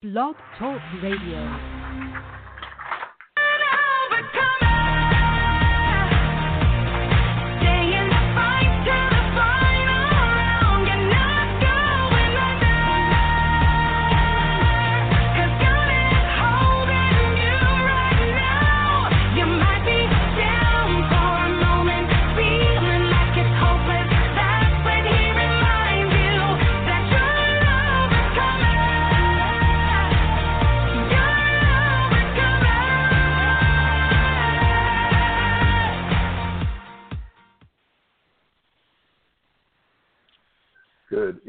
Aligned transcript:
Blog 0.00 0.36
Talk 0.56 0.80
Radio. 1.02 1.77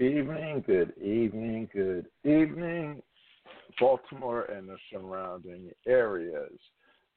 Evening, 0.10 0.64
good 0.66 0.94
evening, 0.98 1.70
good 1.72 2.08
evening, 2.24 3.02
Baltimore 3.80 4.44
and 4.46 4.68
the 4.68 4.76
surrounding 4.92 5.70
areas. 5.88 6.52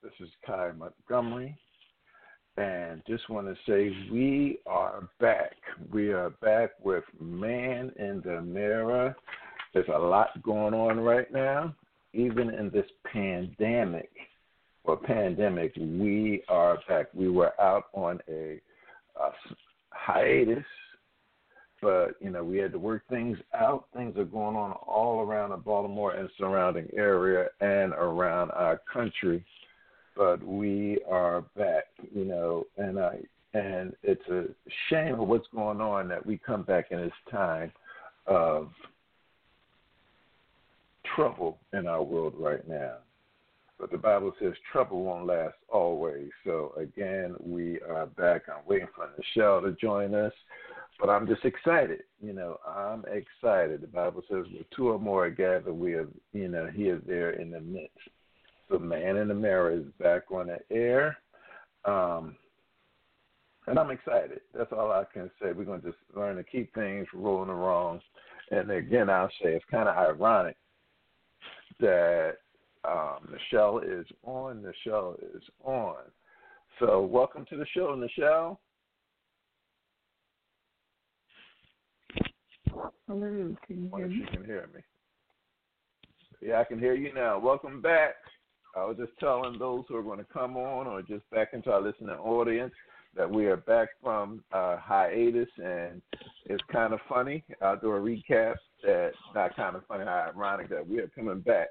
This 0.03 0.13
is 0.21 0.29
Kai 0.47 0.73
Montgomery, 0.73 1.57
and 2.59 3.01
just 3.07 3.31
want 3.31 3.47
to 3.47 3.55
say 3.67 3.97
we 4.13 4.59
are 4.67 5.09
back. 5.21 5.55
We 5.91 6.13
are 6.13 6.31
back 6.43 6.73
with 6.85 7.05
Man 7.19 7.93
in 7.99 8.21
the 8.25 8.43
Mirror. 8.43 9.17
There's 9.73 9.89
a 9.89 9.99
lot 9.99 10.43
going 10.43 10.75
on 10.75 11.01
right 11.01 11.33
now, 11.33 11.75
even 12.13 12.51
in 12.51 12.69
this 12.69 12.91
pandemic 13.11 14.11
or 14.85 14.99
pandemic. 14.99 15.73
We 15.77 16.43
are 16.49 16.79
back. 16.89 17.07
We 17.15 17.31
were 17.31 17.59
out 17.59 17.85
on 17.95 18.21
a, 18.29 18.61
a 19.19 19.31
hiatus 19.93 20.65
but 21.83 22.15
you 22.21 22.31
know 22.31 22.45
we 22.45 22.57
had 22.57 22.73
to 22.73 22.79
work 22.79 23.03
things 23.11 23.37
out. 23.53 23.87
Things 23.95 24.17
are 24.17 24.25
going 24.25 24.57
on 24.57 24.73
all 24.87 25.21
around 25.21 25.51
the 25.51 25.57
Baltimore 25.57 26.13
and 26.15 26.31
surrounding 26.39 26.89
area 26.97 27.49
and 27.61 27.93
around 27.93 28.53
our 28.53 28.81
country, 28.91 29.45
but 30.17 30.43
we 30.43 31.01
are 31.11 31.43
back. 31.57 31.85
You 32.15 32.25
know, 32.25 32.65
and 32.79 32.99
I 32.99 33.19
and 33.53 33.95
it's 34.03 34.27
a 34.29 34.45
shame 34.89 35.21
of 35.21 35.29
what's 35.29 35.49
going 35.55 35.81
on 35.81 36.09
that 36.09 36.25
we 36.25 36.39
come 36.39 36.63
back 36.63 36.87
in 36.93 36.99
this 36.99 37.13
time 37.31 37.73
of 38.27 38.71
trouble 41.17 41.59
in 41.73 41.87
our 41.87 42.03
world 42.03 42.35
right 42.39 42.67
now. 42.67 42.95
But 43.79 43.91
the 43.91 43.99
Bible 43.99 44.33
says 44.41 44.53
trouble 44.71 45.03
won't 45.03 45.27
last 45.27 45.57
always. 45.69 46.31
So 46.45 46.73
again, 46.79 47.35
we 47.45 47.81
are 47.81 48.07
back. 48.07 48.43
I'm 48.49 48.65
waiting 48.65 48.87
for 48.95 49.09
Nichelle 49.09 49.61
to 49.63 49.73
join 49.73 50.15
us. 50.15 50.33
But 51.03 51.11
I'm 51.11 51.27
just 51.27 51.45
excited. 51.45 52.05
You 52.23 52.33
know, 52.33 52.59
I'm 52.65 53.05
excited. 53.07 53.81
The 53.81 53.89
Bible 53.89 54.23
says, 54.29 54.47
"Where 54.53 54.63
two 54.71 54.91
or 54.91 55.01
more 55.01 55.27
are 55.27 55.31
gathered, 55.31 55.73
we 55.73 55.95
are, 55.95 56.07
you 56.33 56.47
know, 56.47 56.69
He 56.69 56.85
is 56.85 57.03
there 57.05 57.31
in 57.31 57.51
the 57.51 57.61
midst." 57.61 57.99
So, 58.69 58.79
Man 58.79 59.17
in 59.17 59.27
the 59.27 59.35
Mirror 59.35 59.73
is 59.73 59.85
back 59.99 60.31
on 60.31 60.47
the 60.47 60.61
air, 60.71 61.19
um, 61.85 62.37
and 63.67 63.81
I'm 63.81 63.91
excited. 63.91 64.43
That's 64.55 64.71
all 64.71 64.93
I 64.93 65.03
can 65.13 65.29
say. 65.41 65.51
We're 65.51 65.65
going 65.65 65.81
to 65.81 65.89
just 65.89 65.99
learn 66.15 66.37
to 66.37 66.45
keep 66.45 66.73
things 66.73 67.09
rolling 67.13 67.51
along. 67.51 68.01
And 68.53 68.71
again, 68.71 69.11
I'll 69.11 69.29
say 69.43 69.55
it's 69.55 69.65
kind 69.73 69.89
of 69.89 69.97
ironic 69.97 70.57
that 71.81 72.37
um, 72.85 73.29
Nichelle 73.29 73.83
is 73.83 74.07
on. 74.23 74.63
Nichelle 74.63 75.19
is 75.35 75.43
on. 75.65 75.97
So, 76.79 77.03
welcome 77.03 77.45
to 77.47 77.57
the 77.57 77.67
show, 77.75 77.97
Nichelle. 77.97 78.59
Hello, 83.09 83.57
can 83.67 83.83
you 83.85 83.91
hear 83.97 84.07
me? 84.07 84.25
She 84.31 84.37
can 84.37 84.45
hear 84.45 84.69
me. 84.75 84.81
Yeah, 86.41 86.61
I 86.61 86.65
can 86.65 86.79
hear 86.79 86.95
you 86.95 87.13
now. 87.13 87.39
Welcome 87.39 87.83
back. 87.83 88.15
I 88.77 88.85
was 88.85 88.97
just 88.97 89.13
telling 89.19 89.59
those 89.59 89.85
who 89.89 89.97
are 89.97 90.03
going 90.03 90.19
to 90.19 90.27
come 90.33 90.57
on 90.57 90.87
or 90.87 91.03
just 91.03 91.29
back 91.31 91.49
into 91.53 91.73
our 91.73 91.81
listening 91.81 92.11
audience 92.11 92.73
that 93.17 93.31
we 93.31 93.47
are 93.47 93.57
back 93.57 93.89
from 94.03 94.43
uh, 94.53 94.77
hiatus, 94.79 95.49
and 95.63 96.01
it's 96.47 96.63
kind 96.73 96.95
of 96.95 97.01
funny. 97.09 97.45
I'll 97.61 97.79
do 97.79 97.91
a 97.91 98.01
recap. 98.01 98.55
That 98.85 99.13
not 99.35 99.55
kind 99.57 99.77
of 99.77 99.87
funny, 99.87 100.05
how 100.05 100.31
ironic 100.35 100.71
that 100.71 100.89
we 100.89 100.99
are 101.01 101.09
coming 101.09 101.41
back 101.41 101.69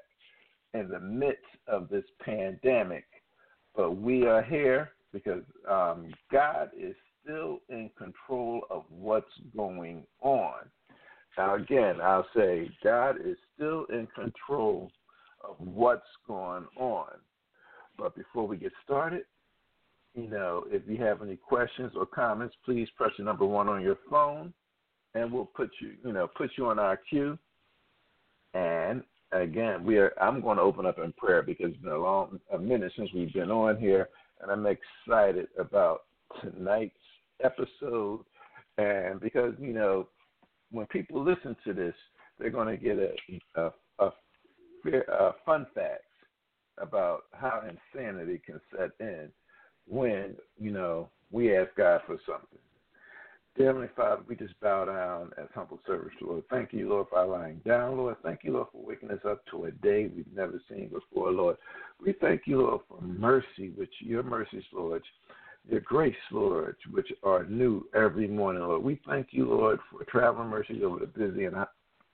in 0.74 0.88
the 0.88 1.00
midst 1.00 1.44
of 1.66 1.88
this 1.88 2.04
pandemic, 2.24 3.04
but 3.74 3.96
we 3.96 4.26
are 4.26 4.42
here 4.42 4.92
because 5.12 5.42
um, 5.68 6.12
God 6.30 6.70
is 6.78 6.94
still 7.22 7.60
in 7.68 7.90
control 7.98 8.62
of 8.70 8.84
what's 8.88 9.26
going 9.56 10.04
on. 10.20 10.54
Now, 11.38 11.54
again, 11.54 12.00
I'll 12.02 12.26
say 12.36 12.70
God 12.84 13.16
is 13.24 13.36
still 13.54 13.86
in 13.86 14.06
control 14.14 14.90
of 15.42 15.56
what's 15.58 16.02
going 16.26 16.66
on. 16.76 17.08
But 17.98 18.14
before 18.14 18.46
we 18.46 18.56
get 18.56 18.72
started, 18.84 19.24
you 20.14 20.28
know, 20.28 20.64
if 20.68 20.82
you 20.86 21.02
have 21.02 21.22
any 21.22 21.36
questions 21.36 21.92
or 21.96 22.04
comments, 22.04 22.54
please 22.64 22.88
press 22.96 23.12
the 23.16 23.24
number 23.24 23.46
one 23.46 23.68
on 23.68 23.80
your 23.80 23.98
phone, 24.10 24.52
and 25.14 25.32
we'll 25.32 25.46
put 25.46 25.70
you, 25.80 25.92
you 26.04 26.12
know, 26.12 26.26
put 26.26 26.50
you 26.56 26.66
on 26.66 26.78
our 26.78 26.98
queue. 27.08 27.38
And 28.54 29.02
again, 29.32 29.84
we 29.84 29.96
are. 29.96 30.12
I'm 30.20 30.42
going 30.42 30.58
to 30.58 30.62
open 30.62 30.84
up 30.84 30.98
in 30.98 31.12
prayer 31.12 31.42
because 31.42 31.70
it's 31.70 31.82
been 31.82 31.92
a 31.92 31.98
long 31.98 32.40
a 32.52 32.58
minute 32.58 32.92
since 32.96 33.10
we've 33.14 33.32
been 33.32 33.50
on 33.50 33.78
here, 33.78 34.08
and 34.40 34.50
I'm 34.50 34.66
excited 34.66 35.48
about 35.58 36.02
tonight's 36.40 36.94
episode. 37.42 38.20
And 38.76 39.20
because 39.20 39.54
you 39.58 39.72
know, 39.72 40.08
when 40.72 40.86
people 40.86 41.22
listen 41.22 41.54
to 41.64 41.72
this, 41.72 41.94
they're 42.38 42.50
going 42.50 42.68
to 42.68 42.82
get 42.82 42.98
a, 42.98 43.12
a, 43.60 43.70
a, 43.98 44.12
a 45.08 45.34
fun 45.44 45.66
facts 45.74 46.02
about 46.78 47.24
how 47.32 47.62
insanity 47.62 48.40
can 48.44 48.60
set 48.76 48.90
in 48.98 49.28
when 49.86 50.34
you 50.58 50.70
know 50.72 51.08
we 51.30 51.56
ask 51.56 51.70
God 51.76 52.00
for 52.06 52.16
something. 52.26 52.58
Dear 53.54 53.66
Heavenly 53.66 53.88
Father, 53.94 54.22
we 54.26 54.34
just 54.34 54.58
bow 54.60 54.86
down 54.86 55.30
as 55.36 55.46
humble 55.54 55.78
servants, 55.86 56.14
Lord. 56.22 56.42
Thank 56.48 56.72
you, 56.72 56.88
Lord, 56.88 57.08
for 57.10 57.22
lying 57.26 57.60
down, 57.66 57.98
Lord. 57.98 58.16
Thank 58.22 58.40
you, 58.44 58.54
Lord, 58.54 58.68
for 58.72 58.82
waking 58.82 59.10
us 59.10 59.20
up 59.28 59.44
to 59.50 59.66
a 59.66 59.70
day 59.70 60.10
we've 60.14 60.24
never 60.34 60.58
seen 60.70 60.88
before, 60.88 61.30
Lord. 61.30 61.58
We 62.02 62.14
thank 62.18 62.42
you, 62.46 62.62
Lord, 62.62 62.80
for 62.88 63.02
mercy, 63.02 63.70
which 63.76 63.92
your 64.00 64.22
mercies, 64.22 64.64
Lord, 64.72 65.02
your 65.68 65.80
grace, 65.80 66.14
Lord, 66.30 66.76
which 66.90 67.12
are 67.22 67.44
new 67.44 67.86
every 67.94 68.26
morning, 68.26 68.62
Lord. 68.62 68.82
We 68.82 69.00
thank 69.06 69.28
you, 69.30 69.48
Lord, 69.48 69.78
for 69.90 70.04
traveling 70.04 70.48
mercies 70.48 70.82
over 70.84 70.98
the 70.98 71.06
busy 71.06 71.44
and 71.44 71.56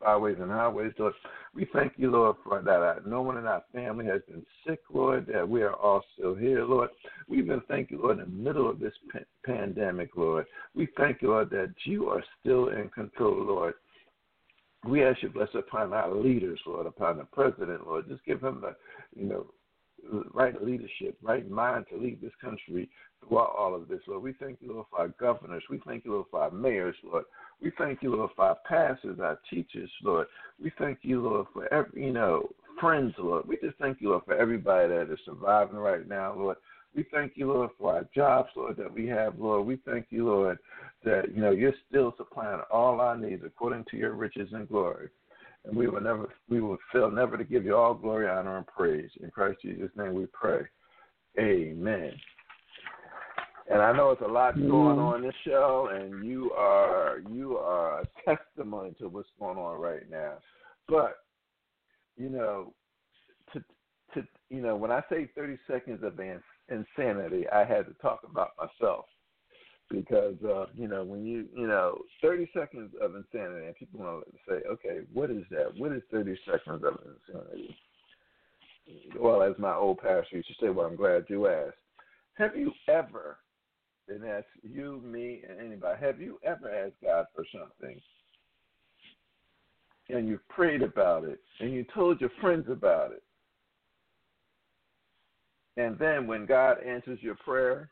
highways 0.03 0.37
and 0.41 0.51
highways, 0.51 0.93
Lord. 0.99 1.15
We 1.55 1.67
thank 1.73 1.95
you, 1.97 2.11
Lord, 2.11 2.37
for 2.45 2.61
that 2.63 3.07
no 3.07 3.23
one 3.23 3.39
in 3.39 3.47
our 3.47 3.65
family 3.73 4.07
has 4.07 4.21
been 4.29 4.45
sick, 4.67 4.81
Lord, 4.93 5.27
that 5.33 5.49
we 5.49 5.63
are 5.63 5.75
all 5.75 6.05
still 6.15 6.35
here, 6.35 6.65
Lord. 6.65 6.91
We 7.27 7.39
even 7.39 7.63
thank 7.69 7.91
you, 7.91 8.01
Lord, 8.03 8.19
in 8.19 8.25
the 8.25 8.43
middle 8.43 8.69
of 8.69 8.79
this 8.79 8.95
pandemic, 9.45 10.17
Lord. 10.17 10.47
We 10.75 10.89
thank 10.97 11.23
you, 11.23 11.31
Lord, 11.31 11.51
that 11.51 11.75
you 11.85 12.09
are 12.09 12.23
still 12.41 12.69
in 12.69 12.91
control, 12.91 13.45
Lord. 13.45 13.75
We 14.85 15.03
ask 15.03 15.23
you 15.23 15.31
bless 15.31 15.49
upon 15.55 15.93
our 15.93 16.15
leaders, 16.15 16.61
Lord, 16.67 16.87
upon 16.87 17.19
the 17.19 17.25
president, 17.25 17.87
Lord. 17.87 18.09
Just 18.09 18.25
give 18.25 18.41
him 18.41 18.61
the, 18.61 18.77
you 19.21 19.29
know, 19.29 19.47
right 20.33 20.63
leadership, 20.63 21.19
right 21.23 21.51
mind 21.51 21.87
to 21.91 21.99
lead 21.99 22.21
this 22.21 22.33
country 22.41 22.89
throughout 23.27 23.55
all 23.57 23.75
of 23.75 23.89
this, 23.89 24.01
Lord. 24.07 24.23
We 24.23 24.35
thank 24.35 24.59
you, 24.61 24.73
Lord, 24.73 24.87
for 24.91 25.01
our 25.01 25.09
governors. 25.09 25.63
We 25.71 25.81
thank 25.87 26.05
you, 26.05 26.13
Lord, 26.13 26.27
for 26.31 26.43
our 26.43 26.51
mayors, 26.51 26.97
Lord. 27.03 27.25
We 27.63 27.73
thank 27.77 28.03
you, 28.03 28.15
Lord, 28.15 28.31
for 28.37 28.45
our 28.45 28.59
pastors, 28.69 29.19
our 29.21 29.39
teachers, 29.51 29.91
Lord. 30.03 30.27
We 30.63 30.73
thank 30.79 30.99
you, 31.03 31.23
Lord, 31.23 31.47
for 31.53 31.73
every, 31.73 32.07
you 32.07 32.13
know, 32.13 32.49
friends, 32.81 33.15
Lord. 33.19 33.47
We 33.47 33.57
just 33.63 33.79
thank 33.79 34.01
you, 34.01 34.11
Lord, 34.11 34.25
for 34.25 34.37
everybody 34.37 34.89
that 34.89 35.13
is 35.13 35.19
surviving 35.25 35.77
right 35.77 36.07
now, 36.09 36.35
Lord. 36.35 36.57
We 36.95 37.05
thank 37.13 37.33
you, 37.37 37.53
Lord, 37.53 37.71
for 37.79 37.95
our 37.95 38.09
jobs, 38.15 38.49
Lord, 38.57 38.77
that 38.79 38.93
we 38.93 39.07
have, 39.09 39.39
Lord. 39.39 39.67
We 39.67 39.77
thank 39.85 40.07
you, 40.11 40.27
Lord, 40.27 40.59
that, 41.05 41.35
you 41.35 41.43
know, 41.43 41.51
you're 41.51 41.75
still 41.89 42.15
supplying 42.17 42.63
all 42.71 43.01
our 43.01 43.17
needs 43.17 43.43
according 43.45 43.85
to 43.91 43.97
your 43.97 44.13
riches 44.13 44.49
and 44.53 44.69
glory 44.69 45.11
and 45.65 45.77
we 45.77 45.89
will 45.89 46.01
never 46.01 46.29
we 46.49 46.61
will 46.61 46.79
fail 46.93 47.11
never 47.11 47.37
to 47.37 47.45
give 47.45 47.65
you 47.65 47.77
all 47.77 47.95
glory, 47.95 48.29
honor, 48.29 48.57
and 48.57 48.67
praise. 48.67 49.11
In 49.23 49.31
Christ 49.31 49.59
Jesus' 49.63 49.91
name 49.97 50.15
we 50.15 50.27
pray. 50.27 50.63
Amen. 51.39 52.13
And 53.71 53.83
I 53.83 53.93
know 53.93 54.11
it's 54.11 54.23
a 54.23 54.27
lot 54.27 54.57
going 54.57 54.99
on 54.99 55.17
in 55.17 55.23
this 55.23 55.35
show, 55.45 55.91
and 55.93 56.25
you 56.25 56.53
are 56.53 57.21
you 57.31 57.59
are 57.59 58.01
a 58.01 58.07
testimony 58.25 58.95
to 58.99 59.09
what's 59.09 59.29
going 59.39 59.59
on 59.59 59.79
right 59.79 60.09
now. 60.11 60.35
But 60.89 61.17
you 62.17 62.31
know, 62.31 62.73
to 63.53 63.61
to 64.15 64.27
you 64.49 64.63
know, 64.63 64.77
when 64.77 64.91
I 64.91 65.03
say 65.11 65.29
thirty 65.35 65.59
seconds 65.71 66.03
of 66.03 66.19
insanity, 66.71 67.49
I 67.51 67.65
had 67.65 67.87
to 67.87 67.95
talk 68.01 68.21
about 68.31 68.53
myself 68.59 69.05
because 69.91 70.37
uh, 70.45 70.67
you 70.75 70.89
know 70.89 71.05
when 71.05 71.27
you 71.27 71.47
you 71.55 71.67
know 71.67 71.99
thirty 72.23 72.49
seconds 72.57 72.93
of 73.03 73.17
insanity, 73.17 73.67
and 73.67 73.77
people 73.77 74.01
want 74.01 74.25
to 74.27 74.33
say, 74.49 74.67
okay, 74.67 75.01
what 75.13 75.31
is 75.31 75.45
that? 75.51 75.77
What 75.77 75.93
is 75.93 76.03
thirty 76.11 76.39
seconds 76.47 76.85
of 76.85 76.99
insanity? 77.29 77.77
Well, 79.19 79.43
as 79.43 79.53
my 79.59 79.75
old 79.75 79.99
pastor 79.99 80.37
used 80.37 80.49
to 80.49 80.55
say, 80.59 80.71
well, 80.71 80.87
I'm 80.87 80.97
glad 80.97 81.27
you 81.29 81.49
asked. 81.49 81.77
Have 82.39 82.57
you 82.57 82.73
ever, 82.89 83.37
and 84.09 84.23
that's 84.23 84.47
you, 84.63 85.03
me, 85.05 85.43
and 85.49 85.61
anybody, 85.61 85.99
have 86.01 86.21
you 86.21 86.39
ever 86.45 86.71
asked 86.71 87.01
God 87.03 87.27
for 87.35 87.45
something? 87.53 88.01
And 90.09 90.27
you 90.27 90.41
prayed 90.49 90.83
about 90.83 91.25
it, 91.25 91.41
and 91.61 91.73
you 91.73 91.85
told 91.95 92.21
your 92.21 92.31
friends 92.41 92.67
about 92.71 93.13
it. 93.13 93.23
And 95.77 95.99
then 95.99 96.27
when 96.27 96.47
God 96.47 96.79
answers 96.83 97.19
your 97.23 97.37
prayer, 97.37 97.91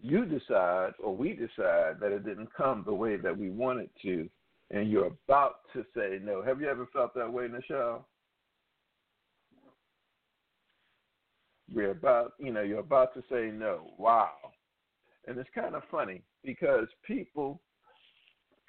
you 0.00 0.24
decide 0.24 0.92
or 1.02 1.14
we 1.14 1.30
decide 1.30 2.00
that 2.00 2.12
it 2.12 2.24
didn't 2.24 2.52
come 2.56 2.82
the 2.86 2.94
way 2.94 3.16
that 3.16 3.36
we 3.36 3.50
wanted 3.50 3.90
to, 4.02 4.28
and 4.70 4.90
you're 4.90 5.12
about 5.28 5.56
to 5.72 5.84
say 5.94 6.18
no. 6.22 6.42
Have 6.42 6.60
you 6.60 6.68
ever 6.68 6.88
felt 6.92 7.14
that 7.14 7.32
way, 7.32 7.48
Nichelle? 7.48 8.04
We're 11.72 11.90
about, 11.90 12.32
you 12.38 12.52
know, 12.52 12.62
you're 12.62 12.80
about 12.80 13.14
to 13.14 13.22
say 13.30 13.50
no. 13.52 13.92
Wow. 13.98 14.30
And 15.26 15.38
it's 15.38 15.50
kind 15.54 15.74
of 15.74 15.82
funny 15.90 16.22
because 16.44 16.86
people, 17.06 17.60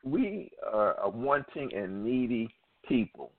we 0.04 0.52
are 0.72 1.00
a 1.00 1.10
wanting 1.10 1.72
and 1.74 2.04
needy 2.04 2.54
people. 2.88 3.32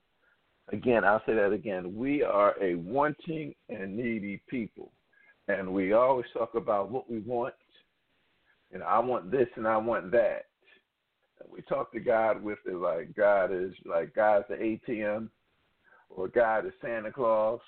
Again, 0.71 1.03
I'll 1.03 1.21
say 1.25 1.35
that 1.35 1.51
again. 1.51 1.95
We 1.95 2.23
are 2.23 2.55
a 2.61 2.75
wanting 2.75 3.53
and 3.69 3.95
needy 3.95 4.41
people. 4.47 4.91
And 5.47 5.73
we 5.73 5.93
always 5.93 6.25
talk 6.33 6.55
about 6.55 6.89
what 6.89 7.09
we 7.09 7.19
want 7.19 7.53
And 8.73 8.83
I 8.83 8.99
want 8.99 9.31
this 9.31 9.47
and 9.55 9.67
I 9.67 9.77
want 9.77 10.11
that. 10.11 10.45
And 11.39 11.51
we 11.51 11.61
talk 11.63 11.91
to 11.93 11.99
God 11.99 12.41
with 12.41 12.59
it 12.65 12.75
like 12.75 13.15
God 13.15 13.51
is 13.51 13.73
like 13.85 14.15
God's 14.15 14.45
the 14.49 14.55
ATM, 14.55 15.29
or 16.09 16.27
God 16.27 16.65
is 16.65 16.73
Santa 16.81 17.11
Claus, 17.11 17.59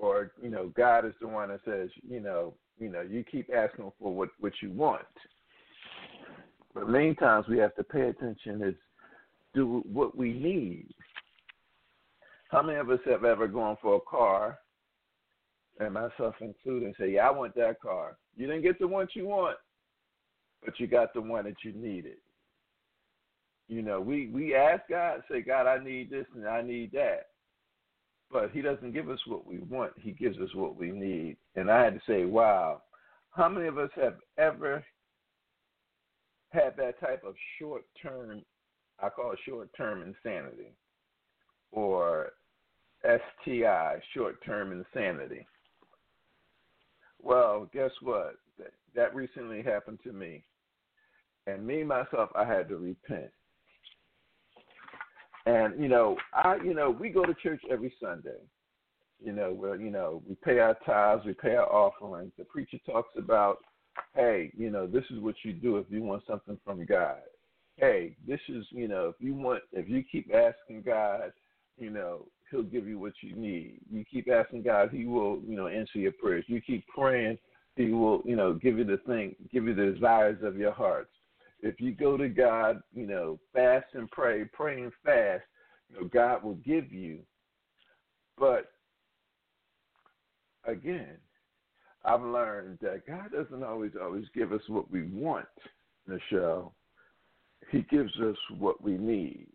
or 0.00 0.32
you 0.42 0.50
know 0.50 0.72
God 0.76 1.04
is 1.04 1.14
the 1.20 1.28
one 1.28 1.48
that 1.48 1.60
says 1.64 1.90
you 2.08 2.20
know 2.20 2.54
you 2.78 2.88
know 2.88 3.02
you 3.02 3.24
keep 3.24 3.50
asking 3.54 3.92
for 3.98 4.14
what 4.14 4.30
what 4.40 4.52
you 4.62 4.70
want. 4.70 5.02
But 6.74 6.88
many 6.88 7.14
times 7.14 7.46
we 7.48 7.58
have 7.58 7.74
to 7.76 7.84
pay 7.84 8.08
attention 8.08 8.62
is 8.62 8.74
do 9.54 9.82
what 9.92 10.16
we 10.16 10.32
need. 10.32 10.88
How 12.50 12.62
many 12.62 12.78
of 12.78 12.90
us 12.90 13.00
have 13.06 13.24
ever 13.24 13.46
gone 13.46 13.76
for 13.80 13.96
a 13.96 14.00
car, 14.00 14.58
and 15.80 15.94
myself 15.94 16.34
included, 16.40 16.86
and 16.86 16.94
say, 16.98 17.12
"Yeah, 17.12 17.28
I 17.28 17.30
want 17.30 17.54
that 17.56 17.80
car." 17.80 18.16
You 18.36 18.46
didn't 18.46 18.62
get 18.62 18.78
the 18.78 18.88
one 18.88 19.08
you 19.14 19.26
want, 19.26 19.58
but 20.64 20.78
you 20.78 20.86
got 20.86 21.12
the 21.12 21.20
one 21.20 21.44
that 21.44 21.56
you 21.64 21.72
needed. 21.72 22.16
You 23.68 23.82
know, 23.82 24.00
we 24.00 24.28
we 24.28 24.54
ask 24.54 24.82
God, 24.88 25.22
say, 25.30 25.40
God, 25.40 25.66
I 25.66 25.82
need 25.82 26.10
this 26.10 26.26
and 26.34 26.46
I 26.46 26.62
need 26.62 26.92
that, 26.92 27.28
but 28.32 28.50
He 28.52 28.62
doesn't 28.62 28.92
give 28.92 29.10
us 29.10 29.20
what 29.26 29.46
we 29.46 29.58
want. 29.58 29.92
He 30.00 30.12
gives 30.12 30.38
us 30.38 30.54
what 30.54 30.76
we 30.76 30.90
need. 30.90 31.36
And 31.54 31.70
I 31.70 31.84
had 31.84 31.94
to 31.94 32.00
say, 32.06 32.24
wow, 32.24 32.82
how 33.30 33.48
many 33.48 33.66
of 33.66 33.78
us 33.78 33.90
have 33.96 34.16
ever 34.38 34.84
had 36.50 36.76
that 36.76 37.00
type 37.00 37.22
of 37.26 37.34
short 37.58 37.84
term, 38.02 38.42
I 39.00 39.08
call 39.08 39.32
it 39.32 39.38
short 39.46 39.70
term 39.76 40.02
insanity, 40.02 40.72
or 41.70 42.32
STI, 43.02 43.96
short 44.14 44.42
term 44.44 44.72
insanity? 44.72 45.46
Well, 47.20 47.70
guess 47.72 47.90
what? 48.00 48.34
That 48.94 49.14
recently 49.14 49.62
happened 49.62 50.00
to 50.04 50.12
me. 50.12 50.44
And 51.46 51.66
me 51.66 51.82
myself, 51.82 52.30
I 52.34 52.44
had 52.44 52.68
to 52.68 52.76
repent. 52.76 53.30
And 55.46 55.80
you 55.80 55.88
know, 55.88 56.16
I 56.32 56.56
you 56.64 56.74
know, 56.74 56.90
we 56.90 57.10
go 57.10 57.24
to 57.24 57.34
church 57.34 57.62
every 57.70 57.92
Sunday. 58.00 58.38
You 59.24 59.32
know, 59.32 59.52
where 59.52 59.76
you 59.76 59.90
know 59.90 60.22
we 60.28 60.34
pay 60.36 60.58
our 60.58 60.76
tithes, 60.84 61.24
we 61.24 61.34
pay 61.34 61.54
our 61.54 61.72
offerings. 61.72 62.32
The 62.38 62.44
preacher 62.44 62.78
talks 62.84 63.10
about, 63.16 63.58
hey, 64.14 64.52
you 64.56 64.70
know, 64.70 64.86
this 64.86 65.04
is 65.10 65.20
what 65.20 65.36
you 65.44 65.52
do 65.52 65.76
if 65.78 65.86
you 65.90 66.02
want 66.02 66.22
something 66.26 66.58
from 66.64 66.84
God. 66.86 67.18
Hey, 67.76 68.16
this 68.26 68.40
is 68.48 68.64
you 68.70 68.88
know, 68.88 69.08
if 69.08 69.16
you 69.20 69.34
want, 69.34 69.62
if 69.72 69.88
you 69.88 70.02
keep 70.10 70.32
asking 70.34 70.82
God, 70.82 71.32
you 71.78 71.90
know, 71.90 72.26
He'll 72.50 72.62
give 72.62 72.86
you 72.86 72.98
what 72.98 73.14
you 73.20 73.34
need. 73.34 73.80
You 73.90 74.04
keep 74.04 74.28
asking 74.30 74.62
God, 74.62 74.90
He 74.92 75.06
will, 75.06 75.40
you 75.46 75.56
know, 75.56 75.68
answer 75.68 75.98
your 75.98 76.12
prayers. 76.12 76.44
You 76.48 76.60
keep 76.60 76.84
praying, 76.88 77.38
He 77.76 77.90
will, 77.90 78.22
you 78.24 78.36
know, 78.36 78.54
give 78.54 78.76
you 78.76 78.84
the 78.84 78.98
thing, 79.06 79.34
give 79.52 79.64
you 79.64 79.74
the 79.74 79.92
desires 79.92 80.38
of 80.42 80.56
your 80.56 80.72
hearts 80.72 81.10
if 81.62 81.80
you 81.80 81.92
go 81.92 82.16
to 82.16 82.28
God, 82.28 82.82
you 82.92 83.06
know, 83.06 83.38
fast 83.52 83.86
and 83.94 84.10
pray, 84.10 84.44
pray 84.52 84.82
and 84.82 84.92
fast, 85.04 85.44
you 85.88 86.00
know, 86.00 86.08
God 86.12 86.42
will 86.42 86.56
give 86.56 86.92
you. 86.92 87.20
But 88.38 88.72
again, 90.66 91.16
I've 92.04 92.22
learned 92.22 92.78
that 92.82 93.06
God 93.06 93.30
doesn't 93.32 93.62
always 93.62 93.92
always 94.00 94.24
give 94.34 94.52
us 94.52 94.62
what 94.66 94.90
we 94.90 95.04
want, 95.04 95.46
Nichelle. 96.08 96.72
He 97.70 97.82
gives 97.82 98.12
us 98.20 98.36
what 98.58 98.82
we 98.82 98.98
need. 98.98 99.46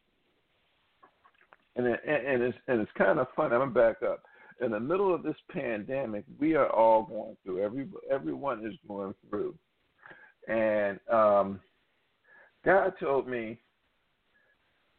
And 1.75 1.86
and 1.86 2.42
it's 2.42 2.57
and 2.68 2.80
it's 2.80 2.92
kind 2.98 3.19
of 3.19 3.27
fun. 3.36 3.51
I'm 3.51 3.74
back 3.74 3.98
up. 4.01 4.24
In 4.59 4.71
the 4.71 4.80
middle 4.80 5.13
of 5.13 5.21
this 5.21 5.36
pandemic, 5.51 6.24
we 6.39 6.56
are 6.56 6.69
all 6.69 7.04
going 7.04 7.38
through. 7.44 7.62
Every 7.62 7.88
everyone 8.09 8.65
is 8.65 8.74
going 8.88 9.13
through, 9.30 9.54
and 10.48 11.00
um, 11.12 11.59
God 12.68 12.96
told 13.00 13.30
me, 13.30 13.58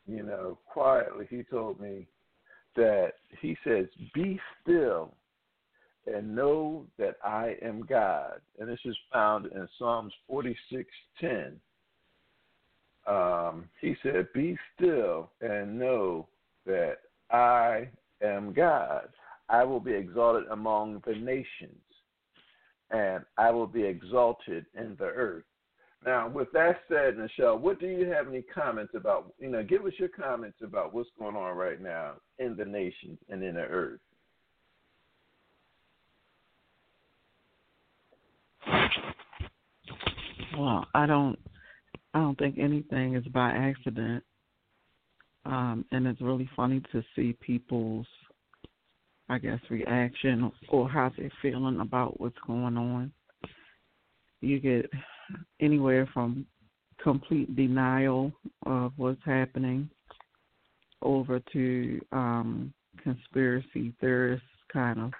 you 0.06 0.22
know, 0.22 0.56
quietly, 0.72 1.26
He 1.28 1.42
told 1.42 1.78
me 1.78 2.06
that 2.76 3.12
He 3.42 3.58
says, 3.62 3.84
Be 4.14 4.40
still 4.62 5.12
and 6.06 6.34
know 6.34 6.86
that 6.98 7.16
I 7.22 7.56
am 7.60 7.84
God. 7.86 8.40
And 8.58 8.66
this 8.66 8.80
is 8.86 8.96
found 9.12 9.52
in 9.52 9.68
Psalms 9.78 10.14
46:10. 10.30 11.56
Um, 13.06 13.68
he 13.82 13.94
said, 14.02 14.28
Be 14.32 14.56
still 14.74 15.30
and 15.42 15.78
know 15.78 16.26
that 16.64 17.00
I 17.30 17.90
am 18.22 18.54
God. 18.54 19.10
I 19.50 19.62
will 19.64 19.80
be 19.80 19.92
exalted 19.92 20.44
among 20.50 21.02
the 21.06 21.16
nations, 21.16 21.82
and 22.90 23.26
I 23.36 23.50
will 23.50 23.66
be 23.66 23.82
exalted 23.82 24.64
in 24.74 24.96
the 24.98 25.04
earth. 25.04 25.44
Now, 26.04 26.28
with 26.28 26.48
that 26.52 26.80
said, 26.88 27.16
Nichelle, 27.16 27.60
what 27.60 27.80
do 27.80 27.86
you 27.86 28.06
have 28.06 28.28
any 28.28 28.42
comments 28.42 28.92
about? 28.94 29.32
You 29.38 29.48
know, 29.48 29.62
give 29.62 29.84
us 29.84 29.92
your 29.98 30.08
comments 30.08 30.58
about 30.62 30.94
what's 30.94 31.10
going 31.18 31.36
on 31.36 31.56
right 31.56 31.80
now 31.80 32.12
in 32.38 32.56
the 32.56 32.64
nations 32.64 33.18
and 33.28 33.42
in 33.42 33.54
the 33.54 33.62
earth. 33.62 34.00
Well, 40.56 40.86
I 40.94 41.06
don't, 41.06 41.38
I 42.14 42.20
don't 42.20 42.38
think 42.38 42.58
anything 42.58 43.14
is 43.14 43.26
by 43.28 43.50
accident, 43.50 44.24
um, 45.46 45.84
and 45.92 46.06
it's 46.06 46.20
really 46.20 46.48
funny 46.56 46.82
to 46.92 47.02
see 47.14 47.36
people's, 47.40 48.06
I 49.28 49.38
guess, 49.38 49.60
reaction 49.70 50.50
or 50.68 50.88
how 50.88 51.12
they're 51.16 51.30
feeling 51.42 51.80
about 51.80 52.20
what's 52.20 52.38
going 52.46 52.76
on. 52.76 53.12
You 54.40 54.58
get 54.58 54.90
anywhere 55.60 56.08
from 56.12 56.46
complete 57.02 57.54
denial 57.54 58.32
of 58.66 58.92
what's 58.96 59.20
happening 59.24 59.88
over 61.02 61.40
to 61.52 62.00
um, 62.12 62.72
conspiracy 63.02 63.94
theorist 64.00 64.42
kind 64.72 65.00
of 65.00 65.12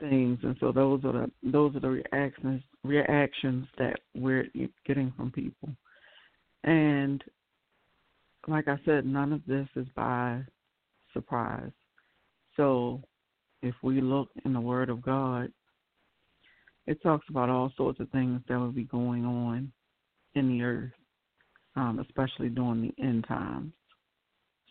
things, 0.00 0.38
and 0.42 0.56
so 0.60 0.72
those 0.72 1.04
are 1.04 1.12
the 1.12 1.30
those 1.42 1.74
are 1.76 1.80
the 1.80 1.88
reactions 1.88 2.62
reactions 2.82 3.66
that 3.78 3.98
we're 4.14 4.48
getting 4.86 5.12
from 5.16 5.30
people. 5.32 5.70
And 6.64 7.22
like 8.46 8.68
I 8.68 8.78
said, 8.84 9.06
none 9.06 9.32
of 9.32 9.40
this 9.46 9.66
is 9.76 9.86
by 9.94 10.42
surprise. 11.12 11.70
So 12.56 13.02
if 13.62 13.74
we 13.82 14.00
look 14.00 14.28
in 14.44 14.52
the 14.52 14.60
Word 14.60 14.90
of 14.90 15.02
God, 15.02 15.50
it 16.86 17.02
talks 17.02 17.26
about 17.28 17.48
all 17.48 17.72
sorts 17.76 18.00
of 18.00 18.10
things 18.10 18.40
that 18.48 18.58
will 18.58 18.72
be 18.72 18.84
going 18.84 19.24
on 19.24 19.72
in 20.34 20.48
the 20.48 20.62
earth, 20.62 20.92
um, 21.76 21.98
especially 22.00 22.48
during 22.48 22.82
the 22.82 23.02
end 23.02 23.24
times. 23.26 23.72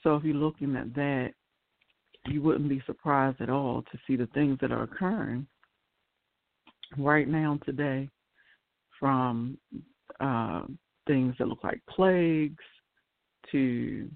So 0.03 0.15
if 0.15 0.23
you're 0.23 0.35
looking 0.35 0.75
at 0.75 0.93
that, 0.95 1.31
you 2.27 2.41
wouldn't 2.41 2.69
be 2.69 2.81
surprised 2.85 3.41
at 3.41 3.49
all 3.49 3.83
to 3.91 3.97
see 4.05 4.15
the 4.15 4.27
things 4.27 4.57
that 4.61 4.71
are 4.71 4.83
occurring 4.83 5.47
right 6.97 7.27
now 7.27 7.59
today, 7.65 8.09
from 8.99 9.57
uh, 10.19 10.63
things 11.07 11.35
that 11.39 11.47
look 11.47 11.63
like 11.63 11.81
plagues 11.89 12.63
to 13.51 14.09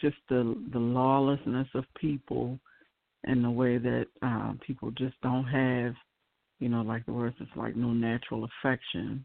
just 0.00 0.16
the 0.28 0.56
the 0.72 0.78
lawlessness 0.78 1.68
of 1.74 1.84
people 2.00 2.58
and 3.24 3.44
the 3.44 3.50
way 3.50 3.78
that 3.78 4.06
uh, 4.22 4.52
people 4.66 4.90
just 4.92 5.14
don't 5.22 5.44
have 5.44 5.94
you 6.58 6.68
know, 6.68 6.82
like 6.82 7.06
the 7.06 7.12
word 7.12 7.34
says, 7.38 7.48
like 7.56 7.76
no 7.76 7.92
natural 7.92 8.44
affection. 8.44 9.24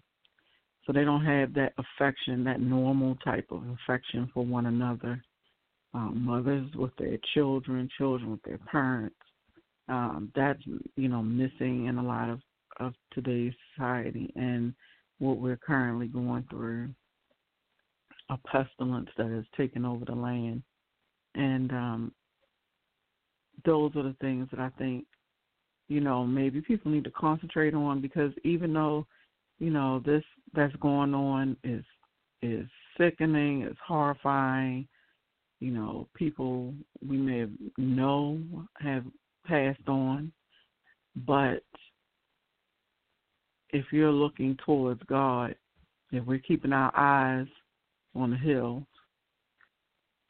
So 0.86 0.94
they 0.94 1.04
don't 1.04 1.26
have 1.26 1.54
that 1.54 1.74
affection, 1.78 2.44
that 2.44 2.60
normal 2.60 3.16
type 3.24 3.48
of 3.52 3.64
affection 3.70 4.30
for 4.34 4.46
one 4.46 4.66
another. 4.66 5.22
Um, 5.94 6.24
mothers 6.26 6.68
with 6.76 6.96
their 6.98 7.18
children, 7.34 7.88
children 7.98 8.32
with 8.32 8.42
their 8.44 8.58
parents. 8.58 9.16
Um, 9.88 10.32
that's 10.36 10.62
you 10.96 11.08
know 11.08 11.22
missing 11.22 11.86
in 11.86 11.98
a 11.98 12.04
lot 12.04 12.30
of 12.30 12.40
of 12.80 12.94
today's 13.12 13.54
society 13.76 14.32
and 14.36 14.74
what 15.20 15.38
we're 15.38 15.58
currently 15.58 16.08
going 16.08 16.46
through. 16.50 16.90
A 18.30 18.38
pestilence 18.48 19.10
that 19.18 19.28
has 19.28 19.44
taken 19.56 19.86
over 19.86 20.06
the 20.06 20.16
land, 20.16 20.64
and 21.36 21.72
um, 21.72 22.12
those 23.66 23.92
are 23.96 24.04
the 24.04 24.16
things 24.22 24.48
that 24.52 24.60
I 24.60 24.70
think 24.80 25.06
you 25.88 26.00
know 26.00 26.26
maybe 26.26 26.62
people 26.62 26.92
need 26.92 27.04
to 27.04 27.12
concentrate 27.12 27.74
on 27.74 28.02
because 28.02 28.32
even 28.44 28.74
though 28.74 29.06
you 29.60 29.70
know 29.70 30.02
this 30.06 30.24
that's 30.54 30.76
going 30.78 31.14
on 31.14 31.58
is 31.64 31.84
is 32.44 32.68
sickening, 32.98 33.64
it's 33.64 33.80
horrifying. 33.86 34.88
You 35.60 35.72
know, 35.72 36.08
people 36.14 36.74
we 37.08 37.18
may 37.18 37.48
know 37.78 38.40
have 38.80 39.06
passed 39.46 39.88
on, 39.88 40.32
but 41.26 41.64
if 43.70 43.86
you're 43.92 44.12
looking 44.12 44.58
towards 44.66 45.02
God, 45.04 45.56
if 46.12 46.26
we're 46.26 46.40
keeping 46.40 46.74
our 46.74 46.92
eyes 46.98 47.48
on 48.14 48.32
the 48.32 48.38
hill 48.38 48.86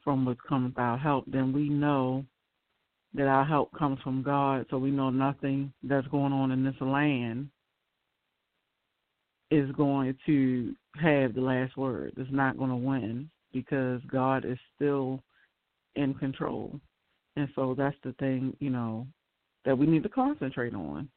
from 0.02 0.24
which 0.24 0.38
cometh 0.48 0.78
our 0.78 0.96
help, 0.96 1.24
then 1.26 1.52
we 1.52 1.68
know 1.68 2.24
that 3.14 3.28
our 3.28 3.44
help 3.44 3.72
comes 3.78 3.98
from 4.02 4.22
God. 4.22 4.66
So 4.70 4.78
we 4.78 4.90
know 4.90 5.10
nothing 5.10 5.72
that's 5.82 6.06
going 6.08 6.32
on 6.32 6.50
in 6.50 6.64
this 6.64 6.74
land 6.80 7.48
is 9.50 9.70
going 9.72 10.16
to 10.26 10.74
have 11.00 11.34
the 11.34 11.40
last 11.40 11.76
word. 11.76 12.12
It's 12.16 12.30
not 12.32 12.58
going 12.58 12.70
to 12.70 12.76
win 12.76 13.30
because 13.52 14.00
God 14.10 14.44
is 14.44 14.58
still 14.74 15.20
in 15.94 16.14
control. 16.14 16.80
And 17.36 17.48
so 17.54 17.74
that's 17.76 17.96
the 18.02 18.12
thing, 18.14 18.56
you 18.58 18.70
know, 18.70 19.06
that 19.64 19.76
we 19.76 19.86
need 19.86 20.02
to 20.02 20.08
concentrate 20.08 20.74
on 20.74 21.08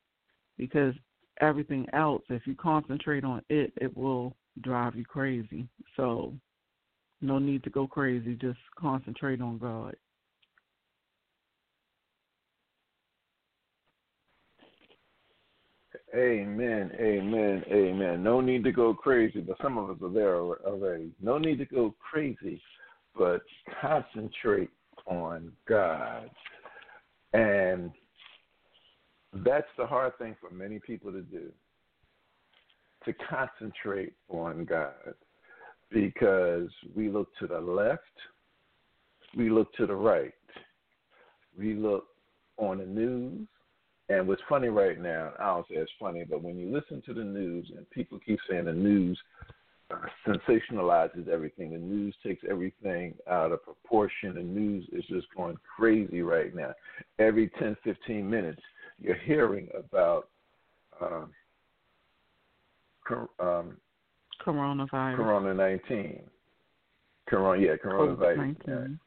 because 0.58 0.94
everything 1.42 1.88
else, 1.94 2.24
if 2.30 2.46
you 2.46 2.56
concentrate 2.56 3.24
on 3.24 3.42
it, 3.50 3.74
it 3.78 3.96
will 3.96 4.36
drive 4.62 4.96
you 4.96 5.06
crazy. 5.06 5.68
So 5.96 6.34
no 7.22 7.40
need 7.40 7.64
to 7.64 7.70
go 7.70 7.88
crazy, 7.88 8.36
just 8.36 8.60
concentrate 8.78 9.42
on 9.42 9.58
God. 9.58 9.96
Amen, 16.18 16.92
amen, 17.00 17.64
amen. 17.72 18.24
No 18.24 18.42
need 18.42 18.64
to 18.64 18.72
go 18.72 18.94
crazy, 18.94 19.40
but 19.40 19.58
some 19.62 19.78
of 19.78 19.92
us 19.92 19.98
are 20.02 20.12
there 20.12 20.38
already. 20.38 21.12
No 21.22 21.38
need 21.38 21.60
to 21.60 21.66
go 21.66 21.94
crazy, 22.00 22.60
but 23.16 23.42
concentrate 23.80 24.72
on 25.06 25.52
God. 25.68 26.32
And 27.34 27.92
that's 29.46 29.68
the 29.78 29.86
hard 29.86 30.18
thing 30.18 30.36
for 30.42 30.50
many 30.50 30.80
people 30.80 31.12
to 31.12 31.22
do 31.22 31.52
to 33.06 33.14
concentrate 33.30 34.14
on 34.30 34.66
God 34.66 35.14
because 35.92 36.70
we 36.96 37.10
look 37.10 37.30
to 37.40 37.48
the 37.48 37.60
left, 37.60 38.02
we 39.36 39.50
look 39.50 39.74
to 39.76 39.86
the 39.86 39.96
right, 39.96 40.34
we 41.58 41.74
look 41.76 42.08
on 42.58 42.80
the 42.80 42.86
news, 42.86 43.27
and 44.18 44.28
what's 44.28 44.42
funny 44.50 44.68
right 44.68 45.00
now, 45.00 45.32
I 45.40 45.46
don't 45.48 45.68
say 45.68 45.76
it's 45.76 45.92
funny, 46.00 46.24
but 46.30 46.42
when 46.42 46.58
you 46.58 46.74
listen 46.74 47.02
to 47.06 47.14
the 47.14 47.24
news 47.24 47.72
and 47.76 47.90
people 47.92 48.20
keep 48.26 48.40
saying 48.50 48.66
the 48.66 48.74
news 48.74 49.18
uh, 49.92 49.96
sensationalizes 50.28 51.28
everything, 51.28 51.72
the 51.72 51.78
news 51.78 52.16
takes 52.26 52.44
everything 52.50 53.14
out 53.30 53.52
of 53.52 53.64
proportion, 53.64 54.36
the 54.36 54.42
news 54.42 54.86
is 54.92 55.04
just 55.08 55.28
going 55.36 55.56
crazy 55.78 56.22
right 56.22 56.54
now. 56.56 56.74
Every 57.20 57.50
10, 57.60 57.78
15 57.84 58.30
minutes, 58.30 58.62
you're 59.00 59.16
hearing 59.16 59.70
about 59.78 60.30
um, 61.02 61.32
um, 63.40 63.78
coronavirus. 64.46 65.16
Corona 65.16 65.54
19. 65.54 66.22
Corona, 67.30 67.62
yeah, 67.62 67.76
coronavirus. 67.76 68.98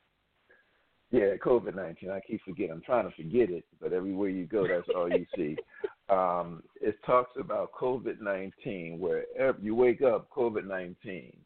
Yeah, 1.11 1.35
COVID 1.45 1.75
nineteen. 1.75 2.11
I 2.11 2.21
keep 2.21 2.43
forgetting. 2.45 2.73
I'm 2.73 2.83
trying 2.83 3.09
to 3.09 3.17
forget 3.17 3.51
it, 3.51 3.65
but 3.81 3.93
everywhere 3.93 4.29
you 4.29 4.47
go, 4.47 4.67
that's 4.67 4.89
all 4.95 5.09
you 5.09 5.27
see. 5.37 5.57
Um, 6.09 6.65
it 6.81 6.97
talks 7.07 7.31
about 7.39 7.71
COVID 7.73 8.21
nineteen, 8.21 8.99
where 8.99 9.23
you 9.63 9.77
wake 9.77 10.03
up, 10.03 10.29
COVID 10.31 10.67
nineteen, 10.67 11.37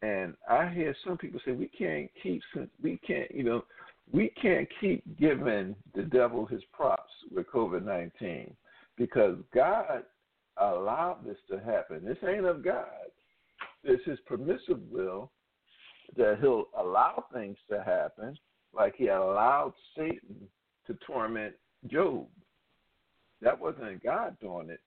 and 0.00 0.32
I 0.48 0.70
hear 0.70 0.96
some 1.04 1.18
people 1.18 1.38
say 1.44 1.52
we 1.52 1.68
can't 1.68 2.10
keep, 2.22 2.40
we 2.82 2.98
can't, 3.06 3.30
you 3.30 3.44
know, 3.44 3.64
we 4.10 4.30
can't 4.40 4.66
keep 4.80 5.02
giving 5.18 5.76
the 5.94 6.04
devil 6.04 6.46
his 6.46 6.62
props 6.72 7.12
with 7.30 7.46
COVID 7.48 7.84
nineteen 7.84 8.56
because 8.96 9.36
God 9.54 10.04
allowed 10.56 11.18
this 11.26 11.36
to 11.50 11.58
happen. 11.60 12.04
This 12.04 12.16
ain't 12.26 12.46
of 12.46 12.64
God. 12.64 12.86
It's 13.84 14.04
His 14.04 14.18
permissive 14.26 14.80
will 14.90 15.30
that 16.16 16.38
He'll 16.40 16.66
allow 16.78 17.24
things 17.32 17.56
to 17.70 17.82
happen 17.82 18.36
like 18.74 18.94
he 18.96 19.08
allowed 19.08 19.72
Satan 19.96 20.48
to 20.86 20.94
torment 21.06 21.54
Job. 21.86 22.26
That 23.42 23.58
wasn't 23.58 24.02
God 24.02 24.36
doing 24.40 24.70
it. 24.70 24.80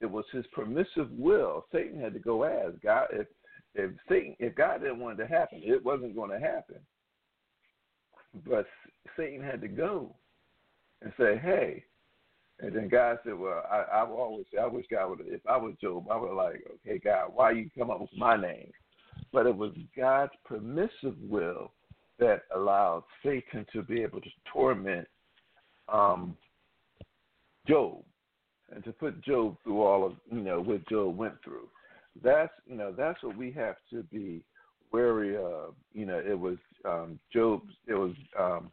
It 0.00 0.10
was 0.10 0.24
his 0.32 0.46
permissive 0.52 1.10
will. 1.12 1.66
Satan 1.72 2.00
had 2.00 2.14
to 2.14 2.18
go 2.18 2.44
ask 2.44 2.80
God 2.82 3.06
if 3.12 3.26
if 3.74 3.90
Satan 4.08 4.34
if 4.38 4.54
God 4.54 4.80
didn't 4.80 4.98
want 4.98 5.20
it 5.20 5.22
to 5.22 5.28
happen, 5.28 5.60
it 5.62 5.84
wasn't 5.84 6.16
going 6.16 6.30
to 6.30 6.40
happen. 6.40 6.76
But 8.46 8.66
Satan 9.16 9.44
had 9.44 9.60
to 9.60 9.68
go 9.68 10.14
and 11.02 11.12
say, 11.18 11.36
"Hey," 11.38 11.84
and 12.60 12.74
then 12.74 12.88
God 12.88 13.18
said, 13.24 13.38
"Well, 13.38 13.62
I, 13.70 13.82
I 13.92 14.06
always 14.06 14.46
I 14.60 14.66
wish 14.66 14.86
God 14.90 15.10
would. 15.10 15.20
If 15.26 15.46
I 15.46 15.56
was 15.56 15.74
Job, 15.80 16.06
I 16.10 16.16
would 16.16 16.32
like, 16.32 16.62
okay, 16.86 16.98
God, 16.98 17.32
why 17.34 17.52
you 17.52 17.70
come 17.76 17.90
up 17.90 18.00
with 18.00 18.16
my 18.16 18.40
name?" 18.40 18.70
But 19.32 19.46
it 19.46 19.56
was 19.56 19.72
God's 19.96 20.32
permissive 20.44 21.16
will 21.22 21.72
that 22.20 22.42
allowed 22.54 23.04
Satan 23.24 23.66
to 23.72 23.82
be 23.82 24.02
able 24.02 24.20
to 24.20 24.30
torment 24.52 25.08
um, 25.92 26.36
Job 27.66 28.02
and 28.72 28.84
to 28.84 28.92
put 28.92 29.22
Job 29.24 29.56
through 29.64 29.82
all 29.82 30.06
of 30.06 30.12
you 30.30 30.40
know 30.40 30.60
what 30.60 30.88
Job 30.88 31.16
went 31.16 31.34
through. 31.42 31.68
That's 32.22 32.52
you 32.66 32.76
know 32.76 32.92
that's 32.96 33.22
what 33.22 33.36
we 33.36 33.50
have 33.52 33.76
to 33.90 34.02
be 34.04 34.42
wary 34.92 35.36
of. 35.36 35.74
You 35.92 36.06
know, 36.06 36.18
it 36.18 36.38
was 36.38 36.56
um, 36.84 37.18
Job's, 37.32 37.72
it 37.86 37.94
was 37.94 38.12
um, 38.38 38.70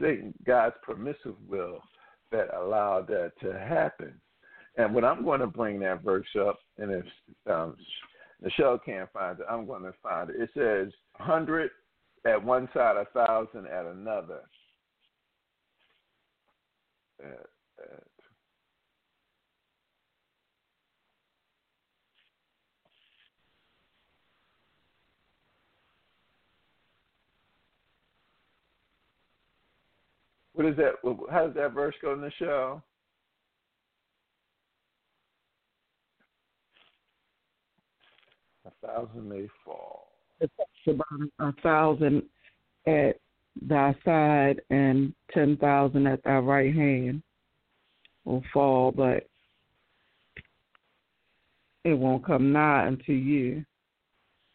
Satan, 0.00 0.34
God's 0.46 0.76
permissive 0.82 1.36
will 1.48 1.80
that 2.32 2.54
allowed 2.54 3.06
that 3.08 3.32
to 3.42 3.52
happen. 3.58 4.14
And 4.76 4.94
when 4.94 5.04
I'm 5.04 5.24
going 5.24 5.40
to 5.40 5.46
bring 5.46 5.78
that 5.80 6.02
verse 6.02 6.26
up, 6.40 6.58
and 6.78 6.90
if 6.90 7.04
um, 7.48 7.76
Nichelle 8.42 8.84
can't 8.84 9.12
find 9.12 9.38
it, 9.38 9.46
I'm 9.48 9.66
going 9.66 9.84
to 9.84 9.94
find 10.02 10.30
it. 10.30 10.36
It 10.40 10.50
says, 10.56 10.92
hundred 11.14 11.70
at 12.26 12.42
one 12.42 12.68
side, 12.72 12.96
a 12.96 13.04
thousand 13.06 13.66
at 13.66 13.86
another. 13.86 14.40
At, 17.22 17.46
at. 17.80 18.04
What 30.54 30.66
is 30.66 30.76
that? 30.76 30.92
How 31.30 31.46
does 31.46 31.54
that 31.56 31.72
verse 31.74 31.94
go 32.00 32.12
in 32.14 32.20
the 32.20 32.30
show? 32.38 32.82
A 38.66 38.86
thousand 38.86 39.28
may 39.28 39.46
fall 39.64 40.13
about 40.40 41.28
a 41.38 41.52
thousand 41.62 42.22
at 42.86 43.16
thy 43.62 43.94
side 44.04 44.60
and 44.70 45.14
ten 45.32 45.56
thousand 45.56 46.06
at 46.06 46.22
thy 46.24 46.38
right 46.38 46.74
hand 46.74 47.22
will 48.24 48.42
fall, 48.52 48.90
but 48.90 49.26
it 51.84 51.94
won't 51.94 52.24
come 52.26 52.52
nigh 52.52 52.86
unto 52.86 53.12
you. 53.12 53.64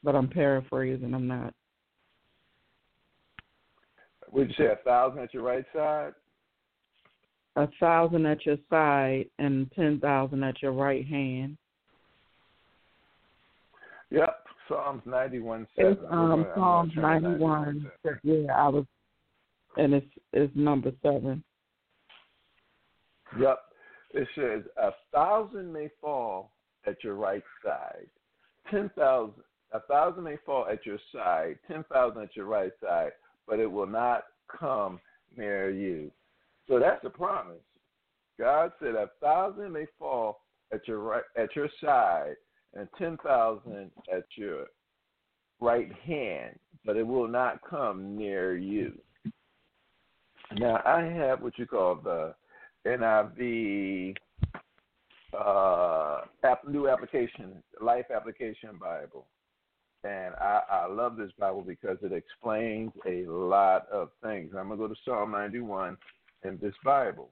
But 0.03 0.15
I'm 0.15 0.29
paraphrasing, 0.29 1.13
I'm 1.13 1.27
not. 1.27 1.53
Would 4.31 4.49
you 4.49 4.55
say 4.57 4.71
a 4.71 4.77
thousand 4.83 5.19
at 5.19 5.33
your 5.33 5.43
right 5.43 5.65
side? 5.73 6.13
A 7.55 7.67
thousand 7.79 8.25
at 8.25 8.45
your 8.45 8.57
side 8.69 9.25
and 9.39 9.69
ten 9.71 9.99
thousand 9.99 10.43
at 10.43 10.61
your 10.61 10.71
right 10.71 11.05
hand. 11.05 11.57
Yep. 14.11 14.45
Psalms 14.69 15.01
ninety 15.05 15.39
one 15.39 15.67
seven. 15.75 15.93
It's 15.93 16.01
um 16.09 16.45
Psalms 16.55 16.93
ninety 16.95 17.37
one. 17.37 17.91
Yeah, 18.23 18.53
I 18.55 18.69
was, 18.69 18.85
and 19.77 19.93
it's 19.93 20.07
it's 20.31 20.55
number 20.55 20.91
seven. 21.01 21.43
Yep. 23.39 23.59
It 24.11 24.27
says, 24.35 24.63
A 24.77 24.91
thousand 25.13 25.71
may 25.71 25.89
fall 26.01 26.51
at 26.87 27.03
your 27.03 27.15
right 27.15 27.43
side, 27.63 28.07
ten 28.71 28.89
thousand 28.95 29.43
a 29.71 29.79
thousand 29.81 30.23
may 30.23 30.37
fall 30.45 30.65
at 30.71 30.85
your 30.85 30.97
side, 31.13 31.59
ten 31.67 31.83
thousand 31.91 32.23
at 32.23 32.35
your 32.35 32.45
right 32.45 32.71
side, 32.81 33.11
but 33.47 33.59
it 33.59 33.71
will 33.71 33.87
not 33.87 34.23
come 34.59 34.99
near 35.35 35.69
you. 35.69 36.11
So 36.67 36.79
that's 36.79 37.03
a 37.05 37.09
promise. 37.09 37.57
God 38.39 38.71
said 38.79 38.95
a 38.95 39.09
thousand 39.21 39.73
may 39.73 39.85
fall 39.97 40.41
at 40.71 40.87
your 40.87 40.99
right 40.99 41.23
at 41.37 41.55
your 41.55 41.69
side 41.83 42.35
and 42.73 42.87
ten 42.97 43.17
thousand 43.17 43.91
at 44.13 44.25
your 44.35 44.65
right 45.59 45.91
hand, 46.05 46.57
but 46.85 46.95
it 46.95 47.05
will 47.05 47.27
not 47.27 47.59
come 47.69 48.17
near 48.17 48.57
you. 48.57 48.93
Now 50.53 50.81
I 50.85 51.01
have 51.01 51.41
what 51.41 51.57
you 51.57 51.65
call 51.65 51.95
the 51.95 52.33
NIV 52.85 54.15
uh, 55.37 56.21
new 56.67 56.89
application, 56.89 57.61
life 57.81 58.05
application 58.15 58.71
Bible, 58.79 59.27
and 60.03 60.33
I, 60.35 60.61
I 60.71 60.87
love 60.87 61.17
this 61.17 61.31
Bible 61.39 61.61
because 61.61 61.97
it 62.01 62.13
explains 62.13 62.91
a 63.05 63.25
lot 63.27 63.87
of 63.91 64.09
things. 64.23 64.53
I'm 64.57 64.69
gonna 64.69 64.77
go 64.77 64.87
to 64.87 64.95
Psalm 65.05 65.31
91 65.31 65.97
in 66.43 66.57
this 66.61 66.73
Bible, 66.83 67.29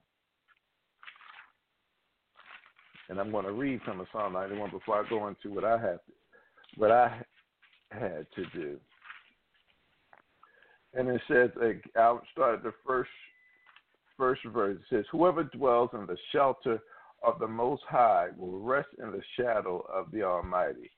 and 3.08 3.18
I'm 3.18 3.30
going 3.30 3.44
to 3.44 3.52
read 3.52 3.80
from 3.82 4.06
Psalm 4.12 4.34
91 4.34 4.70
before 4.70 5.04
I 5.04 5.08
go 5.08 5.28
into 5.28 5.52
what 5.52 5.64
I 5.64 5.78
have, 5.78 6.04
to, 6.04 6.12
what 6.76 6.90
I 6.90 7.22
had 7.90 8.26
to 8.34 8.44
do. 8.54 8.78
And 10.94 11.08
it 11.08 11.20
says, 11.28 11.50
uh, 11.62 11.98
I'll 11.98 12.22
start 12.32 12.56
at 12.56 12.62
the 12.62 12.72
first 12.86 13.10
first 14.16 14.44
verse. 14.46 14.78
It 14.78 14.96
says, 14.96 15.04
"Whoever 15.12 15.44
dwells 15.44 15.90
in 15.92 16.06
the 16.06 16.16
shelter 16.32 16.80
of 17.22 17.38
the 17.38 17.46
Most 17.46 17.82
High 17.88 18.28
will 18.36 18.58
rest 18.58 18.88
in 18.98 19.12
the 19.12 19.22
shadow 19.36 19.86
of 19.92 20.10
the 20.10 20.22
Almighty." 20.24 20.90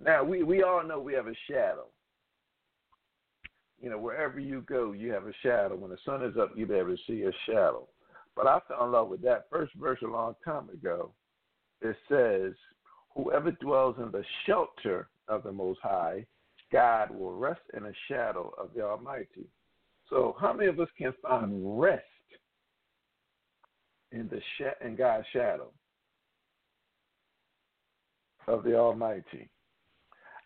Now 0.00 0.24
we 0.24 0.42
we 0.42 0.62
all 0.62 0.82
know 0.82 0.98
we 0.98 1.14
have 1.14 1.28
a 1.28 1.36
shadow. 1.48 1.86
You 3.80 3.90
know, 3.90 3.98
wherever 3.98 4.40
you 4.40 4.62
go, 4.62 4.92
you 4.92 5.12
have 5.12 5.26
a 5.26 5.32
shadow. 5.42 5.76
When 5.76 5.90
the 5.90 5.98
sun 6.04 6.24
is 6.24 6.36
up, 6.36 6.52
you'll 6.56 6.68
to 6.68 6.96
see 7.06 7.22
a 7.24 7.32
shadow. 7.46 7.86
But 8.34 8.46
I 8.46 8.60
fell 8.66 8.84
in 8.86 8.92
love 8.92 9.08
with 9.08 9.22
that 9.22 9.46
first 9.50 9.74
verse 9.74 10.00
a 10.02 10.06
long 10.06 10.34
time 10.44 10.68
ago. 10.70 11.12
It 11.84 11.96
says, 12.08 12.54
Whoever 13.14 13.52
dwells 13.52 13.96
in 13.98 14.10
the 14.10 14.24
shelter 14.46 15.08
of 15.28 15.42
the 15.42 15.52
Most 15.52 15.80
High, 15.82 16.24
God 16.72 17.10
will 17.10 17.36
rest 17.36 17.60
in 17.76 17.84
the 17.84 17.92
shadow 18.08 18.52
of 18.58 18.70
the 18.74 18.82
Almighty. 18.82 19.46
So, 20.08 20.34
how 20.40 20.52
many 20.52 20.68
of 20.68 20.80
us 20.80 20.88
can 20.96 21.12
find 21.22 21.80
rest 21.80 22.02
in 24.12 24.28
the 24.28 24.40
sh- 24.56 24.84
in 24.84 24.96
God's 24.96 25.26
shadow 25.32 25.70
of 28.48 28.64
the 28.64 28.76
Almighty? 28.76 29.50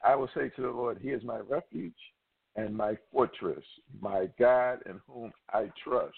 I 0.04 0.16
will 0.16 0.28
say 0.34 0.50
to 0.50 0.62
the 0.62 0.70
Lord, 0.70 0.98
He 1.00 1.10
is 1.10 1.22
my 1.24 1.38
refuge 1.38 1.92
and 2.56 2.76
my 2.76 2.96
fortress, 3.12 3.64
my 4.00 4.28
God 4.38 4.80
in 4.86 5.00
whom 5.06 5.32
I 5.52 5.70
trust. 5.84 6.14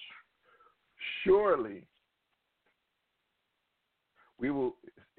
Surely 1.24 1.86
we 4.38 4.50
will 4.50 4.76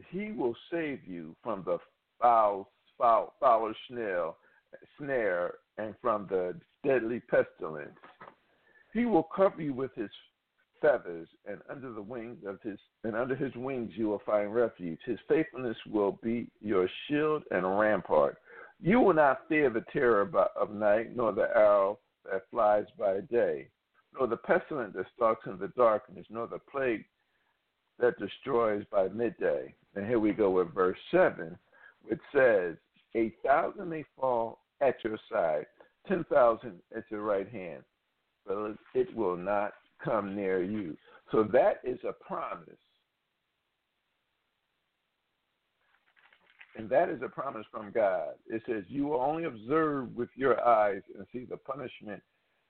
he 0.09 0.31
will 0.31 0.55
save 0.71 0.99
you 1.05 1.35
from 1.43 1.63
the 1.65 1.77
foul 2.21 2.69
foul 2.97 3.33
foul 3.39 3.73
snare 3.87 4.31
snare 4.97 5.55
and 5.77 5.95
from 6.01 6.27
the 6.29 6.55
deadly 6.85 7.21
pestilence. 7.29 7.97
He 8.93 9.05
will 9.05 9.23
cover 9.23 9.61
you 9.61 9.73
with 9.73 9.93
his 9.95 10.09
feathers 10.81 11.27
and 11.45 11.59
under 11.69 11.91
the 11.93 12.01
wings 12.01 12.39
of 12.45 12.59
his 12.61 12.79
and 13.03 13.15
under 13.15 13.35
his 13.35 13.53
wings 13.55 13.91
you 13.95 14.07
will 14.07 14.21
find 14.25 14.53
refuge. 14.53 14.99
His 15.05 15.19
faithfulness 15.27 15.77
will 15.89 16.19
be 16.23 16.47
your 16.59 16.89
shield 17.07 17.43
and 17.51 17.79
rampart. 17.79 18.37
You 18.81 18.99
will 18.99 19.13
not 19.13 19.47
fear 19.47 19.69
the 19.69 19.85
terror 19.93 20.29
of 20.55 20.73
night, 20.73 21.15
nor 21.15 21.31
the 21.31 21.49
arrow 21.55 21.99
that 22.25 22.49
flies 22.49 22.85
by 22.97 23.19
day, 23.29 23.67
nor 24.17 24.27
the 24.27 24.37
pestilence 24.37 24.93
that 24.95 25.05
stalks 25.15 25.45
in 25.45 25.59
the 25.59 25.71
darkness, 25.77 26.25
nor 26.31 26.47
the 26.47 26.59
plague 26.71 27.05
that 28.01 28.19
destroys 28.19 28.83
by 28.91 29.07
midday. 29.09 29.73
And 29.95 30.05
here 30.05 30.19
we 30.19 30.31
go 30.31 30.49
with 30.49 30.73
verse 30.73 30.97
7, 31.11 31.57
which 32.03 32.19
says, 32.35 32.75
A 33.15 33.33
thousand 33.45 33.89
may 33.89 34.03
fall 34.19 34.59
at 34.81 34.95
your 35.03 35.17
side, 35.31 35.65
10,000 36.07 36.73
at 36.95 37.03
your 37.09 37.21
right 37.21 37.49
hand, 37.49 37.83
but 38.45 38.75
it 38.93 39.15
will 39.15 39.37
not 39.37 39.73
come 40.03 40.35
near 40.35 40.63
you. 40.63 40.97
So 41.31 41.43
that 41.53 41.79
is 41.83 41.99
a 42.07 42.13
promise 42.13 42.77
And 46.75 46.89
that 46.89 47.09
is 47.09 47.21
a 47.21 47.29
promise 47.29 47.65
from 47.71 47.91
God. 47.91 48.29
It 48.47 48.61
says, 48.65 48.83
You 48.87 49.05
will 49.07 49.21
only 49.21 49.43
observe 49.43 50.15
with 50.15 50.29
your 50.35 50.65
eyes 50.65 51.01
and 51.17 51.25
see 51.33 51.45
the 51.45 51.57
punishment. 51.57 52.21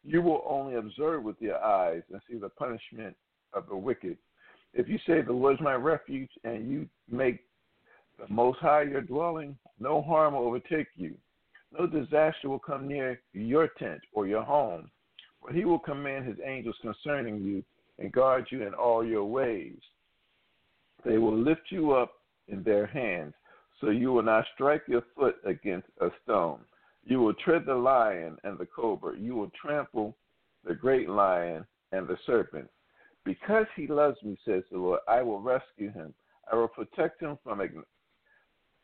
You 0.04 0.22
will 0.22 0.44
only 0.48 0.76
observe 0.76 1.24
with 1.24 1.36
your 1.40 1.64
eyes 1.64 2.02
and 2.12 2.20
see 2.30 2.38
the 2.38 2.50
punishment 2.50 3.16
of 3.54 3.68
the 3.70 3.76
wicked. 3.76 4.18
If 4.74 4.88
you 4.88 4.98
say, 5.06 5.22
The 5.22 5.34
Lord 5.34 5.56
is 5.56 5.62
my 5.62 5.74
refuge, 5.74 6.30
and 6.44 6.70
you 6.70 6.88
make 7.10 7.42
the 8.20 8.32
Most 8.34 8.60
High 8.60 8.84
your 8.84 9.02
dwelling, 9.02 9.58
no 9.80 10.02
harm 10.02 10.34
will 10.34 10.42
overtake 10.42 10.88
you. 10.96 11.16
No 11.78 11.88
disaster 11.88 12.50
will 12.50 12.60
come 12.60 12.88
near 12.88 13.20
your 13.34 13.70
tent 13.80 14.02
or 14.14 14.28
your 14.28 14.44
home. 14.44 14.90
For 15.42 15.52
he 15.52 15.66
will 15.66 15.80
command 15.80 16.28
his 16.28 16.38
angels 16.46 16.76
concerning 16.82 17.42
you 17.42 17.64
and 17.98 18.12
guard 18.12 18.48
you 18.50 18.66
in 18.66 18.74
all 18.74 19.06
your 19.06 19.26
ways. 19.26 19.78
They 21.04 21.18
will 21.18 21.38
lift 21.38 21.64
you 21.70 21.94
up 21.94 22.14
in 22.48 22.64
their 22.64 22.86
hands 22.86 23.34
so 23.80 23.90
you 23.90 24.14
will 24.14 24.24
not 24.24 24.46
strike 24.54 24.84
your 24.88 25.04
foot 25.16 25.38
against 25.46 25.88
a 26.00 26.10
stone. 26.24 26.60
You 27.04 27.20
will 27.20 27.34
tread 27.34 27.66
the 27.66 27.74
lion 27.74 28.38
and 28.44 28.58
the 28.58 28.68
cobra. 28.68 29.18
You 29.18 29.36
will 29.36 29.52
trample 29.60 30.16
the 30.66 30.76
great 30.76 31.10
lion 31.10 31.66
and 31.92 32.08
the 32.08 32.18
serpent. 32.26 32.70
Because 33.24 33.66
he 33.76 33.88
loves 33.88 34.18
me, 34.24 34.38
says 34.46 34.64
the 34.72 34.78
Lord, 34.78 35.00
I 35.08 35.22
will 35.22 35.42
rescue 35.42 35.92
him. 35.92 36.14
I 36.52 36.56
will 36.56 36.68
protect 36.68 37.22
him 37.22 37.38
from, 37.44 37.62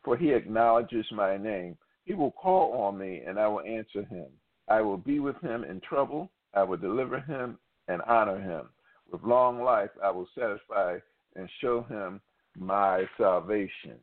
for 0.04 0.16
he 0.16 0.32
acknowledges 0.32 1.06
my 1.12 1.38
name. 1.38 1.78
He 2.06 2.14
will 2.14 2.32
call 2.32 2.74
on 2.74 2.98
me, 2.98 3.24
and 3.28 3.40
I 3.40 3.48
will 3.48 3.62
answer 3.62 4.04
him. 4.04 4.28
I 4.70 4.82
will 4.82 4.98
be 4.98 5.20
with 5.20 5.40
him 5.42 5.64
in 5.64 5.82
trouble. 5.82 6.32
I 6.54 6.64
will 6.64 6.78
deliver 6.78 7.20
him 7.20 7.58
and 7.88 8.02
honor 8.04 8.40
him. 8.40 8.70
With 9.12 9.24
long 9.24 9.62
life, 9.62 9.90
I 10.04 10.12
will 10.12 10.28
satisfy 10.38 10.98
and 11.36 11.50
show 11.62 11.84
him 11.84 12.22
my 12.58 13.06
salvation. 13.18 13.98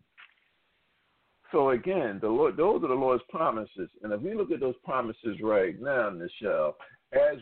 So 1.52 1.70
again, 1.70 2.18
the 2.20 2.28
Lord, 2.28 2.56
those 2.56 2.82
are 2.82 2.88
the 2.88 2.94
Lord's 2.94 3.22
promises, 3.28 3.88
and 4.02 4.12
if 4.12 4.20
we 4.20 4.34
look 4.34 4.50
at 4.50 4.60
those 4.60 4.74
promises 4.84 5.36
right 5.42 5.80
now, 5.80 6.10
Nichelle, 6.10 6.74
as 7.12 7.38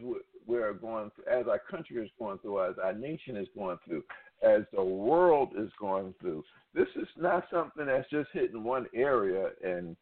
we're 0.46 0.72
going, 0.72 1.10
through, 1.14 1.40
as 1.40 1.46
our 1.46 1.58
country 1.58 1.96
is 2.02 2.10
going 2.18 2.38
through, 2.38 2.64
as 2.64 2.74
our 2.82 2.92
nation 2.92 3.36
is 3.36 3.48
going 3.56 3.78
through, 3.84 4.02
as 4.42 4.62
the 4.74 4.82
world 4.82 5.50
is 5.56 5.70
going 5.78 6.14
through, 6.20 6.44
this 6.74 6.88
is 6.96 7.08
not 7.16 7.44
something 7.52 7.86
that's 7.86 8.08
just 8.10 8.28
hitting 8.32 8.64
one 8.64 8.86
area 8.94 9.50
and 9.64 9.96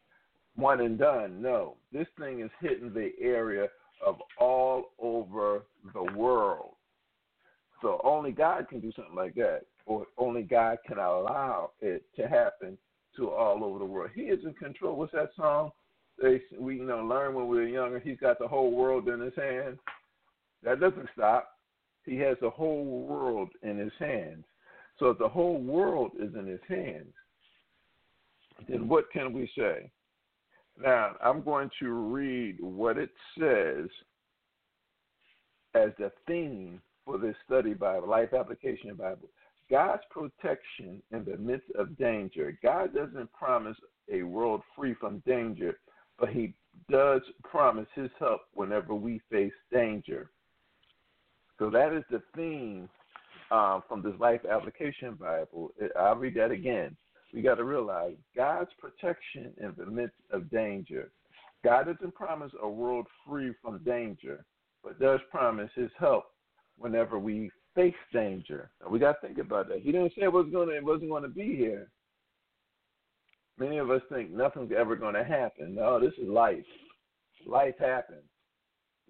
one 0.55 0.81
and 0.81 0.97
done. 0.97 1.41
No, 1.41 1.75
this 1.91 2.07
thing 2.19 2.41
is 2.41 2.51
hitting 2.59 2.93
the 2.93 3.11
area 3.21 3.67
of 4.05 4.17
all 4.39 4.91
over 4.99 5.63
the 5.93 6.13
world. 6.13 6.75
So 7.81 7.99
only 8.03 8.31
God 8.31 8.67
can 8.69 8.79
do 8.79 8.91
something 8.95 9.15
like 9.15 9.35
that, 9.35 9.61
or 9.85 10.05
only 10.17 10.43
God 10.43 10.77
can 10.87 10.97
allow 10.97 11.71
it 11.81 12.03
to 12.15 12.27
happen 12.27 12.77
to 13.17 13.31
all 13.31 13.63
over 13.63 13.79
the 13.79 13.85
world. 13.85 14.11
He 14.13 14.21
is 14.21 14.43
in 14.45 14.53
control. 14.53 14.95
What's 14.95 15.13
that 15.13 15.31
song? 15.35 15.71
They 16.21 16.41
we 16.59 16.75
you 16.75 16.85
know 16.85 17.03
learn 17.03 17.33
when 17.33 17.47
we 17.47 17.57
were 17.57 17.67
younger. 17.67 17.99
He's 17.99 18.19
got 18.19 18.37
the 18.37 18.47
whole 18.47 18.71
world 18.71 19.07
in 19.07 19.19
his 19.19 19.33
hands. 19.35 19.79
That 20.63 20.79
doesn't 20.79 21.09
stop. 21.13 21.49
He 22.05 22.17
has 22.17 22.37
the 22.41 22.49
whole 22.49 22.85
world 22.85 23.49
in 23.63 23.77
his 23.77 23.91
hands. 23.99 24.45
So 24.99 25.09
if 25.09 25.17
the 25.17 25.29
whole 25.29 25.59
world 25.59 26.11
is 26.19 26.33
in 26.35 26.45
his 26.45 26.59
hands, 26.67 27.13
then 28.67 28.87
what 28.87 29.11
can 29.11 29.33
we 29.33 29.49
say? 29.57 29.91
Now 30.79 31.15
I'm 31.23 31.41
going 31.41 31.69
to 31.79 31.91
read 31.91 32.57
what 32.59 32.97
it 32.97 33.09
says 33.37 33.87
as 35.73 35.89
the 35.97 36.11
theme 36.27 36.81
for 37.05 37.17
this 37.17 37.35
study 37.45 37.73
Bible, 37.73 38.09
Life 38.09 38.33
Application 38.33 38.95
Bible. 38.95 39.29
God's 39.69 40.03
protection 40.11 41.01
in 41.11 41.23
the 41.23 41.37
midst 41.37 41.71
of 41.75 41.97
danger. 41.97 42.57
God 42.61 42.93
doesn't 42.93 43.31
promise 43.31 43.77
a 44.11 44.23
world 44.23 44.61
free 44.75 44.93
from 44.99 45.23
danger, 45.25 45.79
but 46.19 46.29
He 46.29 46.53
does 46.89 47.21
promise 47.43 47.87
His 47.95 48.09
help 48.19 48.41
whenever 48.53 48.93
we 48.93 49.21
face 49.31 49.53
danger. 49.71 50.29
So 51.61 51.69
that 51.69 51.93
is 51.93 52.03
the 52.09 52.23
theme 52.35 52.89
um, 53.51 53.83
from 53.87 54.01
this 54.01 54.19
Life 54.19 54.41
Application 54.49 55.13
Bible. 55.13 55.71
I'll 55.95 56.15
read 56.15 56.33
that 56.33 56.49
again. 56.49 56.97
We 57.35 57.43
got 57.43 57.55
to 57.55 57.63
realize 57.63 58.15
God's 58.35 58.71
protection 58.79 59.53
in 59.61 59.71
the 59.77 59.85
midst 59.85 60.17
of 60.31 60.49
danger. 60.49 61.11
God 61.63 61.85
doesn't 61.85 62.15
promise 62.15 62.51
a 62.63 62.67
world 62.67 63.05
free 63.27 63.53
from 63.61 63.77
danger, 63.83 64.43
but 64.83 64.99
does 64.99 65.19
promise 65.29 65.69
His 65.75 65.91
help 65.99 66.23
whenever 66.79 67.19
we 67.19 67.51
face 67.75 67.93
danger. 68.11 68.71
We 68.89 68.97
got 68.97 69.21
to 69.21 69.27
think 69.27 69.37
about 69.37 69.67
that. 69.69 69.81
He 69.83 69.91
didn't 69.91 70.13
say 70.17 70.23
it 70.23 70.33
was 70.33 70.47
going 70.51 70.69
to, 70.69 70.75
it 70.75 70.83
wasn't 70.83 71.11
going 71.11 71.21
to 71.21 71.29
be 71.29 71.55
here. 71.55 71.91
Many 73.59 73.77
of 73.77 73.91
us 73.91 74.01
think 74.11 74.31
nothing's 74.31 74.71
ever 74.75 74.95
going 74.95 75.13
to 75.13 75.23
happen. 75.23 75.75
No, 75.75 75.99
this 75.99 76.13
is 76.19 76.27
life. 76.27 76.65
Life 77.45 77.75
happens. 77.79 78.23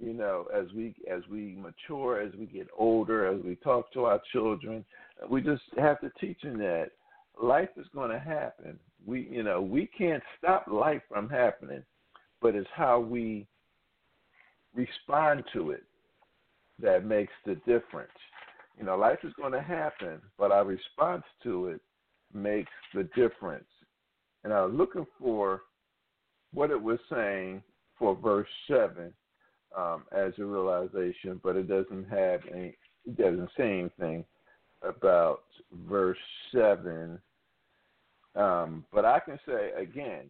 You 0.01 0.13
know, 0.13 0.47
as 0.53 0.65
we 0.75 0.95
as 1.09 1.21
we 1.29 1.55
mature, 1.55 2.21
as 2.21 2.33
we 2.33 2.47
get 2.47 2.67
older, 2.75 3.27
as 3.27 3.39
we 3.43 3.55
talk 3.57 3.93
to 3.93 4.05
our 4.05 4.19
children, 4.31 4.83
we 5.29 5.41
just 5.41 5.61
have 5.77 6.01
to 6.01 6.11
teach 6.19 6.41
them 6.41 6.57
that 6.57 6.87
life 7.39 7.69
is 7.77 7.85
going 7.93 8.09
to 8.09 8.19
happen. 8.19 8.79
We, 9.05 9.27
you 9.29 9.43
know, 9.43 9.61
we 9.61 9.85
can't 9.95 10.23
stop 10.39 10.65
life 10.67 11.03
from 11.07 11.29
happening, 11.29 11.83
but 12.41 12.55
it's 12.55 12.69
how 12.73 12.99
we 12.99 13.45
respond 14.73 15.43
to 15.53 15.69
it 15.69 15.83
that 16.81 17.05
makes 17.05 17.33
the 17.45 17.55
difference. 17.67 18.09
You 18.79 18.85
know, 18.85 18.97
life 18.97 19.19
is 19.23 19.33
going 19.39 19.51
to 19.51 19.61
happen, 19.61 20.19
but 20.39 20.51
our 20.51 20.65
response 20.65 21.23
to 21.43 21.67
it 21.67 21.81
makes 22.33 22.71
the 22.95 23.03
difference. 23.15 23.65
And 24.43 24.51
I 24.51 24.65
was 24.65 24.73
looking 24.73 25.05
for 25.19 25.61
what 26.53 26.71
it 26.71 26.81
was 26.81 26.97
saying 27.07 27.61
for 27.99 28.15
verse 28.15 28.47
seven 28.67 29.13
um, 29.77 30.03
as 30.11 30.33
a 30.37 30.45
realization, 30.45 31.39
but 31.43 31.55
it 31.55 31.67
doesn't 31.67 32.07
have 32.09 32.41
any. 32.53 32.75
It 33.05 33.17
doesn't 33.17 33.49
say 33.57 33.79
anything 33.79 34.25
about 34.81 35.43
verse 35.89 36.17
seven. 36.51 37.19
Um, 38.35 38.85
but 38.93 39.05
I 39.05 39.19
can 39.19 39.39
say 39.45 39.71
again, 39.77 40.27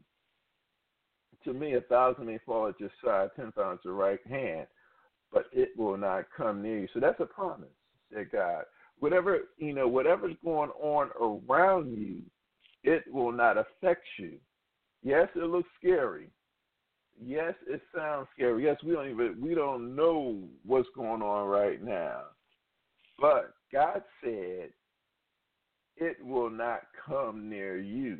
to 1.43 1.53
me, 1.53 1.75
a 1.75 1.81
thousand 1.81 2.25
may 2.25 2.39
fall 2.45 2.67
at 2.67 2.79
your 2.79 2.89
side, 3.03 3.29
ten 3.35 3.51
thousand 3.51 3.79
at 3.79 3.85
your 3.85 3.93
right 3.93 4.19
hand, 4.29 4.67
but 5.31 5.45
it 5.51 5.69
will 5.77 5.97
not 5.97 6.25
come 6.35 6.61
near 6.61 6.79
you. 6.79 6.87
So 6.93 6.99
that's 6.99 7.19
a 7.19 7.25
promise, 7.25 7.69
that 8.13 8.31
God. 8.31 8.63
Whatever 8.99 9.39
you 9.57 9.73
know, 9.73 9.87
whatever's 9.87 10.35
going 10.43 10.69
on 10.79 11.09
around 11.19 11.97
you, 11.97 12.21
it 12.83 13.03
will 13.11 13.31
not 13.31 13.57
affect 13.57 14.05
you. 14.17 14.33
Yes, 15.03 15.27
it 15.35 15.43
looks 15.43 15.69
scary. 15.79 16.29
Yes, 17.23 17.53
it 17.67 17.81
sounds 17.95 18.27
scary. 18.33 18.63
Yes, 18.63 18.77
we 18.83 18.93
don't 18.93 19.09
even 19.09 19.37
we 19.39 19.53
don't 19.53 19.95
know 19.95 20.39
what's 20.65 20.89
going 20.95 21.21
on 21.21 21.47
right 21.47 21.83
now. 21.83 22.21
But 23.19 23.53
God 23.71 24.01
said 24.23 24.69
it 25.97 26.17
will 26.25 26.49
not 26.49 26.81
come 27.05 27.47
near 27.47 27.77
you. 27.77 28.17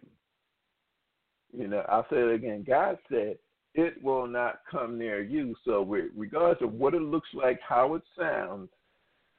You 1.52 1.68
know, 1.68 1.84
I'll 1.90 2.06
say 2.12 2.18
it 2.18 2.34
again. 2.36 2.64
God 2.66 3.00
said 3.10 3.38
it 3.74 4.02
will 4.04 4.28
not 4.28 4.60
come 4.70 5.00
near 5.00 5.22
you. 5.24 5.56
So, 5.66 5.84
regardless 6.16 6.62
of 6.62 6.74
what 6.74 6.94
it 6.94 7.02
looks 7.02 7.30
like, 7.34 7.60
how 7.68 7.96
it 7.96 8.04
sounds, 8.18 8.70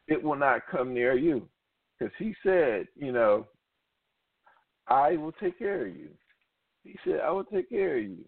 it 0.09 0.23
will 0.23 0.37
not 0.37 0.63
come 0.71 0.93
near 0.93 1.15
you. 1.17 1.49
Because 1.99 2.13
He 2.19 2.35
said, 2.43 2.89
you 2.97 3.13
know, 3.13 3.47
I 4.89 5.17
will 5.17 5.33
take 5.33 5.59
care 5.59 5.87
of 5.87 5.95
you. 5.97 6.09
He 6.83 6.97
said, 7.05 7.21
I 7.21 7.31
will 7.31 7.45
take 7.45 7.71
care 7.71 7.99
of 7.99 8.03
you. 8.03 8.25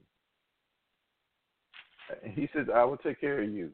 He 2.22 2.48
says, 2.54 2.66
I 2.74 2.84
will 2.84 2.96
take 2.96 3.20
care 3.20 3.42
of 3.42 3.50
you. 3.50 3.70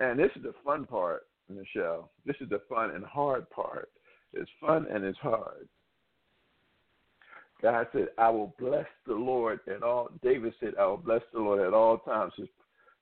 And 0.00 0.18
this 0.18 0.30
is 0.36 0.42
the 0.42 0.54
fun 0.64 0.84
part, 0.84 1.26
Nichelle. 1.50 2.08
This 2.26 2.36
is 2.40 2.48
the 2.48 2.60
fun 2.68 2.90
and 2.90 3.04
hard 3.04 3.48
part. 3.50 3.90
It's 4.32 4.50
fun 4.60 4.86
and 4.90 5.04
it's 5.04 5.18
hard. 5.18 5.68
God 7.60 7.86
said, 7.92 8.08
I 8.18 8.28
will 8.28 8.54
bless 8.58 8.86
the 9.06 9.14
Lord 9.14 9.60
at 9.72 9.82
all. 9.82 10.08
David 10.22 10.52
said, 10.58 10.72
I 10.80 10.86
will 10.86 10.96
bless 10.96 11.22
the 11.32 11.38
Lord 11.38 11.60
at 11.64 11.72
all 11.72 11.98
times. 11.98 12.32
His 12.36 12.48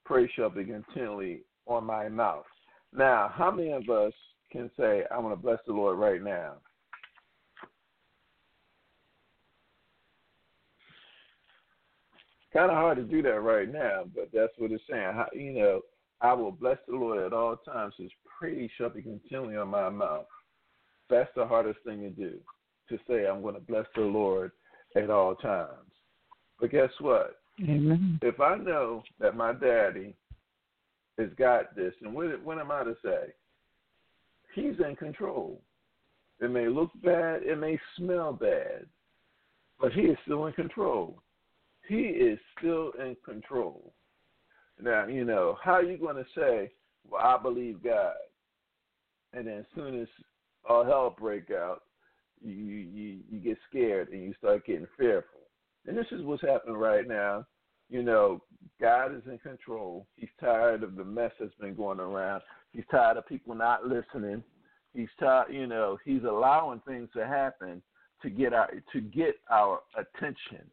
praise 0.05 0.29
shall 0.37 0.51
be 0.51 0.65
continually 0.65 1.43
on 1.67 1.85
my 1.85 2.09
mouth. 2.09 2.45
Now, 2.93 3.33
how 3.35 3.51
many 3.51 3.71
of 3.71 3.89
us 3.89 4.13
can 4.53 4.71
say, 4.79 5.05
I 5.11 5.19
want 5.19 5.33
to 5.35 5.43
bless 5.43 5.61
the 5.67 5.73
Lord 5.73 5.99
right 5.99 6.23
now? 6.23 6.55
Kind 12.53 12.71
of 12.71 12.77
hard 12.77 12.97
to 12.97 13.05
do 13.05 13.23
that 13.23 13.41
right 13.41 13.73
now, 13.73 14.05
but 14.15 14.31
that's 14.33 14.53
what 14.59 14.73
it's 14.73 14.83
saying. 14.91 15.13
How, 15.15 15.29
you 15.33 15.53
know, 15.53 15.81
I 16.21 16.33
will 16.33 16.51
bless 16.51 16.79
the 16.89 16.97
Lord 16.97 17.25
at 17.25 17.33
all 17.33 17.57
times. 17.57 17.95
His 17.97 18.11
praise 18.39 18.71
shall 18.77 18.91
be 18.91 19.03
continually 19.03 19.57
on 19.57 19.69
my 19.69 19.89
mouth. 19.89 20.27
That's 21.09 21.31
the 21.37 21.47
hardest 21.47 21.79
thing 21.85 22.01
to 22.03 22.11
do 22.11 22.39
to 22.89 22.99
say 23.09 23.27
I'm 23.27 23.43
going 23.43 23.55
to 23.55 23.61
bless 23.61 23.87
the 23.95 24.03
Lord 24.03 24.51
at 24.97 25.11
all 25.11 25.37
times. 25.37 25.93
But 26.61 26.73
guess 26.73 26.91
what? 27.01 27.37
Amen. 27.63 28.19
If 28.23 28.41
I 28.41 28.57
know 28.57 29.03
that 29.21 29.37
my 29.37 29.53
daddy 29.53 30.15
has 31.19 31.29
got 31.39 31.77
this, 31.77 31.95
and 32.03 32.15
what, 32.15 32.43
what 32.43 32.59
am 32.59 32.71
I 32.71 32.85
to 32.85 32.97
say? 33.05 33.33
He's 34.55 34.75
in 34.85 34.97
control. 34.97 35.61
It 36.41 36.51
may 36.51 36.69
look 36.69 36.91
bad, 37.05 37.43
it 37.43 37.59
may 37.59 37.79
smell 37.97 38.33
bad, 38.33 38.87
but 39.81 39.93
he 39.93 40.03
is 40.03 40.19
still 40.25 40.47
in 40.47 40.53
control. 40.55 41.23
He 41.91 42.03
is 42.03 42.39
still 42.57 42.93
in 43.01 43.17
control. 43.25 43.93
Now, 44.81 45.09
you 45.09 45.25
know, 45.25 45.59
how 45.61 45.73
are 45.73 45.83
you 45.83 45.99
going 45.99 46.15
to 46.15 46.25
say, 46.37 46.71
well, 47.05 47.21
I 47.21 47.37
believe 47.37 47.83
God, 47.83 48.13
and 49.33 49.49
then 49.49 49.59
as 49.59 49.65
soon 49.75 50.01
as 50.01 50.07
all 50.69 50.85
hell 50.85 51.17
break 51.19 51.51
out, 51.51 51.83
you 52.41 52.53
you 52.53 53.19
you 53.29 53.41
get 53.41 53.59
scared 53.69 54.11
and 54.11 54.23
you 54.23 54.33
start 54.39 54.67
getting 54.67 54.87
fearful. 54.97 55.41
And 55.85 55.99
this 55.99 56.07
is 56.13 56.23
what's 56.23 56.43
happening 56.43 56.77
right 56.77 57.09
now. 57.09 57.45
You 57.89 58.05
know, 58.05 58.41
God 58.81 59.13
is 59.13 59.23
in 59.27 59.39
control. 59.39 60.07
He's 60.15 60.31
tired 60.41 60.85
of 60.85 60.95
the 60.95 61.05
mess 61.05 61.33
that's 61.41 61.55
been 61.61 61.75
going 61.75 61.99
around. 61.99 62.43
He's 62.73 62.85
tired 62.93 63.17
of 63.17 63.27
people 63.27 63.57
not 63.57 63.85
listening. 63.85 64.45
He's 64.95 65.09
tired, 65.19 65.53
you 65.53 65.67
know, 65.67 65.99
he's 66.05 66.23
allowing 66.23 66.83
things 66.87 67.09
to 67.17 67.27
happen 67.27 67.83
to 68.23 68.31
get 68.31 68.55
our 68.55 68.71
to 68.93 69.01
get 69.01 69.35
our 69.51 69.81
attention. 69.97 70.71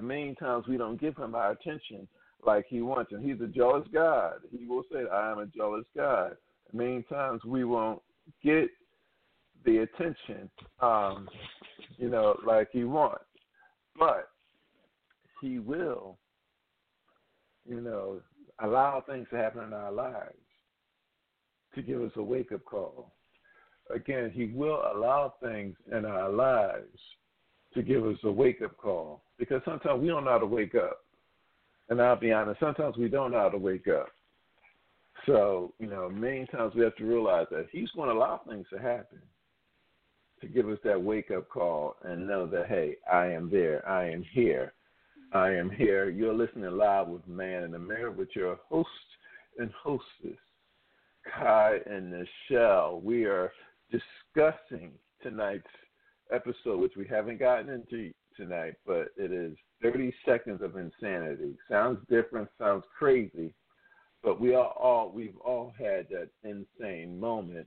And 0.00 0.08
many 0.08 0.34
times 0.36 0.64
we 0.66 0.78
don't 0.78 0.98
give 0.98 1.14
him 1.14 1.34
our 1.34 1.50
attention 1.50 2.08
like 2.46 2.64
he 2.70 2.80
wants. 2.80 3.12
And 3.12 3.22
he's 3.22 3.38
a 3.42 3.46
jealous 3.46 3.86
God. 3.92 4.36
He 4.50 4.64
will 4.64 4.82
say, 4.90 5.00
I 5.12 5.30
am 5.30 5.40
a 5.40 5.46
jealous 5.46 5.84
God. 5.94 6.38
And 6.70 6.80
many 6.80 7.02
times 7.02 7.44
we 7.44 7.64
won't 7.64 8.00
get 8.42 8.70
the 9.66 9.80
attention, 9.80 10.48
um, 10.80 11.28
you 11.98 12.08
know, 12.08 12.34
like 12.46 12.68
he 12.72 12.84
wants. 12.84 13.26
But 13.98 14.30
he 15.42 15.58
will, 15.58 16.16
you 17.68 17.82
know, 17.82 18.22
allow 18.62 19.04
things 19.06 19.26
to 19.32 19.36
happen 19.36 19.64
in 19.64 19.74
our 19.74 19.92
lives 19.92 20.32
to 21.74 21.82
give 21.82 22.00
us 22.00 22.12
a 22.16 22.22
wake 22.22 22.52
up 22.52 22.64
call. 22.64 23.12
Again, 23.94 24.30
he 24.34 24.46
will 24.46 24.82
allow 24.94 25.34
things 25.42 25.76
in 25.92 26.06
our 26.06 26.30
lives 26.30 26.98
to 27.74 27.82
give 27.82 28.04
us 28.04 28.16
a 28.24 28.30
wake 28.30 28.62
up 28.62 28.76
call 28.76 29.22
because 29.38 29.62
sometimes 29.64 30.00
we 30.00 30.08
don't 30.08 30.24
know 30.24 30.30
how 30.30 30.38
to 30.38 30.46
wake 30.46 30.74
up. 30.74 31.04
And 31.88 32.00
I'll 32.00 32.16
be 32.16 32.32
honest, 32.32 32.60
sometimes 32.60 32.96
we 32.96 33.08
don't 33.08 33.32
know 33.32 33.40
how 33.40 33.48
to 33.48 33.58
wake 33.58 33.88
up. 33.88 34.08
So, 35.26 35.74
you 35.78 35.86
know, 35.86 36.08
many 36.08 36.46
times 36.46 36.74
we 36.74 36.82
have 36.82 36.96
to 36.96 37.04
realize 37.04 37.46
that 37.50 37.66
he's 37.72 37.90
going 37.90 38.08
to 38.08 38.14
allow 38.14 38.40
things 38.48 38.66
to 38.72 38.78
happen 38.78 39.18
to 40.40 40.46
give 40.46 40.68
us 40.68 40.78
that 40.84 41.00
wake 41.00 41.30
up 41.30 41.48
call 41.48 41.96
and 42.02 42.26
know 42.26 42.46
that, 42.46 42.66
hey, 42.66 42.96
I 43.12 43.26
am 43.26 43.50
there. 43.50 43.86
I 43.88 44.08
am 44.10 44.24
here. 44.32 44.72
I 45.32 45.50
am 45.50 45.70
here. 45.70 46.08
You're 46.08 46.34
listening 46.34 46.70
live 46.70 47.08
with 47.08 47.26
Man 47.28 47.64
in 47.64 47.72
the 47.72 47.78
Mirror 47.78 48.12
with 48.12 48.30
your 48.34 48.58
host 48.68 48.88
and 49.58 49.70
hostess, 49.82 50.38
Kai 51.38 51.78
and 51.86 52.12
Nichelle. 52.50 53.02
We 53.02 53.24
are 53.24 53.52
discussing 53.90 54.92
tonight's 55.22 55.66
episode, 56.32 56.80
which 56.80 56.96
we 56.96 57.06
haven't 57.06 57.38
gotten 57.38 57.68
into 57.68 58.12
tonight, 58.36 58.74
but 58.86 59.08
it 59.16 59.32
is 59.32 59.56
30 59.82 60.12
seconds 60.26 60.62
of 60.62 60.76
insanity. 60.76 61.56
Sounds 61.68 61.98
different, 62.08 62.48
sounds 62.58 62.84
crazy, 62.98 63.54
but 64.22 64.40
we 64.40 64.54
are 64.54 64.68
all 64.68 65.10
we've 65.14 65.36
all 65.44 65.72
had 65.78 66.06
that 66.10 66.28
insane 66.44 67.18
moment. 67.18 67.66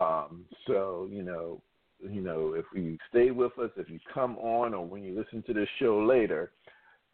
Um, 0.00 0.44
so 0.66 1.08
you 1.10 1.22
know, 1.22 1.62
you 2.00 2.20
know, 2.20 2.54
if 2.54 2.66
you 2.74 2.98
stay 3.08 3.30
with 3.30 3.58
us, 3.58 3.70
if 3.76 3.88
you 3.88 3.98
come 4.12 4.36
on, 4.38 4.74
or 4.74 4.84
when 4.84 5.02
you 5.02 5.16
listen 5.16 5.42
to 5.46 5.54
this 5.54 5.68
show 5.78 5.98
later, 6.04 6.52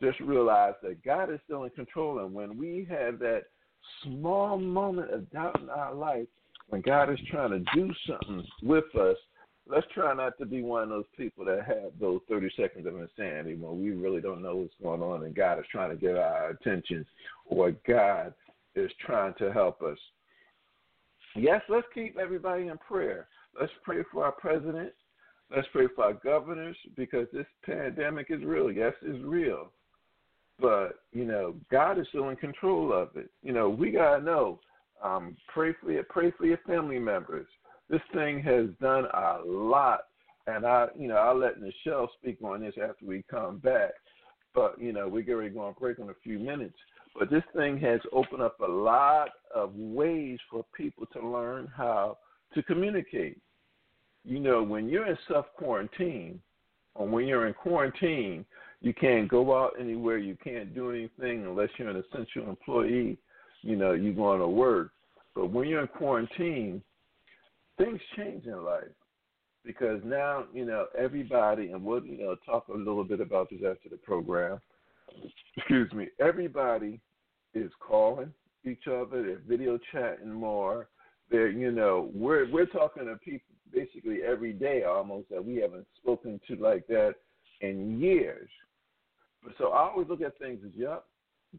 just 0.01 0.18
realize 0.21 0.75
that 0.83 1.05
God 1.05 1.33
is 1.33 1.40
still 1.45 1.64
in 1.64 1.71
control. 1.71 2.18
And 2.18 2.35
when 2.35 2.59
we 2.59 2.87
have 2.90 3.18
that 3.21 3.45
small 4.03 4.59
moment 4.59 5.12
of 5.12 5.31
doubt 5.31 5.61
in 5.61 5.68
our 5.71 5.95
life, 5.95 6.27
when 6.68 6.81
God 6.81 7.11
is 7.11 7.18
trying 7.31 7.51
to 7.51 7.61
do 7.75 7.92
something 8.07 8.45
with 8.62 8.95
us, 8.97 9.16
let's 9.68 9.87
try 9.94 10.12
not 10.14 10.37
to 10.38 10.46
be 10.46 10.62
one 10.62 10.83
of 10.83 10.88
those 10.88 11.05
people 11.16 11.44
that 11.44 11.64
have 11.66 11.92
those 12.01 12.20
30 12.29 12.51
seconds 12.57 12.87
of 12.87 12.96
insanity 13.01 13.55
when 13.55 13.81
we 13.81 13.90
really 13.90 14.20
don't 14.20 14.42
know 14.42 14.57
what's 14.57 14.75
going 14.83 15.03
on 15.03 15.25
and 15.25 15.35
God 15.35 15.59
is 15.59 15.64
trying 15.70 15.90
to 15.90 15.96
get 15.96 16.16
our 16.16 16.51
attention 16.51 17.07
or 17.46 17.72
God 17.87 18.35
is 18.75 18.90
trying 19.05 19.35
to 19.38 19.53
help 19.53 19.83
us. 19.83 19.98
Yes, 21.37 21.62
let's 21.68 21.87
keep 21.94 22.18
everybody 22.18 22.66
in 22.68 22.79
prayer. 22.79 23.29
Let's 23.59 23.72
pray 23.83 24.03
for 24.11 24.25
our 24.25 24.33
president. 24.33 24.92
Let's 25.55 25.68
pray 25.72 25.87
for 25.94 26.05
our 26.05 26.14
governors 26.14 26.77
because 26.96 27.27
this 27.33 27.46
pandemic 27.64 28.27
is 28.31 28.42
real. 28.42 28.72
Yes, 28.72 28.94
it's 29.03 29.22
real. 29.25 29.70
But, 30.61 31.01
you 31.12 31.25
know, 31.25 31.55
God 31.70 31.98
is 31.98 32.07
still 32.09 32.29
in 32.29 32.37
control 32.37 32.92
of 32.92 33.16
it. 33.16 33.31
You 33.42 33.53
know, 33.53 33.68
we 33.68 33.90
got 33.90 34.18
to 34.18 34.25
know 34.25 34.61
Um, 35.03 35.37
pray 35.48 35.75
for 35.81 35.90
your 35.90 36.05
pray 36.05 36.31
for 36.31 36.46
your 36.46 36.59
family 36.59 36.98
members. 36.98 37.48
This 37.93 38.01
thing 38.15 38.43
has 38.43 38.69
done 38.81 39.05
a 39.13 39.41
lot, 39.45 40.05
and 40.47 40.65
I, 40.65 40.87
you 40.99 41.09
know, 41.09 41.17
I'll 41.17 41.39
let 41.39 41.61
Nichelle 41.61 42.09
speak 42.19 42.39
on 42.43 42.63
this 42.63 42.73
after 42.83 43.05
we 43.05 43.23
come 43.31 43.59
back. 43.59 43.91
But 44.55 44.81
you 44.81 44.95
know, 44.95 45.09
we're 45.09 45.23
going 45.23 45.49
to 45.49 45.55
go 45.55 45.61
on 45.61 45.75
break 45.79 45.99
in 45.99 46.09
a 46.09 46.15
few 46.25 46.39
minutes. 46.39 46.75
But 47.19 47.31
this 47.31 47.43
thing 47.55 47.79
has 47.81 48.01
opened 48.11 48.41
up 48.41 48.59
a 48.61 48.67
lot 48.67 49.29
of 49.55 49.75
ways 49.75 50.39
for 50.51 50.65
people 50.75 51.05
to 51.13 51.21
learn 51.21 51.71
how 51.77 52.17
to 52.55 52.63
communicate. 52.63 53.39
You 54.25 54.41
know, 54.41 54.63
when 54.63 54.89
you're 54.89 55.07
in 55.07 55.19
self 55.29 55.45
quarantine, 55.59 56.41
or 56.95 57.07
when 57.07 57.27
you're 57.27 57.47
in 57.47 57.53
quarantine, 57.53 58.47
you 58.81 58.95
can't 58.95 59.29
go 59.29 59.55
out 59.55 59.75
anywhere, 59.79 60.17
you 60.17 60.39
can't 60.43 60.75
do 60.75 60.93
anything 60.93 61.45
unless 61.45 61.69
you're 61.77 61.91
an 61.91 62.03
essential 62.11 62.49
employee. 62.49 63.19
You 63.61 63.77
know, 63.77 63.93
you're 63.93 64.15
going 64.15 64.41
to 64.41 64.49
work. 64.49 64.93
But 65.35 65.51
when 65.51 65.69
you're 65.69 65.83
in 65.83 65.89
quarantine, 65.89 66.83
things 67.83 68.01
change 68.16 68.47
in 68.47 68.64
life 68.64 68.85
because 69.64 70.01
now 70.05 70.45
you 70.53 70.64
know 70.64 70.87
everybody, 70.99 71.71
and 71.71 71.85
we'll 71.85 72.05
you 72.05 72.18
know 72.18 72.37
talk 72.47 72.68
a 72.68 72.77
little 72.77 73.05
bit 73.05 73.21
about 73.21 73.51
this 73.51 73.61
after 73.68 73.88
the 73.90 73.97
program. 73.97 74.59
Excuse 75.57 75.92
me. 75.92 76.09
Everybody 76.21 77.01
is 77.55 77.71
calling 77.81 78.33
each 78.64 78.87
other. 78.87 79.23
They're 79.23 79.42
video 79.47 79.79
chatting 79.92 80.33
more. 80.33 80.88
They're 81.31 81.51
you 81.51 81.71
know 81.71 82.11
we're 82.14 82.51
we're 82.51 82.66
talking 82.66 83.07
to 83.07 83.16
people 83.16 83.55
basically 83.73 84.18
every 84.23 84.53
day 84.53 84.85
almost 84.85 85.29
that 85.31 85.45
we 85.45 85.57
haven't 85.57 85.87
spoken 85.97 86.40
to 86.49 86.57
like 86.57 86.87
that 86.88 87.14
in 87.61 88.01
years. 88.01 88.51
But 89.42 89.55
So 89.59 89.68
I 89.68 89.88
always 89.88 90.09
look 90.09 90.21
at 90.21 90.38
things 90.38 90.61
as, 90.64 90.73
yep, 90.77 91.05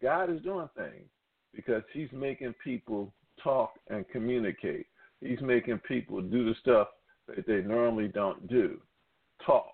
God 0.01 0.29
is 0.29 0.41
doing 0.41 0.69
things 0.77 1.09
because 1.55 1.83
He's 1.91 2.09
making 2.11 2.53
people 2.63 3.11
talk 3.43 3.73
and 3.89 4.07
communicate. 4.09 4.85
He's 5.23 5.41
making 5.41 5.79
people 5.79 6.21
do 6.21 6.45
the 6.45 6.55
stuff 6.59 6.89
that 7.27 7.47
they 7.47 7.61
normally 7.61 8.09
don't 8.09 8.47
do. 8.47 8.79
Talk, 9.45 9.73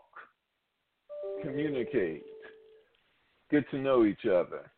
communicate, 1.41 2.23
get 3.49 3.69
to 3.71 3.77
know 3.77 4.05
each 4.05 4.25
other, 4.25 4.71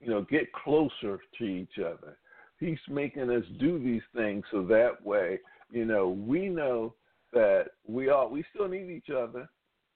you 0.00 0.08
know, 0.08 0.22
get 0.22 0.52
closer 0.52 1.18
to 1.38 1.44
each 1.44 1.78
other. 1.78 2.16
He's 2.60 2.78
making 2.88 3.30
us 3.30 3.44
do 3.58 3.78
these 3.78 4.02
things 4.14 4.44
so 4.50 4.62
that 4.66 5.04
way, 5.04 5.40
you 5.70 5.84
know, 5.84 6.08
we 6.08 6.48
know 6.48 6.94
that 7.32 7.66
we 7.86 8.10
all 8.10 8.30
we 8.30 8.44
still 8.54 8.68
need 8.68 8.90
each 8.90 9.10
other. 9.10 9.48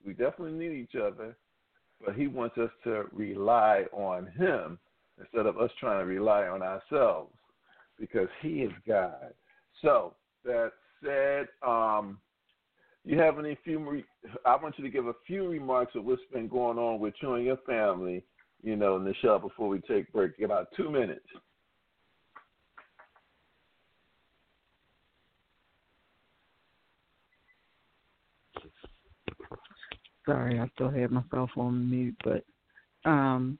We 0.04 0.12
definitely 0.12 0.52
need 0.52 0.72
each 0.72 0.96
other, 1.00 1.36
but 2.04 2.14
he 2.14 2.26
wants 2.26 2.58
us 2.58 2.70
to 2.84 3.04
rely 3.12 3.84
on 3.92 4.26
him 4.36 4.78
instead 5.20 5.46
of 5.46 5.58
us 5.58 5.70
trying 5.78 6.00
to 6.00 6.06
rely 6.06 6.46
on 6.46 6.62
ourselves 6.62 7.37
because 7.98 8.28
He 8.40 8.62
is 8.62 8.72
God. 8.86 9.32
So 9.82 10.14
that 10.44 10.72
said, 11.04 11.48
um, 11.66 12.18
you 13.04 13.18
have 13.18 13.38
any 13.38 13.56
few? 13.64 13.78
Re- 13.78 14.04
I 14.44 14.56
want 14.56 14.78
you 14.78 14.84
to 14.84 14.90
give 14.90 15.06
a 15.06 15.14
few 15.26 15.48
remarks 15.48 15.94
of 15.94 16.04
what's 16.04 16.22
been 16.32 16.48
going 16.48 16.78
on 16.78 17.00
with 17.00 17.14
you 17.22 17.34
and 17.34 17.44
your 17.44 17.58
family. 17.66 18.24
You 18.62 18.76
know, 18.76 18.96
in 18.96 19.04
the 19.04 19.12
Nichelle, 19.12 19.40
before 19.40 19.68
we 19.68 19.80
take 19.80 20.12
break, 20.12 20.32
about 20.42 20.68
two 20.76 20.90
minutes. 20.90 21.24
Sorry, 30.26 30.58
I 30.58 30.68
still 30.74 30.90
had 30.90 31.10
myself 31.10 31.50
on 31.56 31.88
mute, 31.88 32.16
but 32.24 32.44
um, 33.08 33.58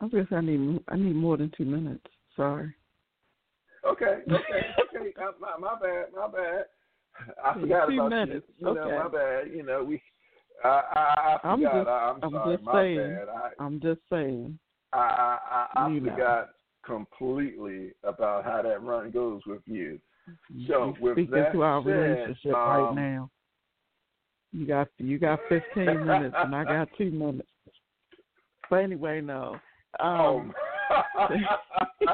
I 0.00 0.08
guess 0.08 0.26
I 0.32 0.40
need 0.40 0.80
I 0.88 0.96
need 0.96 1.14
more 1.14 1.36
than 1.36 1.52
two 1.56 1.64
minutes. 1.64 2.04
Sorry. 2.36 2.74
Okay, 3.92 4.22
okay, 4.30 4.66
okay. 4.96 5.12
Uh, 5.20 5.32
my, 5.40 5.56
my 5.58 5.74
bad, 5.80 6.06
my 6.14 6.28
bad. 6.28 6.66
I 7.44 7.60
forgot 7.60 7.88
Two 7.88 7.94
about 7.94 8.10
minutes. 8.10 8.46
you. 8.58 8.66
You 8.66 8.78
okay. 8.78 8.90
know, 8.90 9.02
my 9.02 9.08
bad. 9.08 9.48
You 9.52 9.62
know, 9.62 9.84
we. 9.84 10.00
I, 10.64 10.68
I, 10.68 11.38
I 11.42 11.48
I'm 11.48 11.58
forgot. 11.58 11.74
just, 11.74 11.88
I, 11.88 11.90
I'm, 11.90 12.18
I'm 12.22 12.32
sorry. 12.32 12.56
just 12.56 12.64
my 12.64 12.82
saying. 12.82 13.14
bad. 13.14 13.28
I, 13.28 13.64
I'm 13.64 13.80
just 13.80 14.00
saying. 14.10 14.58
I, 14.92 14.98
I, 14.98 15.38
I, 15.50 15.80
I 15.84 15.88
You 15.90 16.00
know. 16.00 16.10
forgot 16.12 16.50
completely 16.84 17.92
about 18.04 18.44
how 18.44 18.62
that 18.62 18.82
run 18.82 19.10
goes 19.10 19.42
with 19.46 19.62
you. 19.66 19.98
So 20.38 20.54
You're 20.66 20.94
with 21.00 21.14
speaking 21.14 21.34
that 21.34 21.52
to 21.52 21.62
our 21.62 21.82
said, 21.82 21.88
relationship 21.88 22.52
right 22.52 22.88
um, 22.90 22.94
now. 22.94 23.30
You 24.52 24.66
got 24.66 24.88
you 24.98 25.18
got 25.18 25.38
15 25.48 25.84
minutes 26.06 26.34
and 26.38 26.54
I 26.54 26.64
got 26.64 26.88
two 26.98 27.10
minutes. 27.10 27.48
But 28.68 28.76
anyway, 28.76 29.20
no. 29.20 29.56
Um, 30.00 30.52
oh, 31.18 31.28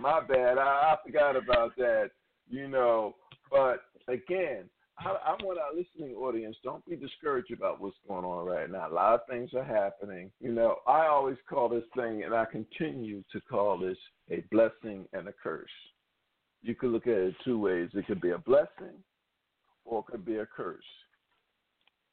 my 0.00 0.20
bad. 0.20 0.58
I, 0.58 0.94
I 0.94 0.96
forgot 1.04 1.36
about 1.36 1.76
that. 1.76 2.10
You 2.50 2.68
know, 2.68 3.16
but 3.50 3.80
again, 4.08 4.64
I, 4.98 5.10
I 5.10 5.44
want 5.44 5.58
our 5.58 5.74
listening 5.76 6.16
audience. 6.16 6.56
Don't 6.64 6.84
be 6.86 6.96
discouraged 6.96 7.52
about 7.52 7.80
what's 7.80 7.96
going 8.06 8.24
on 8.24 8.46
right 8.46 8.70
now. 8.70 8.88
A 8.90 8.92
lot 8.92 9.14
of 9.14 9.20
things 9.28 9.50
are 9.54 9.64
happening. 9.64 10.30
You 10.40 10.52
know, 10.52 10.76
I 10.86 11.06
always 11.06 11.36
call 11.48 11.68
this 11.68 11.84
thing, 11.94 12.24
and 12.24 12.34
I 12.34 12.44
continue 12.46 13.22
to 13.32 13.40
call 13.42 13.78
this 13.78 13.98
a 14.30 14.42
blessing 14.50 15.04
and 15.12 15.28
a 15.28 15.32
curse. 15.32 15.68
You 16.62 16.74
could 16.74 16.90
look 16.90 17.06
at 17.06 17.12
it 17.12 17.34
two 17.44 17.58
ways. 17.58 17.90
It 17.94 18.06
could 18.06 18.20
be 18.20 18.30
a 18.30 18.38
blessing, 18.38 18.96
or 19.84 20.00
it 20.00 20.10
could 20.10 20.24
be 20.24 20.36
a 20.36 20.46
curse. 20.46 20.82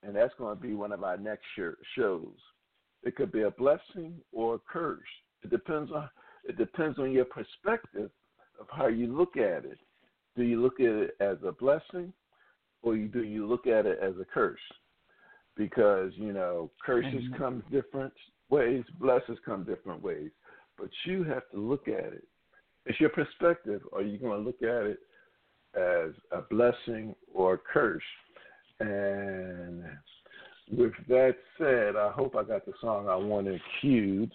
And 0.03 0.15
that's 0.15 0.33
going 0.37 0.55
to 0.55 0.61
be 0.61 0.75
one 0.75 0.91
of 0.91 1.03
our 1.03 1.17
next 1.17 1.45
shows. 1.97 2.35
It 3.03 3.15
could 3.15 3.31
be 3.31 3.41
a 3.41 3.51
blessing 3.51 4.13
or 4.31 4.55
a 4.55 4.59
curse. 4.59 5.01
It 5.43 5.49
depends 5.49 5.91
on 5.91 6.09
it 6.47 6.57
depends 6.57 6.99
on 6.99 7.11
your 7.11 7.25
perspective 7.25 8.09
of 8.59 8.67
how 8.69 8.87
you 8.87 9.15
look 9.15 9.37
at 9.37 9.65
it. 9.65 9.79
Do 10.35 10.43
you 10.43 10.61
look 10.61 10.79
at 10.79 10.85
it 10.85 11.17
as 11.19 11.37
a 11.45 11.51
blessing, 11.51 12.13
or 12.81 12.95
do 12.95 13.23
you 13.23 13.47
look 13.47 13.67
at 13.67 13.85
it 13.85 13.99
as 14.01 14.13
a 14.19 14.25
curse? 14.25 14.59
Because 15.55 16.11
you 16.15 16.33
know 16.33 16.69
curses 16.85 17.09
Amen. 17.13 17.35
come 17.37 17.63
different 17.71 18.13
ways, 18.49 18.83
blessings 18.99 19.39
come 19.45 19.63
different 19.63 20.01
ways. 20.01 20.31
But 20.77 20.89
you 21.05 21.23
have 21.23 21.49
to 21.51 21.57
look 21.57 21.87
at 21.87 22.13
it. 22.13 22.27
It's 22.85 22.99
your 22.99 23.09
perspective. 23.09 23.81
Are 23.93 24.01
you 24.01 24.17
going 24.17 24.37
to 24.37 24.45
look 24.45 24.61
at 24.61 24.85
it 24.85 24.99
as 25.75 26.13
a 26.31 26.41
blessing 26.49 27.15
or 27.33 27.55
a 27.55 27.57
curse? 27.57 28.03
And 28.79 29.85
with 30.71 30.91
that 31.07 31.35
said, 31.57 31.95
I 31.95 32.11
hope 32.11 32.35
I 32.35 32.43
got 32.43 32.65
the 32.65 32.73
song 32.81 33.07
I 33.07 33.15
wanted 33.15 33.61
cued. 33.79 34.33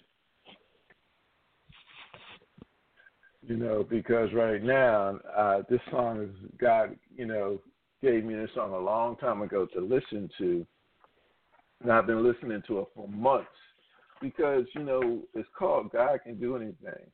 You 3.47 3.57
know, 3.57 3.85
because 3.89 4.31
right 4.33 4.61
now, 4.61 5.19
uh, 5.35 5.63
this 5.69 5.79
song 5.89 6.21
is 6.21 6.51
God, 6.59 6.95
you 7.15 7.25
know, 7.25 7.59
gave 8.03 8.23
me 8.23 8.35
this 8.35 8.51
song 8.53 8.73
a 8.73 8.77
long 8.77 9.15
time 9.17 9.41
ago 9.41 9.65
to 9.73 9.81
listen 9.81 10.29
to. 10.37 10.65
And 11.81 11.91
I've 11.91 12.05
been 12.05 12.23
listening 12.23 12.61
to 12.67 12.79
it 12.79 12.87
for 12.95 13.07
months 13.07 13.47
because, 14.21 14.65
you 14.75 14.83
know, 14.83 15.21
it's 15.33 15.49
called 15.57 15.91
God 15.91 16.19
Can 16.23 16.39
Do 16.39 16.55
Anything. 16.55 17.07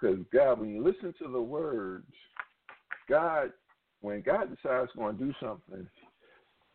Because 0.00 0.18
God, 0.32 0.60
when 0.60 0.70
you 0.70 0.84
listen 0.84 1.12
to 1.20 1.28
the 1.28 1.42
words, 1.42 2.06
God, 3.08 3.52
when 4.00 4.22
God 4.22 4.54
decides 4.54 4.92
going 4.96 5.18
to 5.18 5.24
do 5.24 5.34
something, 5.40 5.88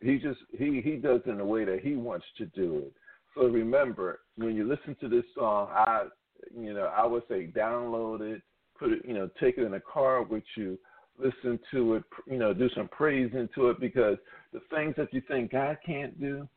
he 0.02 0.18
just 0.18 0.40
he 0.58 0.82
he 0.84 0.98
does 0.98 1.22
it 1.26 1.30
in 1.30 1.40
a 1.40 1.46
way 1.46 1.64
that 1.64 1.80
he 1.82 1.96
wants 1.96 2.26
to 2.38 2.46
do 2.48 2.80
it. 2.80 2.94
So 3.36 3.46
remember, 3.46 4.20
when 4.36 4.56
you 4.56 4.68
listen 4.68 4.96
to 5.00 5.08
this 5.08 5.24
song, 5.34 5.70
I 5.72 6.08
you 6.54 6.74
know 6.74 6.92
I 6.96 7.06
would 7.06 7.24
say 7.30 7.48
download 7.56 8.22
it, 8.22 8.42
put 8.78 8.92
it 8.92 9.02
you 9.06 9.14
know 9.14 9.30
take 9.40 9.58
it 9.58 9.64
in 9.64 9.74
a 9.76 9.80
car 9.80 10.24
with 10.24 10.44
you, 10.56 10.78
listen 11.18 11.60
to 11.72 11.96
it, 11.96 12.04
you 12.30 12.38
know 12.38 12.54
do 12.54 12.70
some 12.76 12.88
praise 12.88 13.32
into 13.34 13.70
it 13.70 13.80
because 13.80 14.18
the 14.52 14.62
things 14.74 14.94
that 14.98 15.14
you 15.14 15.22
think 15.28 15.52
God 15.52 15.78
can't 15.86 16.20
do, 16.20 16.48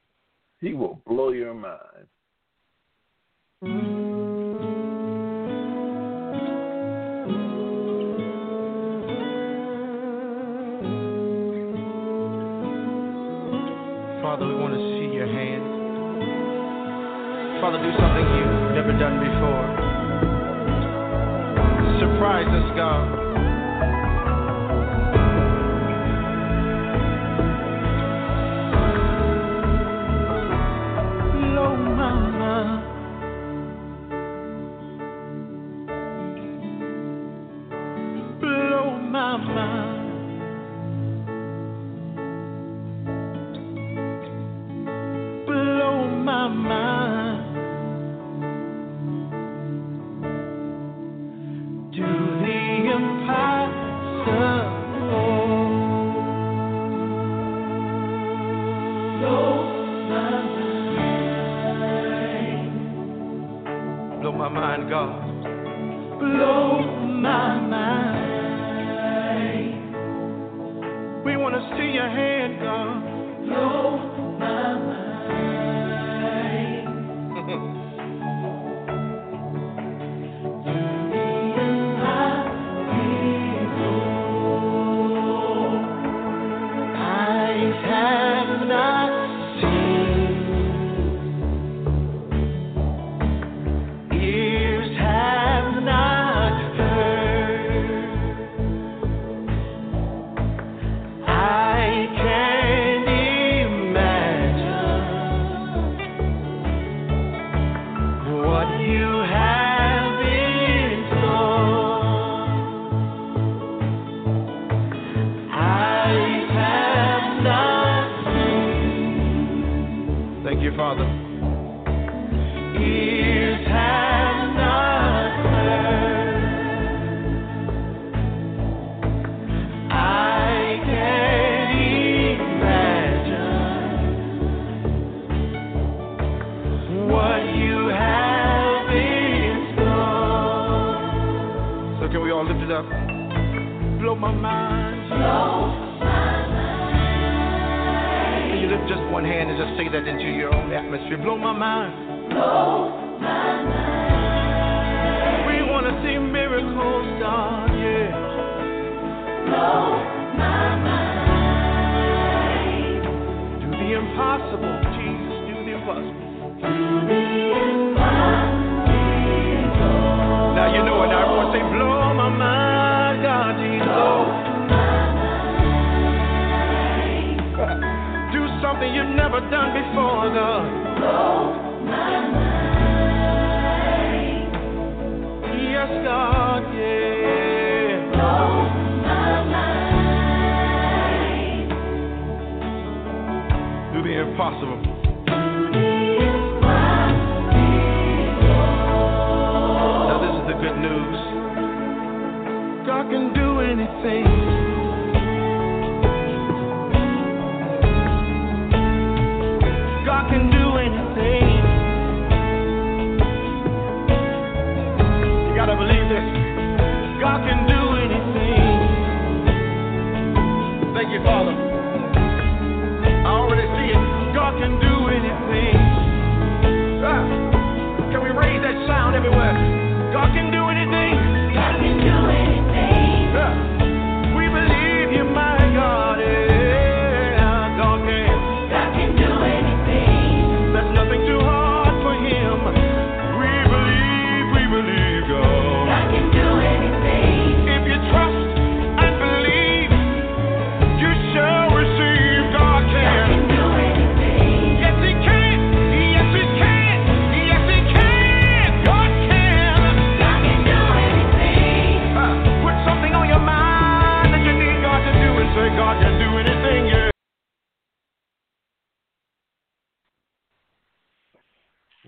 He 0.60 0.74
will 0.74 1.00
blow 1.06 1.30
your 1.30 1.54
mind. 1.54 2.06
Father, 14.22 14.46
we 14.46 14.54
want 14.54 14.74
to 14.74 14.80
see 14.80 15.14
your 15.14 15.26
hand. 15.26 15.62
Father, 17.62 17.78
do 17.78 17.90
something 17.96 18.26
you've 18.36 18.74
never 18.74 18.92
done 18.98 19.18
before. 19.20 19.85
Surprise 21.98 22.46
us, 22.46 22.76
God. 22.76 23.06
Blow 31.32 31.76
my 31.76 32.30
mind. 32.38 32.82
Blow 38.40 38.98
my 38.98 39.36
mind. 39.38 39.85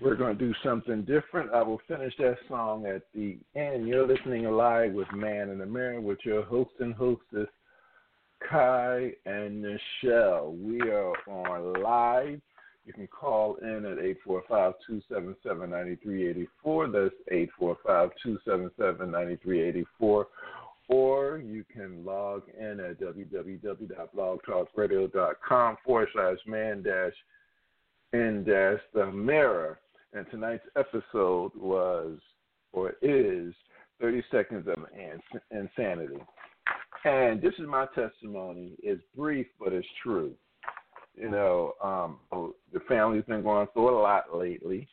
We're 0.01 0.15
going 0.15 0.37
to 0.37 0.45
do 0.45 0.53
something 0.63 1.01
different. 1.01 1.53
I 1.53 1.61
will 1.61 1.81
finish 1.85 2.15
that 2.19 2.37
song 2.47 2.85
at 2.85 3.01
the 3.13 3.37
end. 3.55 3.85
You're 3.85 4.07
listening 4.07 4.45
live 4.45 4.93
with 4.93 5.11
Man 5.13 5.49
in 5.49 5.57
the 5.57 5.65
Mirror 5.65 5.99
with 5.99 6.19
your 6.23 6.43
host 6.43 6.71
and 6.79 6.93
hostess, 6.93 7.49
Kai 8.49 9.11
and 9.25 9.61
Nichelle. 9.61 10.57
We 10.57 10.79
are 10.89 11.13
on 11.27 11.83
live. 11.83 12.39
You 12.85 12.93
can 12.93 13.07
call 13.07 13.57
in 13.61 13.85
at 13.85 13.97
845-277-9384. 14.25 16.93
That's 16.93 17.13
845-277-9384. 18.47 20.25
Or 20.87 21.37
you 21.37 21.65
can 21.71 22.03
log 22.05 22.43
in 22.57 22.79
at 22.79 23.01
www.blogtalkradio.com 23.01 25.77
forward 25.85 26.07
slash 26.13 26.37
man 26.47 26.81
dash 26.81 27.13
in 28.13 28.45
dash 28.45 28.79
the 28.93 29.11
mirror. 29.11 29.81
And 30.13 30.25
tonight's 30.31 30.65
episode 30.75 31.51
was 31.55 32.17
or 32.71 32.93
is 33.01 33.53
30 34.01 34.23
seconds 34.31 34.67
of 34.67 34.85
ins- 34.97 35.41
insanity. 35.51 36.19
And 37.05 37.41
this 37.41 37.53
is 37.59 37.67
my 37.67 37.85
testimony. 37.95 38.73
It's 38.81 39.01
brief, 39.15 39.47
but 39.59 39.73
it's 39.73 39.87
true. 40.03 40.33
You 41.15 41.29
know, 41.29 41.73
um, 41.83 42.53
the 42.71 42.79
family's 42.87 43.25
been 43.25 43.43
going 43.43 43.67
through 43.73 43.97
a 43.97 44.01
lot 44.01 44.35
lately, 44.35 44.87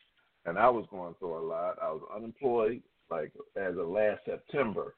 and 0.45 0.57
I 0.57 0.69
was 0.69 0.85
going 0.91 1.15
through 1.19 1.37
a 1.37 1.45
lot. 1.45 1.77
I 1.81 1.89
was 1.91 2.01
unemployed, 2.15 2.81
like 3.09 3.31
as 3.55 3.77
of 3.77 3.87
last 3.87 4.21
September, 4.25 4.95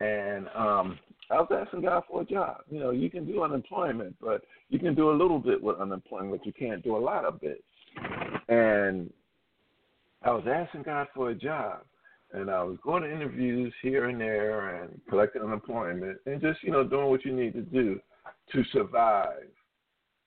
and 0.00 0.48
um, 0.48 0.98
I 1.30 1.34
was 1.34 1.48
asking 1.50 1.82
God 1.82 2.02
for 2.10 2.22
a 2.22 2.24
job. 2.24 2.62
You 2.70 2.80
know, 2.80 2.90
you 2.90 3.08
can 3.08 3.24
do 3.24 3.42
unemployment, 3.42 4.16
but 4.20 4.42
you 4.68 4.78
can 4.78 4.94
do 4.94 5.10
a 5.10 5.16
little 5.16 5.38
bit 5.38 5.62
with 5.62 5.78
unemployment, 5.78 6.32
but 6.32 6.46
you 6.46 6.52
can't 6.52 6.82
do 6.82 6.96
a 6.96 6.98
lot 6.98 7.24
of 7.24 7.38
it. 7.42 7.62
And 8.48 9.12
I 10.24 10.30
was 10.30 10.44
asking 10.46 10.84
God 10.84 11.08
for 11.14 11.30
a 11.30 11.34
job, 11.34 11.80
and 12.32 12.50
I 12.50 12.62
was 12.62 12.78
going 12.82 13.02
to 13.02 13.12
interviews 13.12 13.72
here 13.82 14.08
and 14.08 14.20
there 14.20 14.82
and 14.82 15.00
collecting 15.08 15.42
unemployment 15.42 16.18
and 16.26 16.40
just 16.40 16.62
you 16.62 16.70
know 16.70 16.84
doing 16.84 17.08
what 17.08 17.24
you 17.24 17.34
need 17.34 17.54
to 17.54 17.62
do 17.62 18.00
to 18.52 18.64
survive. 18.72 19.48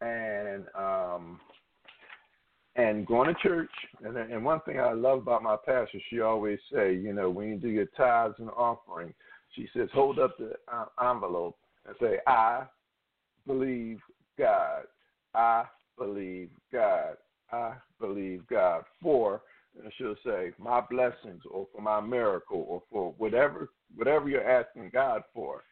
And 0.02 0.66
um, 0.78 1.40
and 2.76 3.06
going 3.06 3.34
to 3.34 3.42
church. 3.42 3.72
And 4.04 4.18
and 4.18 4.44
one 4.44 4.62
thing 4.62 4.80
I 4.80 4.94
love 4.94 5.20
about 5.20 5.44
my 5.44 5.56
pastor, 5.56 6.00
she 6.10 6.22
always 6.22 6.60
say, 6.74 6.94
you 6.94 7.14
know, 7.14 7.30
when 7.30 7.48
you 7.50 7.58
do 7.58 7.70
your 7.70 7.88
tithes 7.98 8.36
and 8.40 8.50
offering, 8.52 9.14
she 9.56 9.68
says, 9.76 9.90
hold 9.94 10.20
up 10.20 10.38
the 10.38 10.54
uh, 10.72 10.86
envelope 11.10 11.58
and 11.88 11.96
say, 12.02 12.18
I 12.28 12.64
believe 13.48 14.00
God. 14.38 14.84
I 15.34 15.64
believe 15.98 16.50
God. 16.72 17.16
I 17.52 17.74
believe 18.00 18.46
God 18.48 18.84
for. 19.02 19.42
And 19.82 19.92
she'll 19.98 20.16
say, 20.26 20.52
my 20.58 20.82
blessings, 20.90 21.44
or 21.52 21.68
for 21.74 21.82
my 21.82 22.02
miracle, 22.02 22.66
or 22.70 22.84
for 22.92 23.14
whatever 23.18 23.70
whatever 23.96 24.30
you're 24.30 24.50
asking 24.50 24.90
God 24.94 25.24
for. 25.34 25.64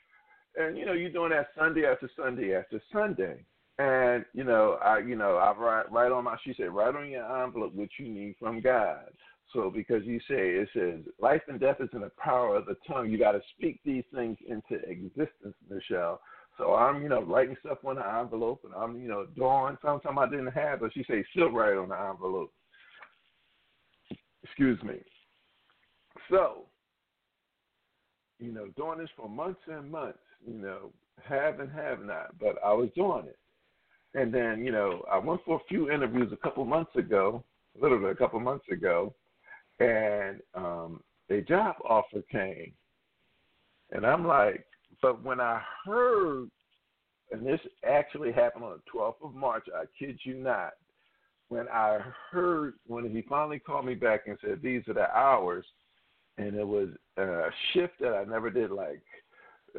and 0.58 0.78
you 0.78 0.86
know 0.86 0.94
you're 0.94 1.12
doing 1.12 1.32
that 1.32 1.50
Sunday 1.58 1.86
after 1.86 2.10
Sunday 2.16 2.56
after 2.56 2.82
Sunday. 2.92 3.44
And 3.80 4.26
you 4.34 4.44
know, 4.44 4.78
I 4.84 5.00
you 5.00 5.16
know 5.16 5.38
I 5.38 5.54
write 5.58 5.92
write 5.92 6.12
on 6.12 6.26
my 6.26 6.38
she 6.44 6.54
said 6.56 6.70
write 6.70 6.96
on 6.96 7.10
your 7.10 7.44
envelope 7.44 7.74
what 7.74 7.90
you 8.00 8.08
need 8.08 8.36
from 8.40 8.62
God. 8.62 9.08
So 9.54 9.72
because 9.74 10.04
you 10.06 10.20
say 10.22 10.52
it 10.52 10.70
says 10.74 11.02
life 11.20 11.42
and 11.48 11.60
death 11.60 11.78
is 11.80 11.90
in 11.94 12.02
the 12.02 12.12
power 12.18 12.56
of 12.56 12.66
the 12.66 12.76
tongue, 12.88 13.10
you 13.10 13.18
got 13.18 13.34
to 13.34 13.42
speak 13.56 13.80
these 13.86 14.04
things 14.14 14.38
into 14.48 14.76
existence, 14.90 15.56
Nichelle. 15.72 16.20
So 16.58 16.76
I'm 16.76 17.02
you 17.02 17.10
know 17.10 17.24
writing 17.24 17.58
stuff 17.66 17.80
on 17.86 17.96
the 17.96 18.08
envelope, 18.20 18.62
and 18.66 18.74
I'm 18.76 19.02
you 19.02 19.08
know 19.08 19.26
doing 19.36 19.78
something 19.84 20.12
I 20.18 20.30
didn't 20.30 20.54
have, 20.54 20.82
but 20.82 20.94
she 20.94 21.04
say 21.10 21.26
still 21.32 21.52
write 21.52 21.78
on 21.78 21.90
the 21.90 22.00
envelope. 22.00 22.54
Excuse 24.44 24.82
me. 24.84 24.96
So 26.30 26.66
you 28.44 28.52
know, 28.52 28.68
doing 28.76 29.00
this 29.00 29.10
for 29.16 29.30
months 29.30 29.62
and 29.68 29.90
months, 29.90 30.20
you 30.46 30.56
know, 30.56 30.92
have 31.24 31.60
and 31.60 31.72
have 31.72 32.04
not, 32.04 32.38
but 32.40 32.58
I 32.64 32.74
was 32.74 32.90
doing 32.96 33.26
it. 33.28 33.38
And 34.16 34.34
then, 34.34 34.64
you 34.64 34.72
know, 34.72 35.04
I 35.12 35.18
went 35.18 35.42
for 35.46 35.56
a 35.56 35.68
few 35.68 35.90
interviews 35.90 36.32
a 36.32 36.38
couple 36.38 36.66
months 36.66 36.96
ago, 36.96 37.44
literally 37.80 38.12
a 38.12 38.16
couple 38.16 38.40
months 38.40 38.66
ago, 38.70 39.14
and 39.80 40.42
um, 40.54 41.02
a 41.30 41.42
job 41.42 41.76
offer 41.88 42.22
came. 42.32 42.74
And 43.92 44.06
I'm 44.06 44.28
like, 44.28 44.66
but 45.02 45.24
when 45.24 45.40
I 45.40 45.62
heard, 45.86 46.50
and 47.32 47.46
this 47.46 47.60
actually 47.88 48.32
happened 48.32 48.66
on 48.66 48.72
the 48.78 49.00
12th 49.00 49.24
of 49.24 49.34
March, 49.34 49.66
I 49.74 49.86
kid 49.98 50.20
you 50.24 50.36
not, 50.36 50.74
when 51.50 51.68
I 51.70 52.00
heard, 52.32 52.74
when 52.88 53.10
he 53.10 53.24
finally 53.28 53.60
called 53.60 53.86
me 53.86 53.96
back 53.96 54.22
and 54.28 54.38
said, 54.42 54.60
these 54.62 54.82
are 54.88 54.94
the 54.94 55.10
hours, 55.16 55.66
and 56.38 56.56
it 56.56 56.68
was 56.68 56.90
a 57.18 57.50
shift 57.74 57.94
that 58.00 58.14
I 58.14 58.24
never 58.24 58.50
did 58.50 58.72
like 58.72 59.02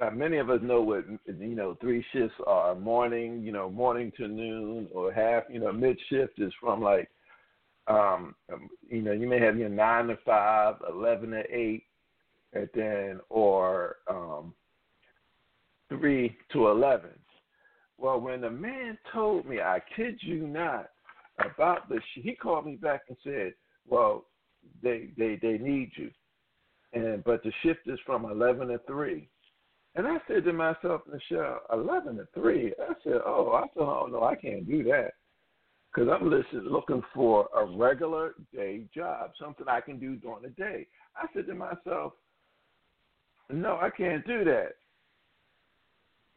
uh, 0.01 0.11
many 0.11 0.39
of 0.39 0.51
us 0.51 0.61
know 0.63 0.81
what 0.83 1.05
you 1.27 1.55
know 1.55 1.77
three 1.81 2.05
shifts 2.13 2.37
are 2.47 2.75
morning 2.75 3.43
you 3.43 3.53
know 3.53 3.71
morning 3.71 4.13
to 4.17 4.29
noon 4.29 4.89
or 4.93 5.13
half 5.13 5.45
you 5.49 5.61
know 5.61 5.73
mid 5.73 5.99
shift 6.09 6.39
is 6.39 6.53
from 6.61 6.83
like 6.83 7.09
um 7.87 8.35
you 8.89 9.03
know 9.03 9.13
you 9.13 9.29
may 9.29 9.39
have 9.39 9.57
your 9.57 9.69
nine 9.69 10.09
to 10.09 10.17
five 10.25 10.77
eleven 10.89 11.31
to 11.31 11.43
eight 11.51 11.85
and 12.55 12.69
then 12.75 13.21
or 13.29 13.97
um 14.09 14.53
three 15.89 16.37
to 16.53 16.69
eleven 16.69 17.11
well 17.99 18.21
when 18.21 18.41
the 18.41 18.51
man 18.51 18.99
told 19.13 19.47
me 19.47 19.61
i 19.61 19.81
kid 19.95 20.17
you 20.23 20.47
not 20.47 20.91
about 21.39 21.89
the 21.89 22.01
he 22.15 22.35
called 22.35 22.67
me 22.67 22.77
back 22.77 23.03
and 23.09 23.17
said 23.25 23.53
well 23.89 24.27
they 24.83 25.11
they 25.19 25.39
they 25.43 25.59
need 25.59 25.91
you 25.97 26.11
and 26.93 27.25
but 27.25 27.43
the 27.43 27.53
shift 27.63 27.81
is 27.87 27.99
from 28.07 28.25
eleven 28.25 28.69
to 28.69 28.79
three 28.87 29.29
and 29.97 30.07
I 30.07 30.17
said 30.27 30.45
to 30.45 30.53
myself, 30.53 31.03
Nichelle, 31.09 31.59
11 31.73 32.17
to 32.17 32.27
3. 32.35 32.75
I 32.81 32.95
said, 33.05 33.21
oh, 33.25 33.53
I 33.53 33.63
said, 33.75 33.83
oh, 33.83 34.09
no, 34.11 34.25
I 34.25 34.35
can't 34.35 34.69
do 34.69 34.83
that. 34.85 35.13
Because 35.93 36.09
I'm 36.11 36.29
listening, 36.29 36.65
looking 36.65 37.03
for 37.15 37.49
a 37.57 37.65
regular 37.65 38.35
day 38.53 38.83
job, 38.93 39.31
something 39.41 39.67
I 39.69 39.81
can 39.81 40.01
do 40.01 40.17
during 40.17 40.43
the 40.43 40.49
day. 40.49 40.89
I 41.17 41.27
said 41.33 41.47
to 41.47 41.55
myself, 41.55 42.15
no, 43.51 43.79
I 43.81 43.91
can't 43.91 44.27
do 44.27 44.45
that. 44.45 44.71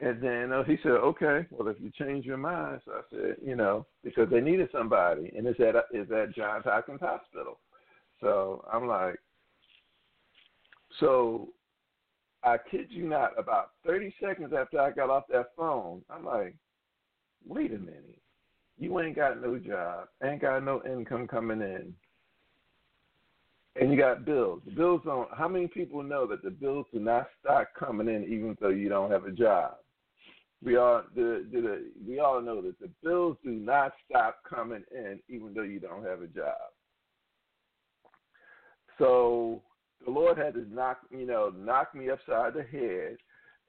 And 0.00 0.22
then 0.22 0.52
uh, 0.52 0.62
he 0.62 0.76
said, 0.82 0.92
okay, 0.92 1.46
well, 1.50 1.66
if 1.68 1.76
you 1.80 1.90
change 1.98 2.24
your 2.24 2.36
mind. 2.36 2.80
So 2.84 2.92
I 2.92 3.00
said, 3.10 3.36
you 3.44 3.56
know, 3.56 3.84
because 4.04 4.30
they 4.30 4.40
needed 4.40 4.68
somebody, 4.70 5.32
and 5.36 5.46
it's 5.46 5.58
at, 5.58 5.74
it's 5.92 6.10
at 6.12 6.34
Johns 6.36 6.64
Hopkins 6.64 7.00
Hospital. 7.00 7.58
So 8.20 8.64
I'm 8.72 8.86
like, 8.86 9.16
so 11.00 11.48
I 12.44 12.56
kid 12.70 12.86
you 12.90 13.08
not, 13.08 13.38
about 13.38 13.70
30 13.84 14.14
seconds 14.22 14.52
after 14.56 14.80
I 14.80 14.90
got 14.92 15.10
off 15.10 15.24
that 15.30 15.50
phone, 15.56 16.02
I'm 16.10 16.24
like, 16.24 16.54
wait 17.46 17.72
a 17.72 17.78
minute. 17.78 18.20
You 18.78 19.00
ain't 19.00 19.16
got 19.16 19.42
no 19.42 19.58
job, 19.58 20.06
ain't 20.22 20.40
got 20.40 20.62
no 20.62 20.80
income 20.84 21.26
coming 21.26 21.60
in, 21.60 21.92
and 23.74 23.90
you 23.90 23.98
got 23.98 24.24
bills. 24.24 24.62
The 24.64 24.70
bills 24.70 25.02
don't. 25.04 25.28
How 25.36 25.48
many 25.48 25.66
people 25.66 26.04
know 26.04 26.28
that 26.28 26.44
the 26.44 26.50
bills 26.50 26.86
do 26.92 27.00
not 27.00 27.26
stop 27.40 27.68
coming 27.76 28.06
in 28.06 28.22
even 28.24 28.56
though 28.60 28.68
you 28.68 28.88
don't 28.88 29.10
have 29.10 29.24
a 29.24 29.32
job? 29.32 29.74
We 30.64 30.76
all 30.76 31.02
the, 31.14 31.46
the, 31.52 31.90
we 32.06 32.18
all 32.18 32.40
know 32.40 32.60
that 32.62 32.80
the 32.80 32.90
bills 33.02 33.36
do 33.44 33.50
not 33.50 33.92
stop 34.08 34.40
coming 34.48 34.82
in 34.90 35.20
even 35.28 35.54
though 35.54 35.62
you 35.62 35.78
don't 35.78 36.04
have 36.04 36.22
a 36.22 36.26
job. 36.26 36.56
So 38.98 39.62
the 40.04 40.10
Lord 40.10 40.36
had 40.36 40.54
to 40.54 40.66
knock, 40.74 40.98
you 41.10 41.26
know, 41.26 41.52
knock 41.56 41.94
me 41.94 42.10
upside 42.10 42.54
the 42.54 42.64
head, 42.64 43.18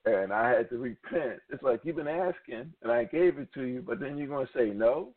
and 0.05 0.33
I 0.33 0.49
had 0.49 0.69
to 0.69 0.77
repent. 0.77 1.39
It's 1.51 1.61
like 1.63 1.81
you've 1.83 1.95
been 1.95 2.07
asking, 2.07 2.73
and 2.81 2.91
I 2.91 3.03
gave 3.03 3.37
it 3.37 3.53
to 3.53 3.63
you, 3.63 3.83
but 3.85 3.99
then 3.99 4.17
you're 4.17 4.27
going 4.27 4.47
to 4.47 4.57
say 4.57 4.69
no. 4.69 5.09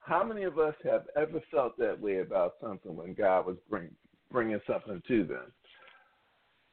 How 0.00 0.22
many 0.22 0.44
of 0.44 0.58
us 0.58 0.74
have 0.84 1.06
ever 1.16 1.40
felt 1.50 1.78
that 1.78 1.98
way 1.98 2.20
about 2.20 2.54
something 2.60 2.94
when 2.94 3.14
God 3.14 3.46
was 3.46 3.56
bring, 3.68 3.88
bringing 4.30 4.60
something 4.66 5.02
to 5.08 5.24
them? 5.24 5.52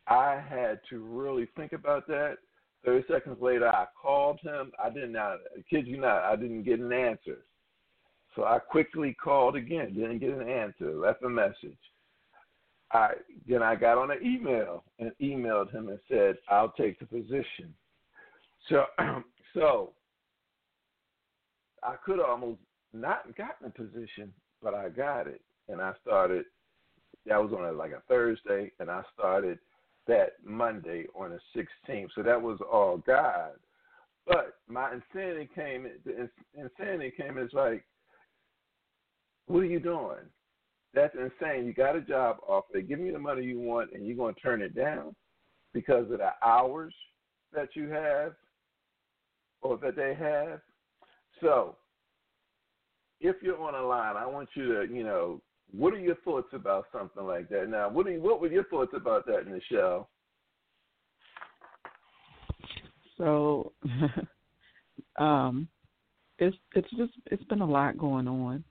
I 0.08 0.42
had 0.48 0.80
to 0.90 1.00
really 1.00 1.48
think 1.56 1.72
about 1.72 2.06
that. 2.08 2.38
30 2.86 3.06
seconds 3.12 3.38
later, 3.42 3.68
I 3.68 3.86
called 4.00 4.40
him. 4.42 4.72
I 4.84 4.90
did 4.90 5.10
not, 5.12 5.38
I 5.58 5.62
kid 5.70 5.88
you 5.88 5.98
not, 6.00 6.24
I 6.24 6.36
didn't 6.36 6.64
get 6.64 6.80
an 6.80 6.92
answer. 6.92 7.40
So 8.36 8.44
I 8.44 8.60
quickly 8.60 9.16
called 9.22 9.56
again, 9.56 9.94
didn't 9.94 10.20
get 10.20 10.32
an 10.32 10.50
answer, 10.50 10.94
left 10.94 11.24
a 11.24 11.30
message. 11.30 11.78
I 12.92 13.12
then 13.48 13.64
I 13.64 13.76
got 13.76 13.98
on 13.98 14.12
an 14.12 14.20
email 14.24 14.84
and 15.00 15.12
emailed 15.22 15.72
him 15.72 15.90
and 15.90 16.00
said, 16.10 16.36
I'll 16.50 16.72
take 16.72 17.00
the 17.00 17.06
position. 17.06 17.74
So 18.70 18.86
so 19.54 19.92
I 21.84 21.96
could 22.06 22.20
almost 22.20 22.60
not 22.94 23.36
gotten 23.36 23.68
a 23.68 23.70
position, 23.70 24.32
but 24.62 24.74
I 24.74 24.90
got 24.90 25.28
it. 25.28 25.42
And 25.70 25.82
I 25.82 25.94
started 26.02 26.46
that 27.26 27.42
was 27.42 27.54
on 27.54 27.66
a, 27.66 27.72
like 27.72 27.92
a 27.92 28.02
Thursday 28.08 28.72
and 28.80 28.90
I 28.90 29.02
started 29.18 29.58
that 30.08 30.34
Monday 30.44 31.06
on 31.16 31.32
the 31.32 31.40
sixteenth. 31.56 32.12
So 32.16 32.24
that 32.24 32.42
was 32.42 32.60
all 32.72 32.98
God. 32.98 33.52
But 34.26 34.56
my 34.68 34.94
insanity 34.94 35.50
came 35.54 35.88
the 36.06 36.30
insanity 36.56 37.14
came 37.16 37.38
as 37.38 37.52
like, 37.54 37.84
What 39.48 39.60
are 39.60 39.66
you 39.66 39.80
doing? 39.80 40.26
That's 40.94 41.16
insane. 41.16 41.66
You 41.66 41.74
got 41.74 41.96
a 41.96 42.02
job 42.02 42.38
offer. 42.48 42.80
Give 42.82 43.00
you 43.00 43.12
the 43.12 43.20
money 43.20 43.44
you 43.44 43.60
want, 43.60 43.94
and 43.94 44.06
you're 44.06 44.16
going 44.16 44.36
to 44.36 44.42
turn 44.42 44.62
it 44.62 44.76
down 44.76 45.16
because 45.74 46.12
of 46.12 46.20
the 46.20 46.32
hours 46.46 46.94
that 47.52 47.70
you 47.76 47.90
have 47.90 48.34
or 49.62 49.78
that 49.78 49.96
they 49.96 50.14
have. 50.14 50.60
So, 51.42 51.78
if 53.20 53.38
you're 53.42 53.60
on 53.60 53.74
a 53.74 53.82
line, 53.82 54.18
I 54.18 54.26
want 54.28 54.50
you 54.54 54.74
to, 54.74 54.94
you 54.94 55.04
know, 55.04 55.42
what 55.76 55.94
are 55.94 56.00
your 56.00 56.16
thoughts 56.18 56.50
about 56.54 56.86
something 56.92 57.26
like 57.26 57.50
that? 57.50 57.70
Now, 57.70 57.90
what 57.90 58.06
you, 58.08 58.22
what 58.22 58.40
were 58.40 58.52
your 58.52 58.66
thoughts 58.66 58.94
about 58.96 59.26
that, 59.26 59.48
Nichelle? 59.48 60.08
So, 63.18 63.72
um, 65.18 65.68
it's 66.40 66.56
it's 66.76 66.90
just 66.98 67.14
it's 67.32 67.44
been 67.46 67.62
a 67.62 67.66
lot 67.66 67.98
going 67.98 68.28
on, 68.28 68.64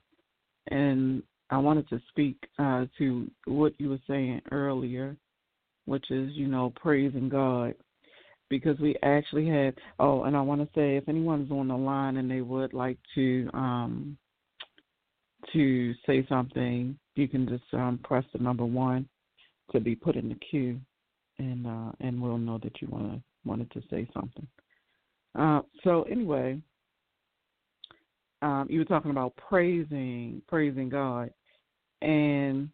and 0.68 1.22
I 1.50 1.59
wanted 1.59 1.88
to 1.90 2.00
speak 2.09 2.36
uh, 2.59 2.86
to 2.98 3.30
what 3.46 3.74
you 3.78 3.90
were 3.90 4.00
saying 4.09 4.40
earlier, 4.50 5.16
which 5.84 6.11
is, 6.11 6.30
you 6.32 6.48
know, 6.48 6.72
praising 6.76 7.28
God. 7.28 7.74
Because 8.48 8.78
we 8.80 8.96
actually 9.03 9.48
had, 9.48 9.74
oh, 9.98 10.24
and 10.24 10.36
I 10.36 10.40
want 10.42 10.61
to 10.61 10.68
say 10.78 10.96
if 10.96 11.09
anyone's 11.09 11.50
on 11.50 11.68
the 11.68 11.76
line 11.76 12.18
and 12.18 12.30
they 12.30 12.42
would 12.42 12.74
like 12.74 12.98
to 13.14 13.48
um, 13.55 14.18
to 15.53 15.95
say 16.07 16.26
something, 16.28 16.99
you 17.14 17.28
can 17.28 17.49
just 17.49 17.64
um, 17.74 18.01
press 18.03 18.24
the 18.32 18.38
number 18.38 18.64
one 18.64 19.09
to 19.72 19.80
be 19.80 19.95
put 19.95 20.16
in 20.16 20.28
the 20.28 20.36
queue, 20.51 20.78
and 21.38 21.66
uh, 21.66 21.93
and 22.01 22.20
we'll 22.20 22.38
know 22.38 22.59
that 22.62 22.80
you 22.80 22.88
want 22.88 23.12
to 23.12 23.22
wanted 23.45 23.70
to 23.72 23.82
say 23.90 24.09
something. 24.14 24.47
Uh, 25.38 25.61
so 25.82 26.03
anyway, 26.05 26.61
um, 28.43 28.66
you 28.70 28.78
were 28.78 28.84
talking 28.84 29.11
about 29.11 29.34
praising 29.36 30.43
praising 30.49 30.88
God, 30.88 31.30
and 32.03 32.68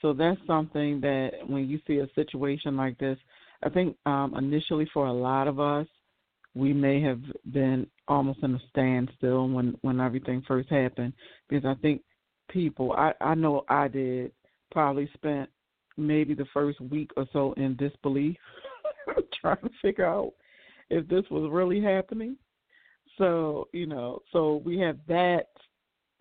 so 0.00 0.12
that's 0.12 0.40
something 0.46 1.00
that 1.00 1.30
when 1.46 1.68
you 1.68 1.80
see 1.86 1.98
a 1.98 2.08
situation 2.14 2.76
like 2.76 2.98
this, 2.98 3.18
I 3.62 3.68
think 3.68 3.96
um, 4.04 4.34
initially 4.36 4.88
for 4.92 5.06
a 5.06 5.12
lot 5.12 5.46
of 5.46 5.60
us, 5.60 5.86
we 6.54 6.72
may 6.72 7.00
have 7.02 7.20
been 7.52 7.86
almost 8.12 8.42
in 8.42 8.54
a 8.54 8.60
standstill 8.70 9.48
when 9.48 9.76
when 9.82 10.00
everything 10.00 10.42
first 10.46 10.68
happened 10.68 11.12
because 11.48 11.64
I 11.64 11.74
think 11.80 12.02
people 12.50 12.92
I 12.92 13.12
I 13.20 13.34
know 13.34 13.64
I 13.68 13.88
did 13.88 14.32
probably 14.70 15.08
spent 15.14 15.48
maybe 15.96 16.34
the 16.34 16.46
first 16.52 16.80
week 16.80 17.10
or 17.16 17.26
so 17.32 17.52
in 17.54 17.76
disbelief 17.76 18.36
trying 19.40 19.56
to 19.62 19.70
figure 19.80 20.06
out 20.06 20.32
if 20.90 21.08
this 21.08 21.24
was 21.30 21.50
really 21.50 21.82
happening. 21.82 22.36
So, 23.18 23.68
you 23.72 23.86
know, 23.86 24.20
so 24.32 24.62
we 24.64 24.78
have 24.78 24.98
that 25.08 25.48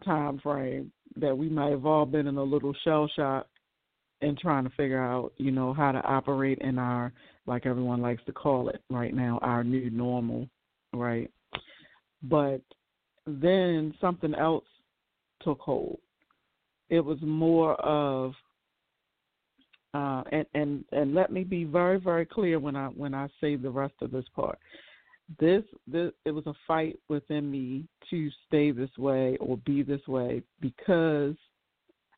time 0.04 0.40
frame 0.40 0.92
that 1.18 1.38
we 1.38 1.50
might 1.50 1.72
have 1.72 1.86
all 1.86 2.06
been 2.06 2.28
in 2.28 2.38
a 2.38 2.44
little 2.44 2.74
shell 2.84 3.10
shock 3.16 3.48
and 4.22 4.38
trying 4.38 4.64
to 4.66 4.70
figure 4.72 5.02
out, 5.02 5.34
you 5.38 5.52
know, 5.52 5.74
how 5.74 5.92
to 5.92 6.02
operate 6.04 6.60
in 6.60 6.78
our, 6.78 7.14
like 7.46 7.66
everyone 7.66 8.02
likes 8.02 8.24
to 8.26 8.34
call 8.34 8.70
it 8.70 8.82
right 8.90 9.14
now, 9.14 9.40
our 9.42 9.64
new 9.64 9.90
normal, 9.90 10.48
right? 10.94 11.32
But 12.24 12.62
then 13.26 13.94
something 14.00 14.34
else 14.36 14.66
took 15.42 15.60
hold. 15.60 16.00
It 16.90 17.00
was 17.00 17.18
more 17.22 17.76
of, 17.82 18.34
uh, 19.94 20.24
and 20.32 20.46
and 20.54 20.86
and 20.92 21.14
let 21.14 21.32
me 21.32 21.44
be 21.44 21.64
very 21.64 22.00
very 22.00 22.26
clear 22.26 22.60
when 22.60 22.76
I 22.76 22.88
when 22.88 23.14
I 23.14 23.28
say 23.40 23.56
the 23.56 23.70
rest 23.70 23.96
of 24.02 24.12
this 24.12 24.26
part. 24.36 24.58
This 25.40 25.64
this 25.88 26.12
it 26.26 26.32
was 26.32 26.46
a 26.48 26.54
fight 26.68 27.00
within 27.10 27.50
me 27.50 27.86
to 28.10 28.30
stay 28.48 28.72
this 28.72 28.96
way 28.98 29.38
or 29.40 29.58
be 29.58 29.84
this 29.84 30.06
way 30.08 30.44
because 30.60 31.36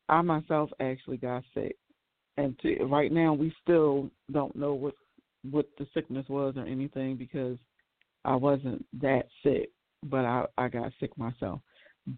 I 0.08 0.20
myself 0.22 0.70
actually 0.80 1.16
got 1.18 1.44
sick 1.54 1.76
and 2.36 2.58
to, 2.60 2.84
right 2.84 3.12
now 3.12 3.32
we 3.32 3.54
still 3.62 4.10
don't 4.32 4.54
know 4.56 4.74
what 4.74 4.94
what 5.50 5.66
the 5.78 5.86
sickness 5.92 6.26
was 6.28 6.54
or 6.56 6.64
anything 6.64 7.16
because 7.16 7.58
I 8.24 8.34
wasn't 8.34 8.84
that 9.02 9.26
sick, 9.42 9.68
but 10.04 10.24
I 10.24 10.44
I 10.58 10.68
got 10.68 10.92
sick 11.00 11.16
myself. 11.18 11.60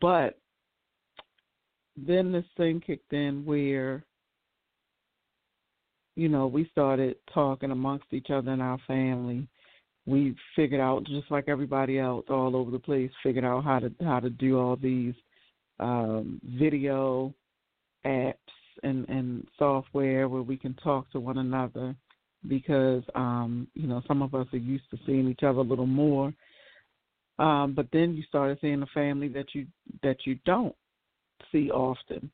But 0.01 0.39
then 1.97 2.33
this 2.33 2.45
thing 2.57 2.83
kicked 2.85 3.13
in 3.13 3.45
where 3.45 4.05
you 6.15 6.29
know 6.29 6.47
we 6.47 6.69
started 6.71 7.17
talking 7.33 7.71
amongst 7.71 8.07
each 8.13 8.31
other 8.31 8.53
in 8.53 8.61
our 8.61 8.79
family. 8.87 9.47
We 10.07 10.37
figured 10.55 10.81
out 10.81 11.05
just 11.05 11.31
like 11.31 11.49
everybody 11.49 11.99
else 11.99 12.27
all 12.29 12.55
over 12.55 12.71
the 12.71 12.79
place 12.79 13.11
figured 13.23 13.45
out 13.45 13.65
how 13.65 13.81
to 13.81 13.93
how 14.03 14.21
to 14.21 14.31
do 14.31 14.59
all 14.59 14.77
these 14.77 15.15
um 15.79 16.41
video 16.59 17.35
apps 18.07 18.35
and, 18.83 19.09
and 19.09 19.47
software 19.59 20.29
where 20.29 20.43
we 20.43 20.57
can 20.57 20.75
talk 20.75 21.11
to 21.11 21.21
one 21.21 21.39
another 21.39 21.95
because 22.49 23.03
um, 23.15 23.67
you 23.75 23.87
know 23.87 24.03
some 24.07 24.23
of 24.23 24.35
us 24.35 24.47
are 24.53 24.59
used 24.59 24.89
to 24.91 24.99
seeing 25.07 25.29
each 25.29 25.43
other 25.43 25.59
a 25.59 25.63
little 25.63 25.87
more. 25.87 26.33
Um, 27.39 27.75
but 27.75 27.89
then 27.93 28.15
you 28.15 28.23
started 28.23 28.59
seeing 28.61 28.83
a 28.83 28.87
family 28.87 29.29
that 29.29 29.55
you 29.55 29.67
that 30.03 30.19
you 30.25 30.39
don't 30.47 30.75
see 31.53 31.71
often, 31.71 32.31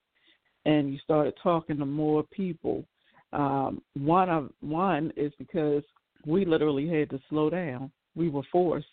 and 0.64 0.92
you 0.92 0.98
started 0.98 1.34
talking 1.42 1.78
to 1.78 1.86
more 1.86 2.22
people. 2.22 2.84
Um, 3.32 3.82
one 3.94 4.28
of 4.28 4.50
one 4.60 5.12
is 5.16 5.32
because 5.38 5.82
we 6.26 6.44
literally 6.44 6.88
had 6.88 7.10
to 7.10 7.20
slow 7.28 7.50
down. 7.50 7.90
We 8.14 8.28
were 8.28 8.42
forced 8.52 8.86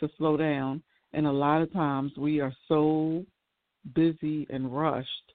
to 0.00 0.08
slow 0.18 0.36
down, 0.36 0.82
and 1.12 1.26
a 1.26 1.32
lot 1.32 1.62
of 1.62 1.72
times 1.72 2.12
we 2.16 2.40
are 2.40 2.54
so 2.68 3.24
busy 3.94 4.46
and 4.50 4.74
rushed 4.76 5.32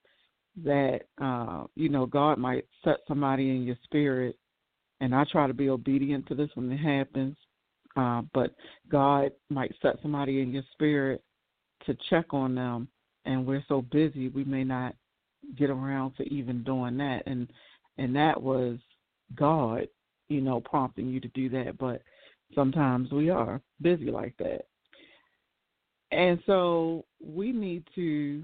that 0.64 1.02
uh, 1.22 1.64
you 1.76 1.90
know 1.90 2.06
God 2.06 2.38
might 2.38 2.66
set 2.84 2.98
somebody 3.08 3.50
in 3.50 3.64
your 3.64 3.78
spirit, 3.84 4.38
and 5.00 5.16
I 5.16 5.24
try 5.32 5.48
to 5.48 5.54
be 5.54 5.70
obedient 5.70 6.28
to 6.28 6.36
this 6.36 6.50
when 6.56 6.72
it 6.72 6.78
happens. 6.78 7.38
Uh, 7.96 8.22
but 8.34 8.56
God 8.90 9.32
might 9.50 9.74
set 9.82 9.98
somebody 10.02 10.42
in 10.42 10.52
your 10.52 10.64
spirit 10.72 11.22
to 11.86 11.96
check 12.10 12.34
on 12.34 12.56
them, 12.56 12.88
and 13.26 13.46
we're 13.46 13.64
so 13.68 13.82
busy 13.82 14.30
we 14.30 14.44
may 14.44 14.64
not 14.64 14.96
get 15.58 15.70
around 15.70 16.16
to 16.16 16.24
even 16.34 16.64
doing 16.64 16.98
that. 16.98 17.24
And 17.26 17.52
and 17.98 18.16
that 18.16 18.42
was 18.42 18.78
God, 19.36 19.88
you 20.30 20.42
know, 20.42 20.62
prompting 20.62 21.08
you 21.10 21.20
to 21.20 21.28
do 21.30 21.50
that. 21.50 21.78
But 21.78 22.02
sometimes 22.56 23.12
we 23.12 23.30
are 23.30 23.62
busy 23.82 24.12
like 24.12 24.36
that. 24.38 24.62
And 26.12 26.40
so 26.46 27.06
we 27.22 27.52
need 27.52 27.84
to 27.96 28.44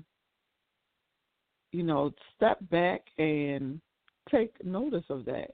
you 1.72 1.84
know, 1.84 2.12
step 2.36 2.58
back 2.70 3.02
and 3.18 3.80
take 4.32 4.54
notice 4.66 5.04
of 5.10 5.26
that. 5.26 5.52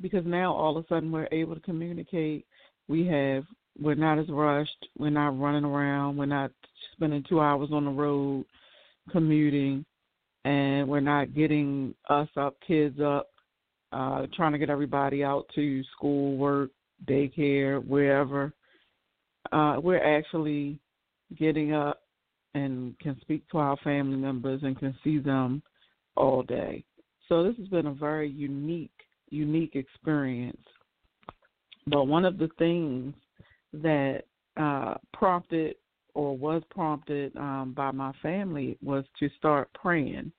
Because 0.00 0.24
now 0.24 0.52
all 0.52 0.76
of 0.76 0.84
a 0.84 0.88
sudden 0.88 1.12
we're 1.12 1.28
able 1.30 1.54
to 1.54 1.60
communicate. 1.60 2.46
We 2.92 3.06
have 3.06 3.44
we're 3.80 3.94
not 3.94 4.18
as 4.18 4.28
rushed, 4.28 4.86
we're 4.98 5.08
not 5.08 5.40
running 5.40 5.64
around, 5.64 6.18
we're 6.18 6.26
not 6.26 6.50
spending 6.92 7.24
two 7.26 7.40
hours 7.40 7.70
on 7.72 7.86
the 7.86 7.90
road 7.90 8.44
commuting 9.10 9.86
and 10.44 10.86
we're 10.86 11.00
not 11.00 11.34
getting 11.34 11.94
us 12.10 12.28
up, 12.36 12.54
kids 12.66 13.00
up, 13.00 13.30
uh, 13.94 14.26
trying 14.36 14.52
to 14.52 14.58
get 14.58 14.68
everybody 14.68 15.24
out 15.24 15.46
to 15.54 15.82
school, 15.96 16.36
work, 16.36 16.68
daycare, 17.08 17.82
wherever. 17.82 18.52
Uh, 19.50 19.76
we're 19.82 20.18
actually 20.18 20.78
getting 21.38 21.72
up 21.72 22.02
and 22.52 22.98
can 22.98 23.18
speak 23.22 23.48
to 23.52 23.56
our 23.56 23.78
family 23.78 24.18
members 24.18 24.60
and 24.64 24.78
can 24.78 24.94
see 25.02 25.16
them 25.16 25.62
all 26.14 26.42
day. 26.42 26.84
So 27.30 27.42
this 27.42 27.56
has 27.56 27.68
been 27.68 27.86
a 27.86 27.94
very 27.94 28.28
unique, 28.28 28.90
unique 29.30 29.76
experience. 29.76 30.60
But 31.86 32.04
one 32.04 32.24
of 32.24 32.38
the 32.38 32.48
things 32.58 33.14
that 33.72 34.22
uh, 34.56 34.94
prompted 35.12 35.76
or 36.14 36.36
was 36.36 36.62
prompted 36.70 37.34
um, 37.36 37.72
by 37.76 37.90
my 37.90 38.12
family 38.22 38.76
was 38.82 39.04
to 39.18 39.28
start 39.38 39.70
praying. 39.74 40.30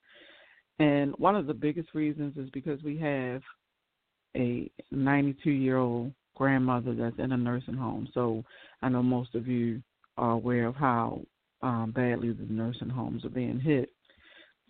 And 0.80 1.14
one 1.18 1.36
of 1.36 1.48
the 1.48 1.54
biggest 1.54 1.90
reasons 1.94 2.38
is 2.38 2.50
because 2.52 2.82
we 2.84 2.98
have 2.98 3.42
a 4.36 4.70
92 4.92 5.50
year 5.50 5.78
old 5.78 6.12
grandmother 6.36 6.94
that's 6.96 7.20
in 7.20 7.32
a 7.32 7.38
nursing 7.38 7.76
home. 7.76 8.08
So 8.14 8.44
I 8.82 8.90
know 8.90 9.04
most 9.04 9.36
of 9.36 9.48
you 9.48 9.82
are 10.18 10.32
aware 10.32 10.68
of 10.68 10.76
how 10.76 11.22
um, 11.62 11.92
badly 11.96 12.34
the 12.34 12.46
nursing 12.52 12.90
homes 12.90 13.26
are 13.26 13.30
being 13.30 13.60
hit. 13.60 13.90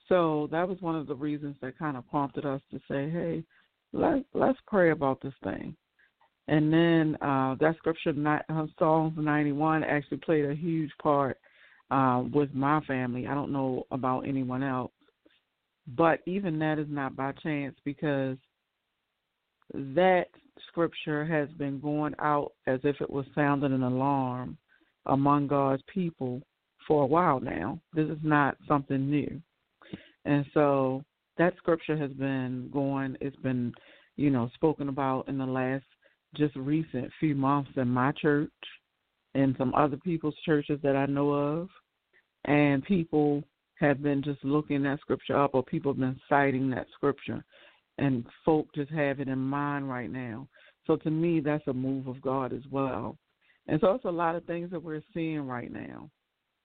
So 0.09 0.47
that 0.51 0.67
was 0.67 0.81
one 0.81 0.95
of 0.95 1.07
the 1.07 1.15
reasons 1.15 1.55
that 1.61 1.79
kind 1.79 1.97
of 1.97 2.09
prompted 2.09 2.45
us 2.45 2.61
to 2.71 2.77
say, 2.89 3.09
hey, 3.09 3.43
let, 3.93 4.25
let's 4.33 4.59
pray 4.67 4.91
about 4.91 5.21
this 5.21 5.33
thing. 5.43 5.75
And 6.47 6.73
then 6.73 7.17
uh, 7.21 7.55
that 7.59 7.75
scripture, 7.77 8.13
uh, 8.49 8.65
Psalms 8.77 9.13
91, 9.17 9.83
actually 9.83 10.17
played 10.17 10.45
a 10.45 10.53
huge 10.53 10.91
part 11.01 11.37
uh, 11.89 12.23
with 12.33 12.53
my 12.53 12.81
family. 12.81 13.27
I 13.27 13.33
don't 13.33 13.53
know 13.53 13.85
about 13.91 14.27
anyone 14.27 14.63
else. 14.63 14.91
But 15.95 16.19
even 16.25 16.59
that 16.59 16.79
is 16.79 16.87
not 16.89 17.15
by 17.15 17.33
chance 17.43 17.75
because 17.85 18.37
that 19.73 20.25
scripture 20.67 21.25
has 21.25 21.49
been 21.57 21.79
going 21.79 22.13
out 22.19 22.53
as 22.67 22.79
if 22.83 22.99
it 23.01 23.09
was 23.09 23.25
sounding 23.35 23.73
an 23.73 23.83
alarm 23.83 24.57
among 25.05 25.47
God's 25.47 25.83
people 25.93 26.41
for 26.87 27.03
a 27.03 27.07
while 27.07 27.39
now. 27.39 27.79
This 27.93 28.07
is 28.07 28.19
not 28.23 28.57
something 28.67 29.09
new. 29.09 29.41
And 30.25 30.45
so 30.53 31.03
that 31.37 31.55
scripture 31.57 31.97
has 31.97 32.11
been 32.11 32.69
going, 32.71 33.17
it's 33.19 33.35
been, 33.37 33.73
you 34.15 34.29
know, 34.29 34.49
spoken 34.53 34.89
about 34.89 35.27
in 35.27 35.37
the 35.37 35.45
last 35.45 35.83
just 36.35 36.55
recent 36.55 37.11
few 37.19 37.35
months 37.35 37.71
in 37.75 37.87
my 37.87 38.11
church 38.13 38.51
and 39.35 39.55
some 39.57 39.73
other 39.75 39.97
people's 39.97 40.35
churches 40.45 40.79
that 40.83 40.95
I 40.95 41.05
know 41.05 41.31
of. 41.31 41.69
And 42.45 42.83
people 42.83 43.43
have 43.75 44.01
been 44.01 44.21
just 44.21 44.43
looking 44.43 44.83
that 44.83 44.99
scripture 44.99 45.41
up 45.41 45.51
or 45.53 45.63
people 45.63 45.91
have 45.91 45.99
been 45.99 46.19
citing 46.29 46.69
that 46.71 46.87
scripture. 46.93 47.43
And 47.97 48.25
folk 48.43 48.67
just 48.73 48.91
have 48.91 49.19
it 49.19 49.27
in 49.27 49.39
mind 49.39 49.89
right 49.89 50.11
now. 50.11 50.47
So 50.87 50.95
to 50.97 51.09
me, 51.09 51.39
that's 51.39 51.67
a 51.67 51.73
move 51.73 52.07
of 52.07 52.21
God 52.21 52.53
as 52.53 52.63
well. 52.71 53.17
And 53.67 53.79
so 53.79 53.91
it's 53.93 54.05
a 54.05 54.09
lot 54.09 54.35
of 54.35 54.43
things 54.45 54.71
that 54.71 54.83
we're 54.83 55.03
seeing 55.13 55.47
right 55.47 55.71
now 55.71 56.09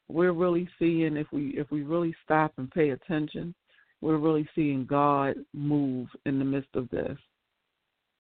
we're 0.09 0.33
really 0.33 0.69
seeing 0.79 1.17
if 1.17 1.27
we 1.33 1.55
if 1.57 1.71
we 1.71 1.83
really 1.83 2.15
stop 2.25 2.53
and 2.57 2.71
pay 2.71 2.91
attention, 2.91 3.55
we're 4.01 4.17
really 4.17 4.49
seeing 4.55 4.87
God 4.87 5.37
move 5.53 6.09
in 6.27 6.39
the 6.39 6.45
midst 6.45 6.75
of 6.75 6.89
this. 6.91 7.19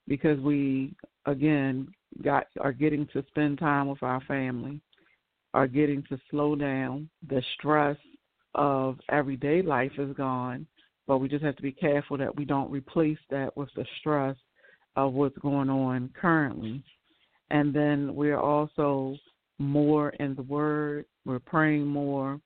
Because 0.08 0.40
we 0.40 0.94
again 1.26 1.88
got 2.24 2.46
are 2.60 2.72
getting 2.72 3.06
to 3.12 3.22
spend 3.28 3.58
time 3.58 3.88
with 3.88 4.02
our 4.02 4.20
family, 4.22 4.80
are 5.54 5.66
getting 5.66 6.02
to 6.08 6.18
slow 6.30 6.56
down. 6.56 7.08
The 7.28 7.42
stress 7.54 7.96
of 8.54 8.98
everyday 9.10 9.62
life 9.62 9.92
is 9.98 10.16
gone, 10.16 10.66
but 11.06 11.18
we 11.18 11.28
just 11.28 11.44
have 11.44 11.56
to 11.56 11.62
be 11.62 11.72
careful 11.72 12.16
that 12.18 12.34
we 12.34 12.44
don't 12.44 12.70
replace 12.70 13.18
that 13.30 13.56
with 13.56 13.68
the 13.76 13.84
stress 14.00 14.36
of 14.96 15.12
what's 15.12 15.38
going 15.38 15.70
on 15.70 16.10
currently. 16.18 16.82
And 17.50 17.72
then 17.74 18.14
we're 18.14 18.40
also 18.40 19.16
more 19.58 20.10
in 20.10 20.34
the 20.34 20.42
Word, 20.42 21.04
we're 21.24 21.38
praying 21.38 21.86
more, 21.86 22.40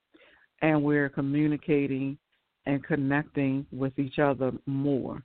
and 0.60 0.82
we're 0.82 1.08
communicating 1.08 2.18
and 2.66 2.84
connecting 2.84 3.66
with 3.72 3.98
each 3.98 4.18
other 4.18 4.52
more. 4.66 5.22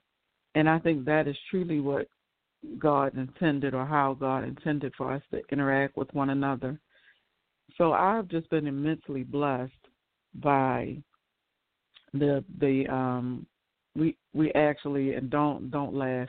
And 0.54 0.68
I 0.68 0.78
think 0.78 1.04
that 1.04 1.28
is 1.28 1.36
truly 1.50 1.80
what 1.80 2.08
God 2.78 3.16
intended 3.16 3.74
or 3.74 3.86
how 3.86 4.14
God 4.14 4.44
intended 4.44 4.92
for 4.96 5.12
us 5.12 5.22
to 5.30 5.40
interact 5.50 5.96
with 5.96 6.12
one 6.12 6.30
another. 6.30 6.78
So 7.76 7.92
I've 7.92 8.28
just 8.28 8.48
been 8.50 8.66
immensely 8.66 9.22
blessed 9.22 9.72
by 10.34 10.96
the 12.12 12.44
the 12.60 12.86
um 12.88 13.46
we 13.94 14.16
we 14.32 14.50
actually 14.52 15.14
and 15.14 15.30
don't 15.30 15.70
don't 15.70 15.94
laugh 15.94 16.28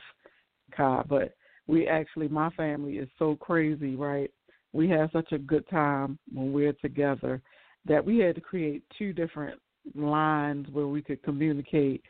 Kai, 0.76 1.02
but 1.08 1.34
we 1.66 1.88
actually 1.88 2.28
my 2.28 2.50
family 2.50 2.98
is 2.98 3.08
so 3.18 3.36
crazy, 3.36 3.96
right? 3.96 4.30
we 4.72 4.88
have 4.88 5.10
such 5.12 5.32
a 5.32 5.38
good 5.38 5.68
time 5.68 6.18
when 6.32 6.52
we're 6.52 6.72
together 6.74 7.42
that 7.86 8.04
we 8.04 8.18
had 8.18 8.34
to 8.34 8.40
create 8.40 8.82
two 8.98 9.12
different 9.12 9.58
lines 9.94 10.66
where 10.72 10.86
we 10.86 11.02
could 11.02 11.22
communicate 11.22 12.02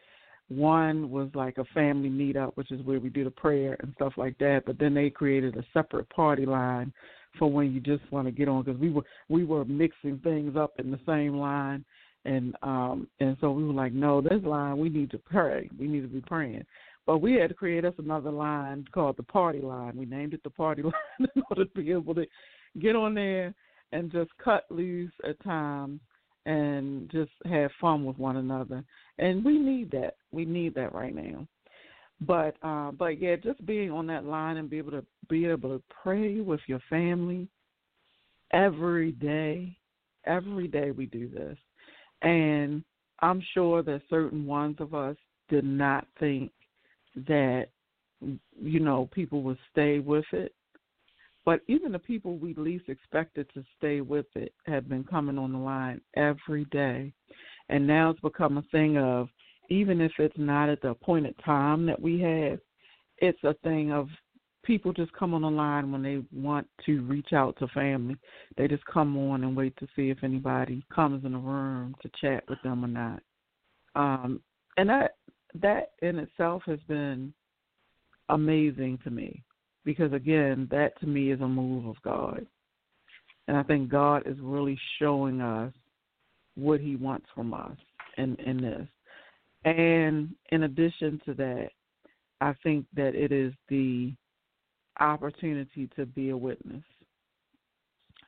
one 0.50 1.10
was 1.10 1.28
like 1.34 1.58
a 1.58 1.64
family 1.66 2.10
meetup, 2.10 2.52
which 2.56 2.72
is 2.72 2.84
where 2.84 2.98
we 2.98 3.08
do 3.08 3.22
the 3.22 3.30
prayer 3.30 3.76
and 3.80 3.92
stuff 3.94 4.14
like 4.16 4.36
that. 4.38 4.64
But 4.66 4.78
then 4.80 4.94
they 4.94 5.08
created 5.08 5.56
a 5.56 5.64
separate 5.72 6.10
party 6.10 6.44
line 6.44 6.92
for 7.38 7.50
when 7.50 7.72
you 7.72 7.80
just 7.80 8.02
want 8.10 8.26
to 8.26 8.32
get 8.32 8.48
on 8.48 8.64
because 8.64 8.80
we 8.80 8.90
were 8.90 9.04
we 9.28 9.44
were 9.44 9.64
mixing 9.64 10.18
things 10.18 10.56
up 10.56 10.72
in 10.80 10.90
the 10.90 10.98
same 11.06 11.36
line, 11.36 11.84
and 12.24 12.56
um 12.62 13.06
and 13.20 13.36
so 13.40 13.52
we 13.52 13.64
were 13.64 13.72
like, 13.72 13.92
no, 13.92 14.20
this 14.20 14.42
line 14.42 14.76
we 14.76 14.88
need 14.88 15.12
to 15.12 15.18
pray, 15.18 15.70
we 15.78 15.86
need 15.86 16.02
to 16.02 16.08
be 16.08 16.20
praying. 16.20 16.64
But 17.06 17.18
we 17.18 17.34
had 17.34 17.48
to 17.50 17.54
create 17.54 17.84
us 17.84 17.94
another 17.98 18.30
line 18.30 18.84
called 18.92 19.16
the 19.16 19.22
party 19.22 19.60
line. 19.60 19.96
We 19.96 20.04
named 20.04 20.34
it 20.34 20.42
the 20.42 20.50
party 20.50 20.82
line 20.84 20.92
in 21.34 21.42
order 21.48 21.64
to 21.64 21.80
be 21.80 21.92
able 21.92 22.14
to 22.16 22.26
get 22.80 22.96
on 22.96 23.14
there 23.14 23.54
and 23.92 24.10
just 24.10 24.30
cut 24.42 24.64
loose 24.68 25.12
at 25.28 25.42
times 25.44 26.00
and 26.46 27.10
just 27.10 27.30
have 27.44 27.70
fun 27.80 28.04
with 28.04 28.18
one 28.18 28.36
another. 28.36 28.82
And 29.18 29.44
we 29.44 29.58
need 29.58 29.90
that. 29.92 30.16
We 30.32 30.44
need 30.44 30.74
that 30.74 30.94
right 30.94 31.14
now. 31.14 31.46
But 32.20 32.56
uh 32.62 32.90
but 32.92 33.20
yeah, 33.20 33.36
just 33.36 33.64
being 33.64 33.90
on 33.90 34.06
that 34.08 34.24
line 34.24 34.56
and 34.56 34.68
be 34.68 34.78
able 34.78 34.92
to 34.92 35.04
be 35.28 35.46
able 35.46 35.76
to 35.76 35.82
pray 36.02 36.40
with 36.40 36.60
your 36.66 36.80
family 36.90 37.48
every 38.52 39.12
day. 39.12 39.76
Every 40.26 40.68
day 40.68 40.90
we 40.90 41.06
do 41.06 41.28
this. 41.28 41.56
And 42.22 42.84
I'm 43.20 43.42
sure 43.54 43.82
that 43.82 44.02
certain 44.10 44.46
ones 44.46 44.76
of 44.80 44.94
us 44.94 45.16
did 45.48 45.64
not 45.64 46.06
think 46.18 46.52
that 47.26 47.68
you 48.20 48.80
know 48.80 49.08
people 49.12 49.42
would 49.42 49.58
stay 49.72 49.98
with 49.98 50.26
it 50.32 50.54
but 51.50 51.62
even 51.66 51.90
the 51.90 51.98
people 51.98 52.36
we 52.36 52.54
least 52.54 52.88
expected 52.88 53.44
to 53.52 53.64
stay 53.76 54.00
with 54.00 54.26
it 54.36 54.54
have 54.66 54.88
been 54.88 55.02
coming 55.02 55.36
on 55.36 55.50
the 55.50 55.58
line 55.58 56.00
every 56.14 56.64
day. 56.66 57.12
And 57.68 57.84
now 57.84 58.10
it's 58.10 58.20
become 58.20 58.58
a 58.58 58.62
thing 58.70 58.98
of 58.98 59.28
even 59.68 60.00
if 60.00 60.12
it's 60.20 60.38
not 60.38 60.68
at 60.68 60.80
the 60.80 60.90
appointed 60.90 61.34
time 61.44 61.86
that 61.86 62.00
we 62.00 62.20
have, 62.20 62.60
it's 63.18 63.42
a 63.42 63.54
thing 63.64 63.90
of 63.90 64.06
people 64.62 64.92
just 64.92 65.12
come 65.12 65.34
on 65.34 65.42
the 65.42 65.50
line 65.50 65.90
when 65.90 66.04
they 66.04 66.22
want 66.32 66.68
to 66.86 67.02
reach 67.02 67.32
out 67.32 67.58
to 67.58 67.66
family. 67.74 68.14
They 68.56 68.68
just 68.68 68.84
come 68.84 69.16
on 69.16 69.42
and 69.42 69.56
wait 69.56 69.76
to 69.78 69.88
see 69.96 70.08
if 70.08 70.22
anybody 70.22 70.84
comes 70.94 71.24
in 71.24 71.32
the 71.32 71.38
room 71.38 71.96
to 72.00 72.10
chat 72.20 72.44
with 72.48 72.62
them 72.62 72.84
or 72.84 72.86
not. 72.86 73.22
Um, 73.96 74.40
and 74.76 74.88
that 74.88 75.16
that 75.60 75.94
in 76.00 76.20
itself 76.20 76.62
has 76.66 76.78
been 76.86 77.34
amazing 78.28 79.00
to 79.02 79.10
me 79.10 79.42
because 79.84 80.12
again, 80.12 80.68
that 80.70 80.98
to 81.00 81.06
me 81.06 81.32
is 81.32 81.40
a 81.40 81.48
move 81.48 81.86
of 81.86 81.96
God. 82.02 82.46
And 83.48 83.56
I 83.56 83.62
think 83.62 83.88
God 83.88 84.22
is 84.26 84.36
really 84.40 84.78
showing 84.98 85.40
us 85.40 85.72
what 86.54 86.80
he 86.80 86.96
wants 86.96 87.26
from 87.34 87.54
us 87.54 87.76
in, 88.16 88.36
in 88.36 88.60
this. 88.60 88.86
And 89.64 90.34
in 90.50 90.62
addition 90.64 91.20
to 91.26 91.34
that, 91.34 91.68
I 92.40 92.54
think 92.62 92.86
that 92.94 93.14
it 93.14 93.32
is 93.32 93.52
the 93.68 94.14
opportunity 94.98 95.88
to 95.96 96.06
be 96.06 96.30
a 96.30 96.36
witness. 96.36 96.82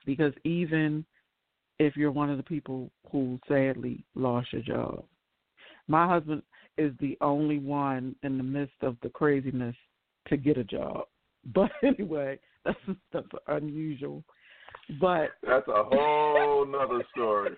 Because 0.04 0.32
even 0.44 1.04
if 1.78 1.96
you're 1.96 2.10
one 2.10 2.30
of 2.30 2.36
the 2.36 2.42
people 2.42 2.90
who 3.10 3.38
sadly 3.48 4.04
lost 4.14 4.52
your 4.52 4.62
job, 4.62 5.04
my 5.88 6.06
husband 6.06 6.42
is 6.78 6.92
the 7.00 7.16
only 7.20 7.58
one 7.58 8.14
in 8.22 8.36
the 8.38 8.44
midst 8.44 8.74
of 8.82 8.96
the 9.02 9.08
craziness 9.08 9.76
to 10.28 10.36
get 10.36 10.56
a 10.56 10.64
job. 10.64 11.04
But 11.54 11.70
anyway, 11.82 12.38
that's 12.64 12.78
that's 13.12 13.26
unusual. 13.48 14.22
But 15.00 15.30
that's 15.46 15.66
a 15.68 15.84
whole 15.84 16.66
nother 16.66 17.04
story. 17.12 17.56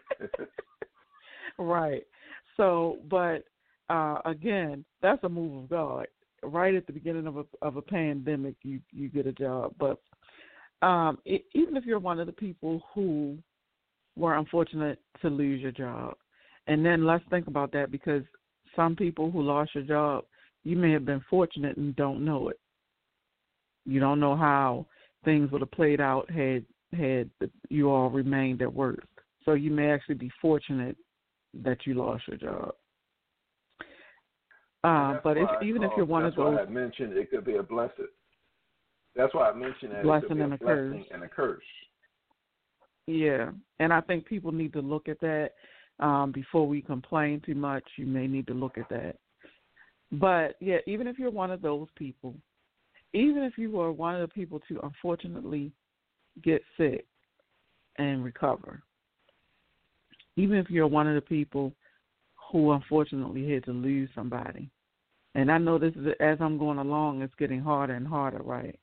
right. 1.58 2.02
So, 2.56 2.98
but 3.10 3.44
uh 3.90 4.18
again, 4.24 4.84
that's 5.02 5.22
a 5.24 5.28
move 5.28 5.64
of 5.64 5.70
God. 5.70 6.06
Right 6.42 6.74
at 6.74 6.86
the 6.86 6.92
beginning 6.92 7.26
of 7.26 7.36
a 7.36 7.44
of 7.62 7.76
a 7.76 7.82
pandemic, 7.82 8.54
you 8.62 8.80
you 8.92 9.08
get 9.08 9.26
a 9.26 9.32
job. 9.32 9.74
But 9.78 10.00
um 10.86 11.18
it, 11.24 11.44
even 11.54 11.76
if 11.76 11.84
you're 11.84 11.98
one 11.98 12.20
of 12.20 12.26
the 12.26 12.32
people 12.32 12.82
who 12.94 13.38
were 14.16 14.36
unfortunate 14.36 15.00
to 15.22 15.28
lose 15.28 15.60
your 15.60 15.72
job, 15.72 16.14
and 16.66 16.84
then 16.84 17.04
let's 17.04 17.24
think 17.30 17.46
about 17.46 17.72
that 17.72 17.90
because 17.90 18.22
some 18.76 18.96
people 18.96 19.30
who 19.30 19.42
lost 19.42 19.74
your 19.74 19.84
job, 19.84 20.24
you 20.62 20.76
may 20.76 20.92
have 20.92 21.04
been 21.04 21.24
fortunate 21.28 21.76
and 21.76 21.94
don't 21.96 22.24
know 22.24 22.48
it. 22.48 22.58
You 23.84 24.00
don't 24.00 24.20
know 24.20 24.36
how 24.36 24.86
things 25.24 25.50
would 25.50 25.60
have 25.60 25.70
played 25.70 26.00
out 26.00 26.30
had 26.30 26.64
had 26.92 27.30
you 27.68 27.90
all 27.90 28.10
remained 28.10 28.62
at 28.62 28.72
work. 28.72 29.06
So 29.44 29.54
you 29.54 29.70
may 29.70 29.90
actually 29.90 30.14
be 30.14 30.30
fortunate 30.40 30.96
that 31.62 31.78
you 31.86 31.94
lost 31.94 32.24
your 32.28 32.36
job. 32.36 32.74
Uh, 34.84 35.18
but 35.24 35.36
if, 35.38 35.48
even 35.62 35.82
if 35.82 35.90
you're 35.96 36.04
one 36.04 36.26
of 36.26 36.34
those, 36.36 36.58
I 36.60 36.70
mentioned 36.70 37.16
it 37.16 37.30
could 37.30 37.44
be 37.44 37.56
a 37.56 37.62
blessing. 37.62 38.06
That's 39.16 39.32
why 39.32 39.50
I 39.50 39.54
mentioned 39.54 39.92
that 39.92 40.02
blessing 40.02 40.40
and 40.42 40.52
a, 40.52 40.56
a 40.56 40.58
curse. 40.58 41.02
and 41.12 41.22
a 41.22 41.28
curse. 41.28 41.62
Yeah, 43.06 43.50
and 43.78 43.92
I 43.92 44.00
think 44.02 44.26
people 44.26 44.52
need 44.52 44.72
to 44.74 44.80
look 44.80 45.08
at 45.08 45.20
that 45.20 45.50
um, 46.00 46.32
before 46.32 46.66
we 46.66 46.82
complain 46.82 47.40
too 47.44 47.54
much. 47.54 47.84
You 47.96 48.06
may 48.06 48.26
need 48.26 48.46
to 48.48 48.54
look 48.54 48.76
at 48.76 48.88
that. 48.90 49.16
But 50.12 50.56
yeah, 50.60 50.78
even 50.86 51.06
if 51.06 51.18
you're 51.18 51.30
one 51.30 51.50
of 51.50 51.62
those 51.62 51.88
people, 51.96 52.34
even 53.14 53.44
if 53.44 53.56
you 53.56 53.80
are 53.80 53.92
one 53.92 54.16
of 54.16 54.20
the 54.20 54.34
people 54.34 54.60
to 54.68 54.80
unfortunately 54.82 55.72
get 56.42 56.60
sick 56.76 57.06
and 57.96 58.24
recover, 58.24 58.82
even 60.36 60.58
if 60.58 60.68
you're 60.68 60.88
one 60.88 61.06
of 61.06 61.14
the 61.14 61.20
people 61.20 61.72
who 62.50 62.72
unfortunately 62.72 63.50
had 63.50 63.64
to 63.64 63.70
lose 63.70 64.10
somebody, 64.14 64.68
and 65.36 65.50
I 65.50 65.58
know 65.58 65.78
this 65.78 65.94
is 65.94 66.08
as 66.20 66.38
I'm 66.40 66.58
going 66.58 66.78
along, 66.78 67.22
it's 67.22 67.34
getting 67.38 67.60
harder 67.60 67.94
and 67.94 68.06
harder, 68.06 68.42
right? 68.42 68.78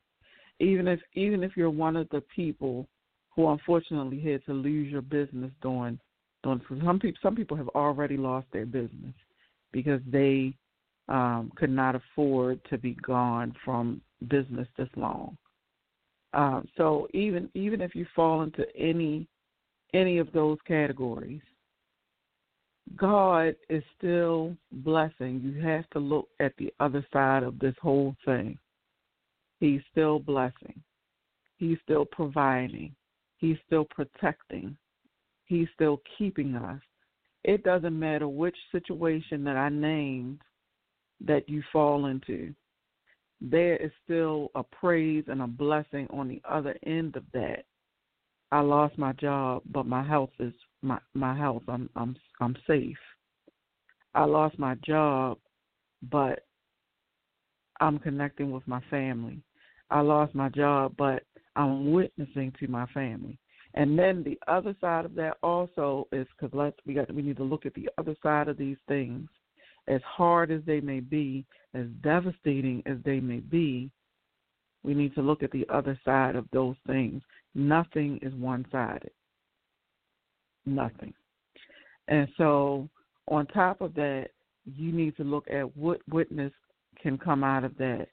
Even 0.59 0.87
if 0.87 0.99
even 1.13 1.43
if 1.43 1.57
you're 1.57 1.69
one 1.69 1.97
of 1.97 2.07
the 2.09 2.21
people 2.33 2.87
who 3.35 3.49
unfortunately 3.49 4.21
had 4.21 4.45
to 4.45 4.53
lose 4.53 4.91
your 4.91 5.01
business 5.01 5.51
during 5.61 5.99
during 6.43 6.61
some 6.83 6.99
people 6.99 7.19
some 7.21 7.35
people 7.35 7.57
have 7.57 7.69
already 7.69 8.17
lost 8.17 8.47
their 8.51 8.65
business 8.65 9.13
because 9.71 10.01
they 10.07 10.53
um, 11.07 11.51
could 11.55 11.69
not 11.69 11.95
afford 11.95 12.59
to 12.69 12.77
be 12.77 12.93
gone 12.95 13.53
from 13.63 14.01
business 14.27 14.67
this 14.77 14.89
long. 14.95 15.37
Um, 16.33 16.67
so 16.77 17.07
even 17.13 17.49
even 17.53 17.81
if 17.81 17.95
you 17.95 18.05
fall 18.15 18.43
into 18.43 18.65
any 18.75 19.27
any 19.93 20.17
of 20.17 20.31
those 20.31 20.57
categories, 20.65 21.41
God 22.95 23.55
is 23.69 23.83
still 23.97 24.55
blessing. 24.71 25.41
You 25.43 25.61
have 25.61 25.89
to 25.91 25.99
look 25.99 26.27
at 26.39 26.53
the 26.57 26.73
other 26.79 27.05
side 27.11 27.43
of 27.43 27.59
this 27.59 27.75
whole 27.81 28.15
thing. 28.25 28.57
He's 29.59 29.81
still 29.91 30.19
blessing. 30.19 30.81
He's 31.57 31.77
still 31.83 32.05
providing. 32.05 32.95
He's 33.37 33.57
still 33.67 33.85
protecting. 33.85 34.77
He's 35.45 35.67
still 35.75 36.01
keeping 36.17 36.55
us. 36.55 36.81
It 37.43 37.63
doesn't 37.63 37.97
matter 37.97 38.27
which 38.27 38.55
situation 38.71 39.43
that 39.43 39.57
I 39.57 39.69
named 39.69 40.41
that 41.25 41.47
you 41.49 41.61
fall 41.71 42.07
into 42.07 42.53
there 43.41 43.75
is 43.77 43.91
still 44.03 44.51
a 44.55 44.63
praise 44.63 45.25
and 45.27 45.41
a 45.41 45.47
blessing 45.47 46.07
on 46.11 46.27
the 46.27 46.41
other 46.47 46.77
end 46.85 47.15
of 47.15 47.23
that. 47.33 47.65
I 48.51 48.59
lost 48.59 48.97
my 48.97 49.13
job, 49.13 49.63
but 49.71 49.85
my 49.87 50.03
health 50.03 50.31
is 50.39 50.53
my 50.81 50.99
my 51.13 51.35
health. 51.35 51.63
I'm 51.67 51.89
I'm 51.95 52.15
I'm 52.39 52.55
safe. 52.67 52.97
I 54.13 54.25
lost 54.25 54.59
my 54.59 54.75
job, 54.85 55.37
but 56.11 56.45
I'm 57.79 57.97
connecting 57.97 58.51
with 58.51 58.67
my 58.67 58.81
family. 58.89 59.41
I 59.89 60.01
lost 60.01 60.35
my 60.35 60.49
job, 60.49 60.93
but 60.97 61.23
I'm 61.55 61.91
witnessing 61.91 62.53
to 62.59 62.67
my 62.67 62.85
family. 62.87 63.39
And 63.73 63.97
then 63.97 64.23
the 64.23 64.37
other 64.47 64.75
side 64.81 65.05
of 65.05 65.15
that 65.15 65.37
also 65.41 66.07
is 66.11 66.27
because 66.35 66.55
let's 66.55 66.77
we 66.85 66.93
got 66.93 67.13
we 67.13 67.21
need 67.21 67.37
to 67.37 67.43
look 67.43 67.65
at 67.65 67.73
the 67.73 67.89
other 67.97 68.15
side 68.21 68.49
of 68.49 68.57
these 68.57 68.77
things 68.87 69.29
as 69.87 70.01
hard 70.03 70.51
as 70.51 70.61
they 70.65 70.79
may 70.79 70.99
be, 70.99 71.45
as 71.73 71.85
devastating 72.03 72.83
as 72.85 72.97
they 73.03 73.19
may 73.19 73.39
be, 73.39 73.89
we 74.83 74.93
need 74.93 75.13
to 75.15 75.21
look 75.21 75.43
at 75.43 75.51
the 75.51 75.65
other 75.69 75.99
side 76.03 76.35
of 76.35 76.45
those 76.51 76.75
things. 76.87 77.21
Nothing 77.53 78.19
is 78.21 78.33
one 78.33 78.65
sided. 78.71 79.11
Nothing. 80.65 81.13
And 82.07 82.27
so, 82.37 82.89
on 83.27 83.45
top 83.47 83.81
of 83.81 83.93
that, 83.95 84.29
you 84.65 84.91
need 84.91 85.15
to 85.17 85.23
look 85.23 85.45
at 85.49 85.75
what 85.77 86.01
witness 86.09 86.51
can 87.01 87.17
come 87.17 87.43
out 87.43 87.63
of 87.63 87.77
that. 87.77 88.07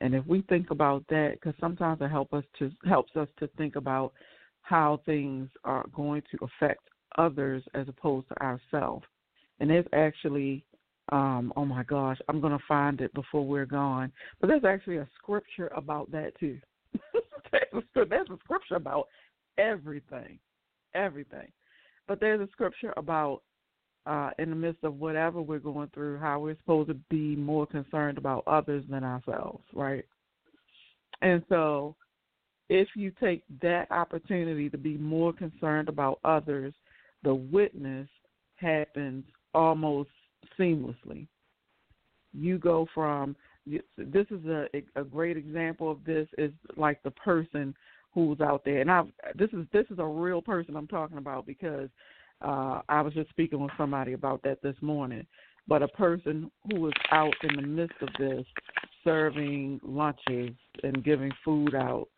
And 0.00 0.14
if 0.14 0.26
we 0.26 0.42
think 0.42 0.70
about 0.70 1.04
that, 1.10 1.34
because 1.34 1.54
sometimes 1.60 2.00
it 2.00 2.10
help 2.10 2.32
us 2.32 2.44
to 2.58 2.70
helps 2.84 3.14
us 3.16 3.28
to 3.38 3.46
think 3.56 3.76
about 3.76 4.12
how 4.62 5.00
things 5.04 5.48
are 5.64 5.86
going 5.94 6.22
to 6.30 6.38
affect 6.44 6.80
others 7.18 7.62
as 7.74 7.88
opposed 7.88 8.28
to 8.28 8.42
ourselves. 8.42 9.04
And 9.60 9.70
there's 9.70 9.86
actually 9.92 10.64
um, 11.12 11.52
oh 11.56 11.66
my 11.66 11.82
gosh, 11.82 12.18
I'm 12.28 12.40
to 12.40 12.64
find 12.66 13.02
it 13.02 13.12
before 13.12 13.44
we're 13.44 13.66
gone. 13.66 14.10
But 14.40 14.46
there's 14.46 14.64
actually 14.64 14.96
a 14.96 15.08
scripture 15.18 15.70
about 15.76 16.10
that 16.10 16.32
too. 16.40 16.58
there's 17.52 18.30
a 18.30 18.38
scripture 18.42 18.76
about 18.76 19.08
everything, 19.58 20.38
everything. 20.94 21.48
But 22.08 22.18
there's 22.18 22.40
a 22.40 22.50
scripture 22.52 22.94
about 22.96 23.42
uh, 24.06 24.30
in 24.38 24.48
the 24.48 24.56
midst 24.56 24.82
of 24.84 24.98
whatever 24.98 25.42
we're 25.42 25.58
going 25.58 25.90
through, 25.92 26.18
how 26.18 26.40
we're 26.40 26.56
supposed 26.56 26.88
to 26.88 26.96
be 27.10 27.36
more 27.36 27.66
concerned 27.66 28.16
about 28.16 28.42
others 28.46 28.82
than 28.88 29.04
ourselves, 29.04 29.62
right? 29.74 30.04
And 31.20 31.44
so, 31.48 31.94
if 32.70 32.88
you 32.96 33.12
take 33.20 33.44
that 33.60 33.90
opportunity 33.90 34.70
to 34.70 34.78
be 34.78 34.96
more 34.96 35.32
concerned 35.34 35.90
about 35.90 36.20
others, 36.24 36.72
the 37.22 37.34
witness 37.34 38.08
happens 38.56 39.24
almost 39.54 40.08
seamlessly. 40.58 41.26
You 42.32 42.58
go 42.58 42.86
from 42.94 43.36
this 43.66 44.26
is 44.30 44.44
a 44.46 44.66
a 44.96 45.04
great 45.04 45.36
example 45.36 45.90
of 45.90 46.04
this 46.04 46.26
is 46.38 46.52
like 46.76 47.02
the 47.02 47.10
person 47.12 47.74
who's 48.12 48.40
out 48.40 48.62
there, 48.64 48.80
and 48.80 48.90
I 48.90 49.02
this 49.36 49.50
is 49.52 49.66
this 49.72 49.86
is 49.90 49.98
a 49.98 50.06
real 50.06 50.42
person 50.42 50.76
I'm 50.76 50.88
talking 50.88 51.18
about 51.18 51.46
because 51.46 51.88
uh, 52.42 52.80
I 52.88 53.00
was 53.00 53.14
just 53.14 53.30
speaking 53.30 53.60
with 53.60 53.72
somebody 53.76 54.14
about 54.14 54.42
that 54.42 54.62
this 54.62 54.76
morning. 54.80 55.26
But 55.68 55.82
a 55.82 55.88
person 55.88 56.50
who 56.68 56.80
was 56.80 56.92
out 57.12 57.34
in 57.44 57.54
the 57.56 57.62
midst 57.62 57.96
of 58.02 58.08
this, 58.18 58.44
serving 59.04 59.80
lunches 59.84 60.50
and 60.82 61.04
giving 61.04 61.30
food 61.44 61.74
out 61.74 62.08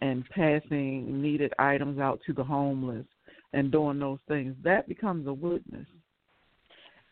and 0.00 0.24
passing 0.30 1.20
needed 1.20 1.52
items 1.58 1.98
out 1.98 2.20
to 2.26 2.32
the 2.32 2.44
homeless 2.44 3.06
and 3.52 3.70
doing 3.70 3.98
those 3.98 4.18
things, 4.28 4.54
that 4.64 4.88
becomes 4.88 5.26
a 5.26 5.32
witness. 5.32 5.86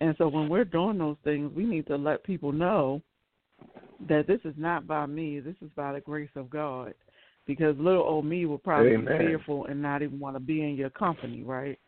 And 0.00 0.14
so 0.18 0.28
when 0.28 0.48
we're 0.48 0.64
doing 0.64 0.98
those 0.98 1.16
things, 1.24 1.52
we 1.54 1.64
need 1.64 1.86
to 1.86 1.96
let 1.96 2.24
people 2.24 2.52
know 2.52 3.02
that 4.08 4.26
this 4.26 4.40
is 4.44 4.54
not 4.56 4.86
by 4.86 5.06
me, 5.06 5.40
this 5.40 5.54
is 5.62 5.70
by 5.76 5.92
the 5.92 6.00
grace 6.00 6.30
of 6.36 6.50
God. 6.50 6.94
Because 7.46 7.76
little 7.78 8.02
old 8.02 8.24
me 8.24 8.46
will 8.46 8.58
probably 8.58 8.94
Amen. 8.94 9.18
be 9.18 9.24
fearful 9.24 9.66
and 9.66 9.80
not 9.80 10.02
even 10.02 10.18
want 10.18 10.34
to 10.36 10.40
be 10.40 10.62
in 10.62 10.76
your 10.76 10.90
company, 10.90 11.42
right? 11.42 11.78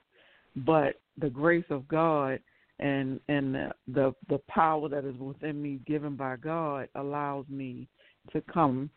But 0.55 1.01
the 1.19 1.31
grace 1.31 1.65
of 1.71 1.89
God 1.89 2.41
and 2.79 3.21
and 3.29 3.55
the, 3.55 3.71
the 3.89 4.15
the 4.29 4.39
power 4.49 4.89
that 4.91 5.07
is 5.07 5.17
within 5.17 5.63
me 5.63 5.81
given 5.87 6.15
by 6.15 6.37
God 6.37 6.89
allows 6.95 7.47
me 7.49 7.89
to 8.33 8.43
come 8.53 8.91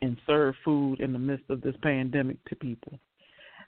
and 0.00 0.16
serve 0.26 0.54
food 0.64 1.00
in 1.00 1.12
the 1.12 1.18
midst 1.18 1.48
of 1.50 1.60
this 1.60 1.74
pandemic 1.82 2.42
to 2.46 2.56
people. 2.56 2.98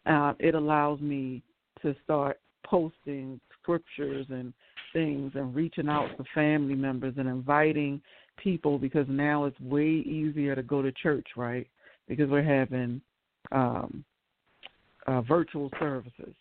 Uh, 0.07 0.33
it 0.39 0.55
allows 0.55 1.01
me 1.01 1.43
to 1.83 1.95
start 2.03 2.41
posting 2.64 3.41
scriptures 3.67 4.27
and 4.31 4.53
things 4.93 5.33
and 5.35 5.55
reaching 5.55 5.89
out 5.89 6.09
to 6.17 6.25
family 6.35 6.75
members 6.75 7.14
and 7.19 7.29
inviting 7.29 8.01
people 8.37 8.79
because 8.79 9.07
now 9.09 9.45
it's 9.45 9.59
way 9.61 9.89
easier 9.89 10.55
to 10.55 10.62
go 10.62 10.83
to 10.83 10.93
church, 10.93 11.27
right? 11.37 11.67
Because 12.09 12.31
we're 12.31 12.43
having 12.43 13.01
um, 13.51 14.05
uh, 15.07 15.21
virtual 15.23 15.71
services. 15.81 16.35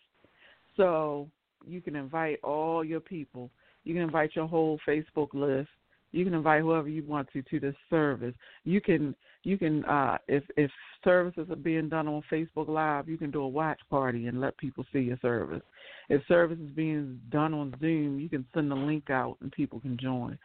So 0.76 1.28
you 1.66 1.80
can 1.80 1.96
invite 1.96 2.38
all 2.44 2.84
your 2.84 3.00
people. 3.00 3.50
You 3.84 3.94
can 3.94 4.02
invite 4.02 4.30
your 4.36 4.46
whole 4.46 4.78
Facebook 4.86 5.28
list. 5.32 5.68
You 6.16 6.24
can 6.24 6.34
invite 6.34 6.62
whoever 6.62 6.88
you 6.88 7.04
want 7.04 7.28
to 7.34 7.42
to 7.42 7.60
this 7.60 7.74
service. 7.90 8.34
You 8.64 8.80
can 8.80 9.14
you 9.42 9.58
can 9.58 9.84
uh 9.84 10.16
if 10.28 10.42
if 10.56 10.70
services 11.04 11.46
are 11.50 11.56
being 11.56 11.90
done 11.90 12.08
on 12.08 12.22
Facebook 12.32 12.68
Live, 12.68 13.08
you 13.08 13.18
can 13.18 13.30
do 13.30 13.42
a 13.42 13.48
watch 13.48 13.80
party 13.90 14.26
and 14.26 14.40
let 14.40 14.56
people 14.56 14.84
see 14.92 15.00
your 15.00 15.18
service. 15.20 15.62
If 16.08 16.22
service 16.26 16.58
is 16.58 16.70
being 16.70 17.20
done 17.30 17.52
on 17.52 17.74
Zoom, 17.80 18.18
you 18.18 18.30
can 18.30 18.46
send 18.54 18.70
the 18.70 18.76
link 18.76 19.10
out 19.10 19.36
and 19.42 19.52
people 19.52 19.78
can 19.78 19.98
join. 19.98 20.38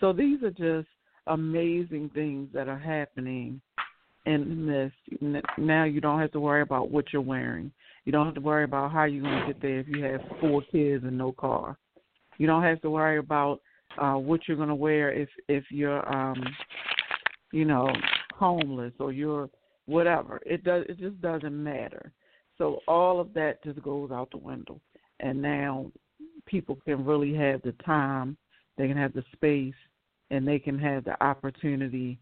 So 0.00 0.12
these 0.12 0.42
are 0.42 0.50
just 0.50 0.88
amazing 1.28 2.10
things 2.14 2.48
that 2.52 2.68
are 2.68 2.78
happening 2.78 3.60
in 4.26 4.66
this. 4.66 5.42
Now 5.56 5.84
you 5.84 6.00
don't 6.00 6.20
have 6.20 6.32
to 6.32 6.40
worry 6.40 6.62
about 6.62 6.90
what 6.90 7.12
you're 7.12 7.22
wearing. 7.22 7.70
You 8.04 8.10
don't 8.10 8.26
have 8.26 8.34
to 8.34 8.40
worry 8.40 8.64
about 8.64 8.90
how 8.90 9.04
you're 9.04 9.22
going 9.22 9.40
to 9.40 9.46
get 9.46 9.62
there 9.62 9.78
if 9.78 9.86
you 9.86 10.02
have 10.02 10.20
four 10.40 10.62
kids 10.72 11.04
and 11.04 11.16
no 11.16 11.30
car. 11.30 11.76
You 12.38 12.48
don't 12.48 12.64
have 12.64 12.80
to 12.82 12.90
worry 12.90 13.18
about 13.18 13.60
uh 13.98 14.14
what 14.14 14.40
you're 14.46 14.56
going 14.56 14.68
to 14.68 14.74
wear 14.74 15.12
if 15.12 15.28
if 15.48 15.64
you're 15.70 16.06
um 16.14 16.42
you 17.52 17.64
know 17.64 17.88
homeless 18.34 18.92
or 18.98 19.12
you're 19.12 19.48
whatever. 19.86 20.40
It 20.44 20.64
does 20.64 20.84
it 20.88 20.98
just 20.98 21.20
doesn't 21.20 21.62
matter. 21.62 22.12
So 22.58 22.80
all 22.86 23.20
of 23.20 23.32
that 23.34 23.62
just 23.64 23.82
goes 23.82 24.10
out 24.10 24.30
the 24.30 24.38
window. 24.38 24.80
And 25.20 25.40
now 25.40 25.90
people 26.46 26.78
can 26.84 27.04
really 27.04 27.34
have 27.34 27.62
the 27.62 27.72
time, 27.84 28.36
they 28.76 28.88
can 28.88 28.96
have 28.96 29.12
the 29.12 29.24
space 29.32 29.74
and 30.30 30.46
they 30.46 30.58
can 30.58 30.78
have 30.78 31.04
the 31.04 31.22
opportunity 31.22 32.18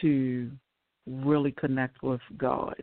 to 0.00 0.50
really 1.06 1.52
connect 1.52 2.02
with 2.02 2.20
God. 2.36 2.74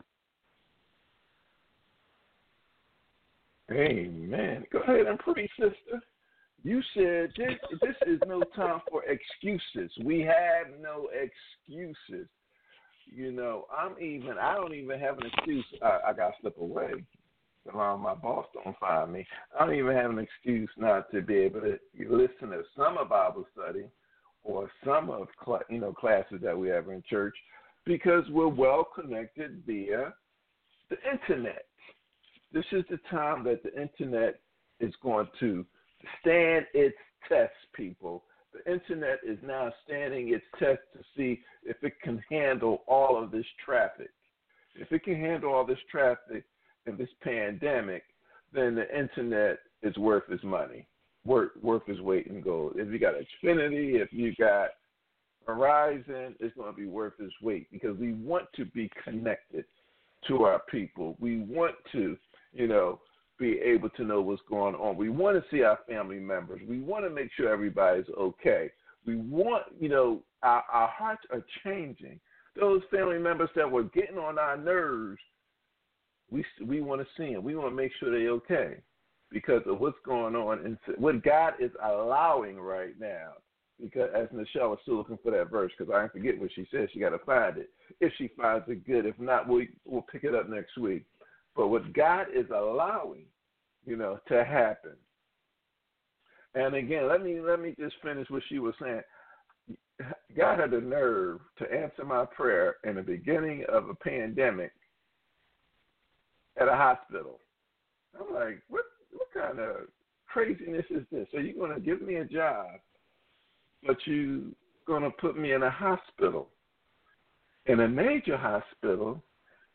Amen. 3.72 4.64
Go 4.72 4.80
ahead 4.80 5.08
and 5.08 5.20
pray, 5.20 5.50
sister. 5.60 6.02
You 6.64 6.82
said 6.94 7.32
this, 7.38 7.54
this 7.82 7.96
is 8.08 8.20
no 8.28 8.42
time 8.56 8.82
for 8.90 9.04
excuses. 9.06 9.92
We 10.04 10.22
have 10.22 10.80
no 10.82 11.10
excuses. 11.14 12.28
You 13.06 13.32
know, 13.32 13.66
I'm 13.76 13.94
even. 14.04 14.38
I 14.38 14.56
don't 14.56 14.74
even 14.74 15.00
have 15.00 15.18
an 15.20 15.28
excuse. 15.34 15.66
I, 15.82 16.00
I 16.10 16.14
got 16.14 16.30
to 16.30 16.34
slip 16.42 16.58
away. 16.58 16.92
Around 17.74 18.00
my 18.00 18.14
boss 18.14 18.46
don't 18.54 18.78
find 18.80 19.12
me. 19.12 19.26
I 19.54 19.66
don't 19.66 19.76
even 19.76 19.96
have 19.96 20.12
an 20.12 20.20
excuse 20.20 20.70
not 20.78 21.12
to 21.12 21.22
be 21.22 21.36
able 21.36 21.62
to 21.62 21.78
listen 21.98 22.50
to 22.50 22.64
summer 22.78 23.04
Bible 23.04 23.46
study 23.54 23.86
or 24.44 24.72
some 24.86 25.10
of 25.10 25.28
you 25.70 25.80
know 25.80 25.92
classes 25.92 26.40
that 26.42 26.58
we 26.58 26.70
have 26.70 26.88
in 26.88 27.04
church 27.10 27.36
because 27.86 28.24
we're 28.30 28.48
well 28.48 28.88
connected 28.96 29.64
via 29.66 30.14
the 30.90 30.98
internet. 31.12 31.66
This 32.54 32.66
is 32.72 32.86
the 32.90 33.00
time 33.12 33.44
that 33.44 33.64
the 33.64 33.82
internet 33.82 34.40
is 34.80 34.94
going 35.04 35.28
to 35.42 35.66
stand 36.22 36.66
its 36.74 36.98
test, 37.28 37.54
people. 37.74 38.24
The 38.54 38.72
internet 38.72 39.20
is 39.26 39.38
now 39.46 39.72
standing 39.86 40.34
its 40.34 40.46
test 40.58 40.80
to 40.94 41.00
see 41.16 41.42
if 41.64 41.78
it 41.84 41.94
can 42.02 42.24
handle 42.30 42.84
all 42.88 43.22
of 43.22 43.32
this 43.32 43.46
traffic. 43.64 44.10
If 44.76 44.92
it 44.92 45.04
can 45.04 45.20
handle 45.20 45.54
all 45.54 45.66
this 45.66 45.80
traffic 45.90 46.44
in 46.86 46.98
this 46.98 47.10
pandemic, 47.24 48.04
then 48.54 48.76
the 48.76 48.98
internet 48.98 49.60
is 49.84 49.96
worth 49.98 50.24
its 50.30 50.44
money, 50.44 50.88
worth 51.26 51.52
worth 51.62 51.84
its 51.88 52.00
weight 52.00 52.28
in 52.28 52.42
gold. 52.42 52.74
If 52.76 52.92
you 52.92 53.00
got 53.00 53.16
Xfinity, 53.16 54.02
if 54.02 54.12
you 54.12 54.34
got 54.36 54.70
Verizon, 55.48 56.36
it's 56.40 56.56
going 56.56 56.72
to 56.72 56.78
be 56.78 56.88
worth 56.88 57.14
its 57.20 57.34
weight 57.42 57.68
because 57.72 57.98
we 57.98 58.14
want 58.14 58.46
to 58.56 58.66
be 58.66 58.90
connected 59.04 59.66
to 60.28 60.44
our 60.44 60.62
people. 60.70 61.16
We 61.20 61.40
want 61.42 61.76
to, 61.94 62.18
you 62.54 62.68
know, 62.68 63.00
be 63.38 63.60
able 63.60 63.90
to 63.92 64.04
know 64.04 64.22
what's 64.22 64.42
going 64.50 64.76
on. 64.76 64.98
We 64.98 65.10
want 65.10 65.38
to 65.38 65.50
see 65.50 65.64
our 65.64 65.80
family 65.88 66.20
members. 66.20 66.62
We 66.68 66.80
want 66.80 67.06
to 67.06 67.10
make 67.10 67.30
sure 67.36 67.50
everybody's 67.50 68.06
okay. 68.18 68.72
We 69.06 69.16
want, 69.16 69.64
you 69.80 69.90
know, 69.90 70.24
our, 70.44 70.64
our 70.72 70.88
hearts 70.88 71.24
are 71.32 71.46
changing. 71.64 72.20
Those 72.60 72.82
family 72.92 73.20
members 73.20 73.50
that 73.56 73.70
were 73.70 73.84
getting 73.84 74.18
on 74.18 74.40
our 74.40 74.58
nerves, 74.58 75.20
we 76.32 76.44
we 76.66 76.82
want 76.82 77.02
to 77.02 77.08
see 77.16 77.34
them. 77.34 77.44
We 77.44 77.56
want 77.56 77.70
to 77.70 77.76
make 77.76 77.92
sure 78.00 78.12
they're 78.12 78.32
okay 78.32 78.78
because 79.32 79.62
of 79.66 79.80
what's 79.80 79.98
going 80.06 80.36
on 80.36 80.66
and 80.66 80.78
what 80.98 81.24
God 81.24 81.54
is 81.60 81.72
allowing 81.84 82.60
right 82.60 83.00
now. 83.00 83.34
Because 83.82 84.10
as 84.16 84.28
Nichelle 84.30 84.72
was 84.72 84.80
still 84.82 84.98
looking 84.98 85.20
for 85.22 85.32
that 85.32 85.52
verse, 85.52 85.72
because 85.78 85.94
I 85.94 86.08
forget 86.08 86.40
what 86.40 86.50
she 86.56 86.68
said, 86.72 86.90
she 86.92 87.00
got 87.00 87.10
to 87.10 87.20
find 87.20 87.58
it. 87.58 87.70
If 88.02 88.12
she 88.18 88.32
finds 88.36 88.66
it 88.68 88.88
good, 88.88 89.06
if 89.06 89.20
not, 89.20 89.48
we'll 89.48 89.66
we'll 89.86 90.06
pick 90.12 90.24
it 90.24 90.34
up 90.34 90.50
next 90.50 90.78
week. 90.78 91.06
But 91.58 91.70
what 91.70 91.92
God 91.92 92.28
is 92.34 92.46
allowing, 92.56 93.26
you 93.84 93.98
know, 93.98 94.20
to 94.28 94.46
happen. 94.46 94.94
And 96.54 96.76
again, 96.76 97.10
let 97.10 97.24
me 97.24 97.42
let 97.42 97.60
me 97.60 97.76
just 97.78 97.96
finish 98.04 98.30
what 98.30 98.44
she 98.48 98.60
was 98.60 98.76
saying. 98.80 99.02
God 100.38 100.60
had 100.60 100.72
the 100.72 100.80
nerve 100.80 101.40
to 101.58 101.74
answer 101.74 102.06
my 102.06 102.26
prayer 102.26 102.76
in 102.84 102.96
the 102.96 103.02
beginning 103.02 103.66
of 103.68 103.90
a 103.90 103.96
pandemic 103.96 104.72
at 106.62 106.68
a 106.68 106.76
hospital. 106.76 107.40
I'm 108.16 108.34
like, 108.34 108.62
what 108.70 108.86
what 109.12 109.28
kind 109.34 109.60
of 109.60 109.88
craziness 110.28 110.86
is 110.92 111.04
this? 111.12 111.28
Are 111.34 111.42
you're 111.42 111.56
going 111.56 111.74
to 111.74 111.82
give 111.82 112.04
me 112.04 112.16
a 112.16 112.26
job, 112.26 112.68
but 113.86 113.98
you're 114.06 114.42
going 114.86 115.04
to 115.04 115.10
put 115.10 115.38
me 115.38 115.54
in 115.54 115.64
a 115.64 115.72
hospital, 115.72 116.50
in 117.66 117.80
a 117.80 117.88
major 117.88 118.38
hospital, 118.38 119.24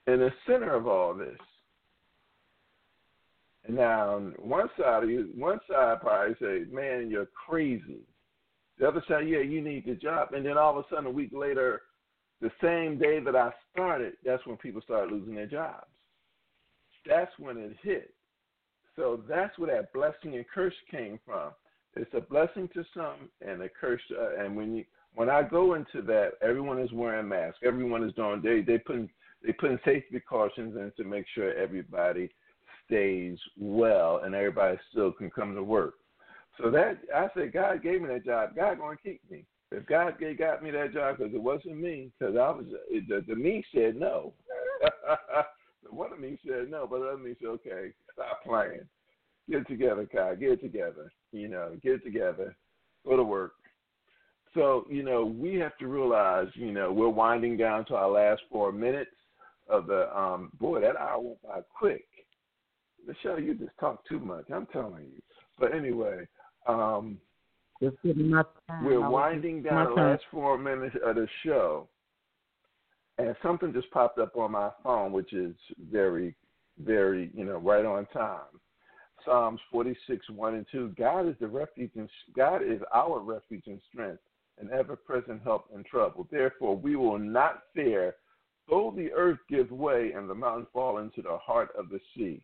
in 0.07 0.20
the 0.20 0.30
center 0.47 0.74
of 0.74 0.87
all 0.87 1.12
this. 1.14 1.39
Now, 3.69 4.19
one 4.39 4.69
side 4.79 5.05
of 5.05 5.11
you, 5.11 5.31
one 5.37 5.61
side 5.71 6.01
probably 6.01 6.35
say, 6.41 6.65
"Man, 6.71 7.09
you're 7.11 7.27
crazy." 7.27 8.01
The 8.79 8.89
other 8.89 9.03
side, 9.07 9.29
yeah, 9.29 9.39
you 9.39 9.61
need 9.61 9.87
the 9.87 9.95
job. 9.95 10.33
And 10.33 10.45
then 10.45 10.59
all 10.59 10.77
of 10.77 10.85
a 10.85 10.89
sudden, 10.89 11.07
a 11.07 11.11
week 11.11 11.31
later, 11.33 11.83
the 12.41 12.51
same 12.61 12.99
day 12.99 13.21
that 13.21 13.37
I 13.37 13.53
started, 13.73 14.15
that's 14.25 14.45
when 14.47 14.57
people 14.57 14.83
started 14.83 15.13
losing 15.13 15.35
their 15.35 15.47
jobs. 15.47 15.87
That's 17.07 17.31
when 17.39 17.57
it 17.57 17.77
hit. 17.83 18.15
So 18.97 19.23
that's 19.29 19.57
where 19.59 19.75
that 19.75 19.93
blessing 19.93 20.35
and 20.35 20.45
curse 20.53 20.75
came 20.91 21.19
from. 21.25 21.53
It's 21.95 22.13
a 22.15 22.21
blessing 22.21 22.69
to 22.75 22.85
some 22.95 23.31
and 23.47 23.63
a 23.63 23.69
curse. 23.69 24.01
To, 24.09 24.17
uh, 24.17 24.45
and 24.45 24.57
when 24.57 24.75
you 24.75 24.85
when 25.15 25.29
I 25.29 25.43
go 25.43 25.75
into 25.75 26.01
that, 26.03 26.33
everyone 26.43 26.81
is 26.81 26.93
wearing 26.93 27.29
masks. 27.29 27.61
Everyone 27.65 28.03
is 28.03 28.15
doing 28.15 28.41
they 28.43 28.61
they 28.61 28.79
putting 28.79 29.09
they 29.45 29.53
putting 29.53 29.79
safety 29.85 30.09
precautions 30.11 30.77
in 30.77 30.93
to 30.97 31.05
make 31.09 31.27
sure 31.35 31.55
everybody 31.55 32.31
stays 32.93 33.38
well 33.59 34.20
and 34.24 34.34
everybody 34.34 34.78
still 34.90 35.12
can 35.12 35.30
come 35.30 35.55
to 35.55 35.62
work. 35.62 35.95
So 36.61 36.70
that 36.70 36.99
I 37.14 37.28
said, 37.34 37.53
God 37.53 37.82
gave 37.82 38.03
me 38.03 38.09
that 38.09 38.26
job. 38.26 38.51
God 38.55 38.78
going 38.78 38.99
to 38.99 39.03
keep 39.03 39.20
me. 39.30 39.45
If 39.70 39.86
God 39.86 40.16
got 40.38 40.62
me 40.62 40.70
that 40.70 40.93
job 40.93 41.16
because 41.16 41.32
it 41.34 41.43
wasn't 41.43 41.78
me, 41.78 42.11
because 42.18 42.36
I 42.36 42.51
was 42.51 42.66
the, 42.90 43.24
the 43.26 43.34
me 43.34 43.64
said 43.74 43.97
no. 43.97 44.34
one 45.90 46.12
of 46.12 46.20
me 46.20 46.38
said 46.47 46.70
no, 46.70 46.86
but 46.86 47.01
the 47.01 47.07
other 47.07 47.16
me 47.16 47.34
said 47.40 47.49
okay, 47.49 47.93
stop 48.12 48.45
playing, 48.45 48.86
get 49.49 49.62
it 49.62 49.68
together, 49.68 50.07
Kai, 50.14 50.34
get 50.34 50.51
it 50.51 50.61
together. 50.61 51.11
You 51.32 51.49
know, 51.49 51.70
get 51.82 51.93
it 51.93 52.05
together, 52.05 52.55
go 53.07 53.16
to 53.16 53.22
work. 53.22 53.53
So 54.53 54.84
you 54.90 55.03
know, 55.03 55.24
we 55.24 55.55
have 55.55 55.78
to 55.78 55.86
realize, 55.86 56.49
you 56.53 56.72
know, 56.72 56.93
we're 56.93 57.09
winding 57.09 57.57
down 57.57 57.86
to 57.86 57.95
our 57.95 58.11
last 58.11 58.43
four 58.51 58.72
minutes 58.72 59.11
of 59.70 59.86
the 59.86 60.14
um. 60.14 60.53
Boy, 60.61 60.82
that 60.82 60.97
hour 60.97 61.18
went 61.18 61.43
by 61.43 61.61
quick. 61.74 62.05
Nichelle, 63.09 63.45
you 63.45 63.55
just 63.55 63.77
talk 63.79 64.07
too 64.07 64.19
much. 64.19 64.45
I'm 64.53 64.67
telling 64.67 65.05
you. 65.05 65.23
But 65.59 65.75
anyway, 65.75 66.27
um, 66.67 67.19
just 67.83 67.97
getting 68.05 68.31
my. 68.31 68.45
We're 68.83 69.09
winding 69.09 69.63
down 69.63 69.95
the 69.95 70.01
last 70.01 70.23
four 70.31 70.57
minutes 70.59 70.97
of 71.05 71.17
the 71.17 71.27
show, 71.45 71.89
and 73.19 73.35
something 73.43 73.73
just 73.73 73.91
popped 73.91 74.19
up 74.19 74.37
on 74.37 74.53
my 74.53 74.71
phone, 74.83 75.13
which 75.13 75.33
is 75.33 75.55
very, 75.91 76.35
very, 76.79 77.31
you 77.35 77.45
know, 77.45 77.59
right 77.59 77.85
on 77.85 78.07
time. 78.07 78.41
Psalms 79.25 79.61
46, 79.71 80.31
1 80.31 80.55
and 80.55 80.67
2. 80.73 80.95
God 80.99 81.29
is 81.29 81.37
the 81.39 81.47
refuge 81.47 81.93
and 81.95 82.09
God 82.35 82.61
is 82.61 82.81
our 82.93 83.21
refuge 83.21 83.63
and 83.67 83.81
strength, 83.93 84.19
and 84.59 84.69
ever-present 84.71 85.43
help 85.45 85.67
in 85.75 85.85
trouble. 85.85 86.27
Therefore, 86.31 86.77
we 86.77 86.97
will 86.97 87.21
not 87.21 87.63
fear, 87.73 88.17
though 88.69 88.93
the 88.97 89.13
earth 89.13 89.39
give 89.49 89.71
way 89.71 90.13
and 90.17 90.29
the 90.29 90.35
mountains 90.35 90.67
fall 90.73 90.99
into 90.99 91.23
the 91.23 91.39
heart 91.39 91.71
of 91.79 91.89
the 91.89 92.01
sea 92.17 92.43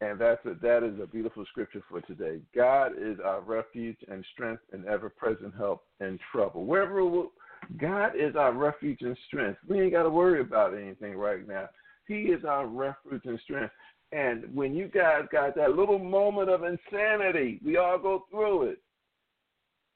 and 0.00 0.18
that's 0.18 0.44
a, 0.46 0.54
that 0.62 0.82
is 0.82 0.98
a 1.02 1.06
beautiful 1.06 1.44
scripture 1.50 1.82
for 1.88 2.00
today. 2.00 2.40
God 2.54 2.92
is 2.98 3.18
our 3.24 3.40
refuge 3.40 3.98
and 4.08 4.24
strength 4.32 4.62
and 4.72 4.86
ever 4.86 5.10
present 5.10 5.54
help 5.56 5.84
in 6.00 6.18
trouble. 6.32 6.64
Wherever 6.64 7.04
we'll, 7.04 7.32
God 7.78 8.12
is 8.16 8.34
our 8.34 8.52
refuge 8.52 9.02
and 9.02 9.16
strength. 9.26 9.58
We 9.68 9.80
ain't 9.80 9.92
got 9.92 10.04
to 10.04 10.10
worry 10.10 10.40
about 10.40 10.74
anything 10.74 11.16
right 11.16 11.46
now. 11.46 11.68
He 12.06 12.22
is 12.22 12.44
our 12.44 12.66
refuge 12.66 13.22
and 13.24 13.38
strength. 13.40 13.74
And 14.12 14.44
when 14.54 14.74
you 14.74 14.88
guys 14.88 15.22
got 15.30 15.54
that 15.56 15.76
little 15.76 15.98
moment 15.98 16.48
of 16.48 16.64
insanity, 16.64 17.60
we 17.64 17.76
all 17.76 17.98
go 17.98 18.24
through 18.30 18.70
it. 18.70 18.78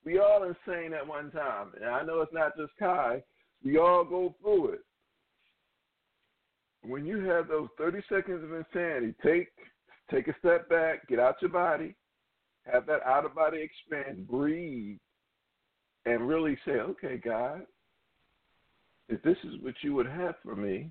We 0.05 0.19
all 0.19 0.45
insane 0.45 0.93
at 0.93 1.07
one 1.07 1.31
time. 1.31 1.69
And 1.81 1.87
I 1.87 2.03
know 2.03 2.21
it's 2.21 2.33
not 2.33 2.57
just 2.57 2.73
Kai. 2.79 3.23
We 3.65 3.79
all 3.79 4.05
go 4.05 4.35
through 4.43 4.73
it. 4.73 4.81
When 6.83 7.07
you 7.07 7.25
have 7.25 7.49
those 7.49 7.69
30 7.79 8.03
seconds 8.11 8.45
of 8.45 8.53
insanity, 8.53 9.15
take 9.25 9.49
Take 10.11 10.29
a 10.29 10.35
step 10.39 10.69
back, 10.69 11.09
get 11.09 11.19
out 11.19 11.41
your 11.41 11.51
body, 11.51 11.95
have 12.71 12.87
that 12.87 13.03
out 13.05 13.25
of 13.25 13.35
body 13.35 13.61
experience, 13.61 14.21
breathe, 14.31 14.99
and 16.07 16.29
really 16.29 16.59
say, 16.67 16.73
okay, 16.73 17.17
God, 17.17 17.63
if 19.09 19.23
this 19.23 19.37
is 19.45 19.61
what 19.63 19.75
you 19.83 19.95
would 19.95 20.07
have 20.07 20.35
for 20.43 20.55
me, 20.55 20.91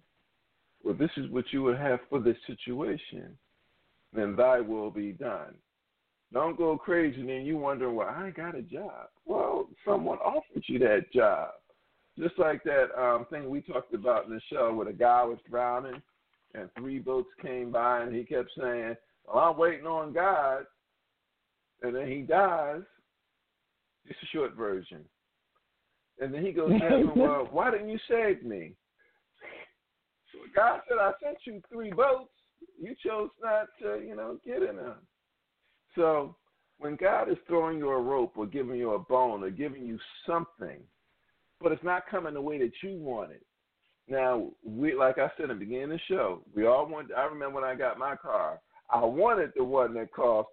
or 0.83 0.93
this 0.93 1.11
is 1.17 1.29
what 1.29 1.45
you 1.51 1.63
would 1.63 1.77
have 1.77 1.99
for 2.09 2.19
this 2.19 2.37
situation, 2.47 3.37
then 4.11 4.35
thy 4.35 4.59
will 4.59 4.91
be 4.91 5.11
done. 5.11 5.55
Don't 6.31 6.57
go 6.57 6.77
crazy 6.77 7.21
and 7.21 7.29
then 7.29 7.45
you 7.45 7.57
wondering, 7.57 7.95
well, 7.95 8.09
I 8.09 8.31
got 8.31 8.55
a 8.55 8.61
job. 8.63 9.09
Well, 9.25 9.69
someone 9.85 10.17
offered 10.17 10.63
you 10.67 10.79
that 10.79 11.11
job. 11.13 11.51
Just 12.17 12.37
like 12.37 12.63
that 12.63 12.87
um, 12.99 13.25
thing 13.29 13.49
we 13.49 13.61
talked 13.61 13.93
about 13.93 14.25
in 14.25 14.33
the 14.33 14.41
show 14.51 14.73
where 14.73 14.85
the 14.85 14.93
guy 14.93 15.23
was 15.23 15.39
drowning 15.49 16.01
and 16.53 16.69
three 16.77 16.99
boats 16.99 17.29
came 17.41 17.71
by, 17.71 18.01
and 18.01 18.15
he 18.15 18.23
kept 18.23 18.49
saying, 18.57 18.95
"Well, 19.25 19.37
I'm 19.43 19.57
waiting 19.57 19.85
on 19.85 20.13
God," 20.13 20.65
and 21.81 21.95
then 21.95 22.07
he 22.07 22.21
dies. 22.21 22.83
It's 24.05 24.21
a 24.21 24.25
short 24.27 24.53
version, 24.53 25.03
and 26.19 26.33
then 26.33 26.45
he 26.45 26.51
goes, 26.51 26.71
"Well, 27.15 27.47
why 27.51 27.71
didn't 27.71 27.89
you 27.89 27.99
save 28.07 28.43
me?" 28.43 28.75
God 30.55 30.81
said, 30.87 30.97
"I 30.99 31.13
sent 31.23 31.37
you 31.45 31.61
three 31.71 31.91
boats. 31.91 32.31
You 32.79 32.95
chose 33.05 33.29
not 33.41 33.67
to, 33.81 34.03
you 34.05 34.15
know, 34.15 34.39
get 34.45 34.61
in 34.61 34.75
them." 34.75 35.07
So 35.95 36.35
when 36.79 36.95
God 36.95 37.29
is 37.29 37.37
throwing 37.47 37.77
you 37.77 37.89
a 37.89 38.01
rope 38.01 38.33
or 38.35 38.45
giving 38.45 38.75
you 38.75 38.91
a 38.91 38.99
bone 38.99 39.43
or 39.43 39.49
giving 39.49 39.85
you 39.85 39.97
something, 40.27 40.79
but 41.61 41.71
it's 41.71 41.83
not 41.83 42.07
coming 42.09 42.33
the 42.33 42.41
way 42.41 42.57
that 42.59 42.71
you 42.81 42.97
want 42.97 43.31
it, 43.31 43.45
now, 44.07 44.49
we 44.65 44.93
like 44.93 45.17
I 45.17 45.31
said 45.37 45.49
in 45.49 45.49
the 45.49 45.55
beginning 45.55 45.83
of 45.83 45.89
the 45.91 45.99
show, 46.07 46.41
we 46.55 46.65
all 46.65 46.85
want. 46.87 47.09
I 47.15 47.23
remember 47.23 47.55
when 47.55 47.63
I 47.63 47.75
got 47.75 47.97
my 47.97 48.15
car, 48.15 48.59
I 48.89 49.03
wanted 49.03 49.51
the 49.55 49.63
one 49.63 49.93
that 49.93 50.11
cost, 50.11 50.49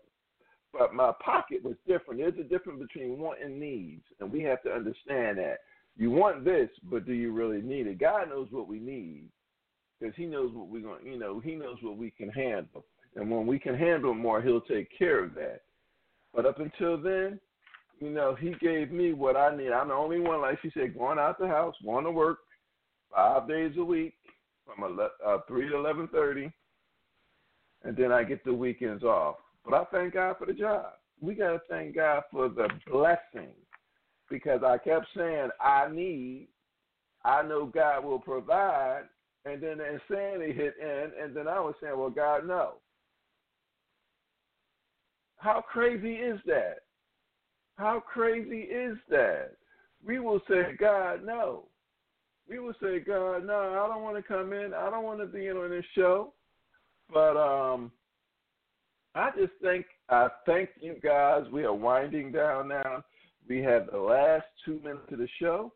but 0.72 0.94
my 0.94 1.12
pocket 1.24 1.62
was 1.64 1.74
different. 1.86 2.20
There's 2.20 2.38
a 2.38 2.48
difference 2.48 2.80
between 2.80 3.18
want 3.18 3.42
and 3.42 3.58
needs, 3.58 4.04
and 4.20 4.30
we 4.30 4.42
have 4.42 4.62
to 4.62 4.70
understand 4.70 5.38
that. 5.38 5.58
You 5.96 6.10
want 6.10 6.44
this, 6.44 6.68
but 6.84 7.04
do 7.04 7.12
you 7.12 7.32
really 7.32 7.60
need 7.60 7.88
it? 7.88 7.98
God 7.98 8.28
knows 8.28 8.48
what 8.52 8.68
we 8.68 8.78
need, 8.78 9.24
because 9.98 10.14
He 10.16 10.26
knows 10.26 10.52
what 10.54 10.68
we're 10.68 10.82
going. 10.82 11.04
You 11.04 11.18
know, 11.18 11.40
He 11.40 11.56
knows 11.56 11.78
what 11.82 11.96
we 11.96 12.12
can 12.12 12.28
handle, 12.28 12.84
and 13.16 13.28
when 13.28 13.46
we 13.46 13.58
can 13.58 13.74
handle 13.74 14.14
more, 14.14 14.40
He'll 14.40 14.60
take 14.60 14.96
care 14.96 15.24
of 15.24 15.34
that. 15.34 15.62
But 16.32 16.46
up 16.46 16.60
until 16.60 16.96
then, 16.96 17.40
you 17.98 18.10
know, 18.10 18.36
He 18.36 18.54
gave 18.60 18.92
me 18.92 19.12
what 19.12 19.36
I 19.36 19.56
need. 19.56 19.72
I'm 19.72 19.88
the 19.88 19.94
only 19.94 20.20
one, 20.20 20.40
like 20.40 20.60
she 20.62 20.70
said, 20.72 20.96
going 20.96 21.18
out 21.18 21.40
the 21.40 21.48
house, 21.48 21.74
going 21.84 22.04
to 22.04 22.12
work 22.12 22.38
five 23.14 23.48
days 23.48 23.72
a 23.78 23.84
week 23.84 24.14
from 24.64 24.84
11, 24.84 25.10
uh, 25.26 25.38
3 25.46 25.68
to 25.68 25.74
11.30, 25.74 26.52
and 27.84 27.96
then 27.96 28.12
I 28.12 28.22
get 28.22 28.44
the 28.44 28.52
weekends 28.52 29.02
off. 29.02 29.36
But 29.64 29.74
I 29.74 29.84
thank 29.92 30.14
God 30.14 30.36
for 30.38 30.46
the 30.46 30.52
job. 30.52 30.92
We 31.20 31.34
got 31.34 31.52
to 31.52 31.60
thank 31.68 31.94
God 31.94 32.22
for 32.30 32.48
the 32.48 32.68
blessing 32.90 33.52
because 34.30 34.62
I 34.64 34.78
kept 34.78 35.06
saying, 35.16 35.50
I 35.60 35.88
need, 35.90 36.48
I 37.24 37.42
know 37.42 37.66
God 37.66 38.04
will 38.04 38.20
provide, 38.20 39.02
and 39.44 39.62
then 39.62 39.78
the 39.78 39.94
insanity 39.94 40.52
hit 40.52 40.74
in, 40.80 41.10
and 41.22 41.34
then 41.34 41.48
I 41.48 41.60
was 41.60 41.74
saying, 41.82 41.98
well, 41.98 42.10
God, 42.10 42.46
no. 42.46 42.74
How 45.36 45.62
crazy 45.62 46.14
is 46.14 46.38
that? 46.46 46.80
How 47.76 48.00
crazy 48.00 48.60
is 48.60 48.98
that? 49.08 49.52
We 50.06 50.18
will 50.18 50.40
say, 50.48 50.76
God, 50.78 51.24
no 51.24 51.69
we 52.50 52.58
would 52.58 52.74
say, 52.82 52.98
God, 52.98 53.46
no, 53.46 53.80
I 53.82 53.88
don't 53.88 54.02
want 54.02 54.16
to 54.16 54.22
come 54.22 54.52
in. 54.52 54.74
I 54.74 54.90
don't 54.90 55.04
want 55.04 55.20
to 55.20 55.26
be 55.26 55.46
in 55.46 55.56
on 55.56 55.70
this 55.70 55.84
show. 55.94 56.32
But 57.12 57.36
um, 57.36 57.92
I 59.14 59.30
just 59.38 59.52
think 59.62 59.86
I 60.08 60.28
thank 60.46 60.70
you 60.80 60.96
guys. 61.02 61.44
We 61.52 61.64
are 61.64 61.72
winding 61.72 62.32
down 62.32 62.68
now. 62.68 63.04
We 63.48 63.58
have 63.62 63.86
the 63.90 63.98
last 63.98 64.44
two 64.64 64.80
minutes 64.82 65.12
of 65.12 65.18
the 65.18 65.28
show. 65.40 65.72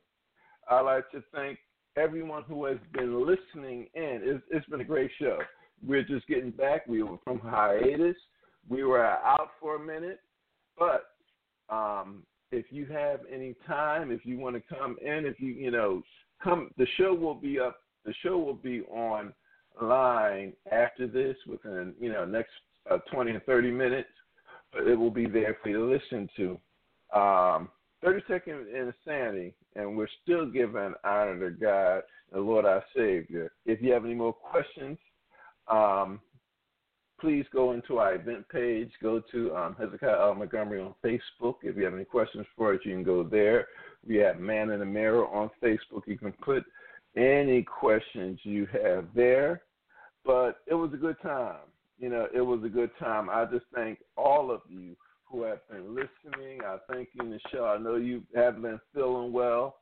I'd 0.68 0.80
like 0.80 1.10
to 1.12 1.22
thank 1.32 1.58
everyone 1.96 2.42
who 2.42 2.64
has 2.66 2.78
been 2.92 3.24
listening 3.24 3.86
in. 3.94 4.20
It's, 4.22 4.44
it's 4.50 4.66
been 4.66 4.80
a 4.80 4.84
great 4.84 5.10
show. 5.20 5.38
We're 5.86 6.02
just 6.02 6.26
getting 6.26 6.50
back. 6.50 6.86
We 6.86 7.02
were 7.02 7.18
from 7.22 7.38
hiatus. 7.38 8.16
We 8.68 8.82
were 8.84 9.04
out 9.04 9.50
for 9.60 9.76
a 9.76 9.86
minute, 9.86 10.20
but 10.78 11.10
um, 11.68 12.22
if 12.50 12.66
you 12.70 12.86
have 12.86 13.20
any 13.30 13.54
time, 13.66 14.10
if 14.10 14.24
you 14.24 14.38
want 14.38 14.56
to 14.56 14.74
come 14.74 14.96
in, 15.02 15.26
if 15.26 15.38
you 15.38 15.52
you 15.52 15.70
know 15.70 16.02
come 16.42 16.70
the 16.76 16.86
show 16.96 17.14
will 17.14 17.34
be 17.34 17.58
up 17.58 17.78
the 18.04 18.14
show 18.22 18.38
will 18.38 18.54
be 18.54 18.82
on 18.82 19.32
line 19.80 20.52
after 20.70 21.06
this 21.06 21.36
within 21.46 21.94
you 22.00 22.12
know 22.12 22.24
next 22.24 22.50
uh, 22.90 22.98
20 23.12 23.32
or 23.32 23.40
30 23.40 23.70
minutes 23.70 24.08
but 24.72 24.86
it 24.86 24.96
will 24.96 25.10
be 25.10 25.26
there 25.26 25.56
for 25.62 25.68
you 25.68 25.78
to 25.78 25.92
listen 25.92 26.28
to. 26.36 26.58
Um, 27.18 27.68
30 28.02 28.22
second 28.28 28.66
insanity 28.68 29.54
and 29.76 29.96
we're 29.96 30.08
still 30.22 30.46
giving 30.46 30.94
honor 31.04 31.50
to 31.50 31.56
god 31.56 32.02
the 32.32 32.40
lord 32.40 32.64
our 32.64 32.84
savior. 32.94 33.52
If 33.66 33.80
you 33.80 33.92
have 33.92 34.04
any 34.04 34.14
more 34.14 34.32
questions 34.32 34.98
um, 35.68 36.20
please 37.24 37.46
go 37.52 37.72
into 37.72 37.96
our 37.98 38.14
event 38.14 38.46
page 38.50 38.90
go 39.02 39.20
to 39.32 39.54
um, 39.56 39.74
hezekiah 39.78 40.20
L. 40.20 40.34
montgomery 40.34 40.80
on 40.80 40.94
facebook 41.02 41.54
if 41.62 41.74
you 41.76 41.84
have 41.84 41.94
any 41.94 42.04
questions 42.04 42.46
for 42.54 42.74
us 42.74 42.80
you 42.84 42.92
can 42.92 43.02
go 43.02 43.22
there 43.22 43.66
we 44.06 44.16
have 44.16 44.38
Man 44.38 44.70
in 44.70 44.80
the 44.80 44.86
Mirror 44.86 45.26
on 45.28 45.50
Facebook. 45.62 46.02
You 46.06 46.18
can 46.18 46.32
put 46.32 46.64
any 47.16 47.62
questions 47.62 48.38
you 48.42 48.66
have 48.72 49.06
there. 49.14 49.62
But 50.24 50.58
it 50.66 50.74
was 50.74 50.90
a 50.92 50.98
good 50.98 51.16
time. 51.22 51.56
You 51.98 52.08
know, 52.08 52.26
it 52.34 52.40
was 52.40 52.62
a 52.64 52.68
good 52.68 52.90
time. 52.98 53.30
I 53.30 53.44
just 53.44 53.66
thank 53.74 54.00
all 54.16 54.50
of 54.50 54.60
you 54.68 54.96
who 55.24 55.42
have 55.44 55.66
been 55.68 55.94
listening. 55.94 56.60
I 56.64 56.78
thank 56.90 57.08
you, 57.14 57.22
Nichelle. 57.22 57.78
I 57.78 57.82
know 57.82 57.96
you 57.96 58.22
haven't 58.34 58.62
been 58.62 58.80
feeling 58.94 59.32
well, 59.32 59.76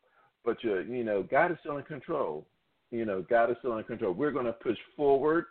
but 0.45 0.62
you 0.62 0.80
you 0.80 1.05
know, 1.05 1.22
God 1.22 1.53
is 1.53 1.59
still 1.61 1.78
in 1.78 1.84
control. 1.84 2.47
You 2.90 3.07
know, 3.07 3.24
God 3.28 3.51
is 3.51 3.57
still 3.61 3.78
in 3.78 3.84
control. 3.84 4.12
We're 4.12 4.30
going 4.30 4.47
to 4.47 4.53
push 4.53 4.76
forward. 4.97 5.47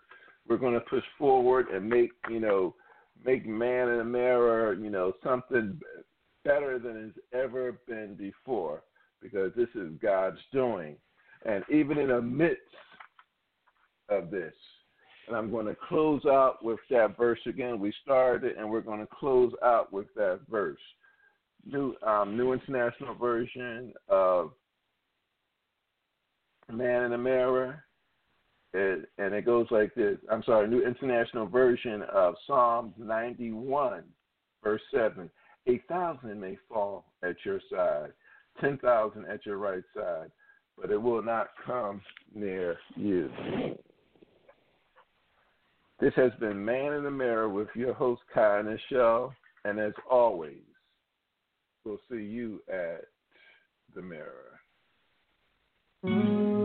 We're 0.51 0.57
going 0.57 0.73
to 0.73 0.81
push 0.81 1.05
forward 1.17 1.67
and 1.69 1.89
make 1.89 2.11
you 2.29 2.41
know, 2.41 2.75
make 3.23 3.47
man 3.47 3.87
in 3.87 4.11
mirror, 4.11 4.73
you 4.73 4.89
know, 4.89 5.13
something 5.23 5.79
better 6.43 6.77
than 6.77 6.97
it's 6.97 7.17
ever 7.31 7.79
been 7.87 8.15
before 8.15 8.83
because 9.21 9.53
this 9.55 9.69
is 9.75 9.93
God's 10.01 10.41
doing. 10.51 10.97
And 11.45 11.63
even 11.71 11.97
in 11.97 12.09
the 12.09 12.21
midst 12.21 12.59
of 14.09 14.29
this, 14.29 14.53
And 15.29 15.37
I'm 15.37 15.51
going 15.51 15.67
to 15.67 15.77
close 15.87 16.25
out 16.25 16.57
with 16.61 16.79
that 16.89 17.15
verse 17.15 17.39
again. 17.45 17.79
We 17.79 17.93
started, 18.03 18.57
and 18.57 18.69
we're 18.69 18.81
going 18.81 18.99
to 18.99 19.07
close 19.07 19.53
out 19.63 19.93
with 19.93 20.07
that 20.17 20.41
verse. 20.49 20.81
New 21.65 21.95
um, 22.05 22.35
New 22.35 22.51
International 22.51 23.15
Version 23.15 23.93
of 24.09 24.51
Man 26.69 27.03
in 27.03 27.11
the 27.11 27.17
Mirror. 27.17 27.85
It, 28.74 29.09
and 29.17 29.34
it 29.34 29.45
goes 29.45 29.67
like 29.69 29.93
this. 29.95 30.17
I'm 30.32 30.43
sorry, 30.43 30.67
New 30.67 30.86
International 30.86 31.45
Version 31.45 32.03
of 32.13 32.36
Psalm 32.47 32.93
91, 32.97 34.03
verse 34.63 34.82
7. 34.93 35.30
A 35.67 35.82
thousand 35.89 36.39
may 36.39 36.57
fall 36.69 37.05
at 37.22 37.36
your 37.45 37.59
side, 37.69 38.13
ten 38.59 38.78
thousand 38.78 39.26
at 39.26 39.45
your 39.45 39.57
right 39.57 39.84
side, 39.95 40.32
but 40.80 40.89
it 40.89 41.01
will 41.01 41.22
not 41.22 41.49
come 41.65 42.01
near 42.34 42.78
you. 42.95 43.30
This 45.99 46.13
has 46.15 46.32
been 46.39 46.63
Man 46.65 46.93
in 46.93 47.03
the 47.03 47.11
Mirror 47.11 47.49
with 47.49 47.67
your 47.76 47.93
host, 47.93 48.22
Kai 48.34 48.63
Nichelle. 48.63 49.34
And 49.65 49.80
as 49.80 49.93
always, 50.09 50.63
we'll 51.86 51.99
see 52.09 52.24
you 52.24 52.61
at 52.67 53.03
the 53.93 54.01
mirror. 54.01 54.59
Father, 56.01 56.61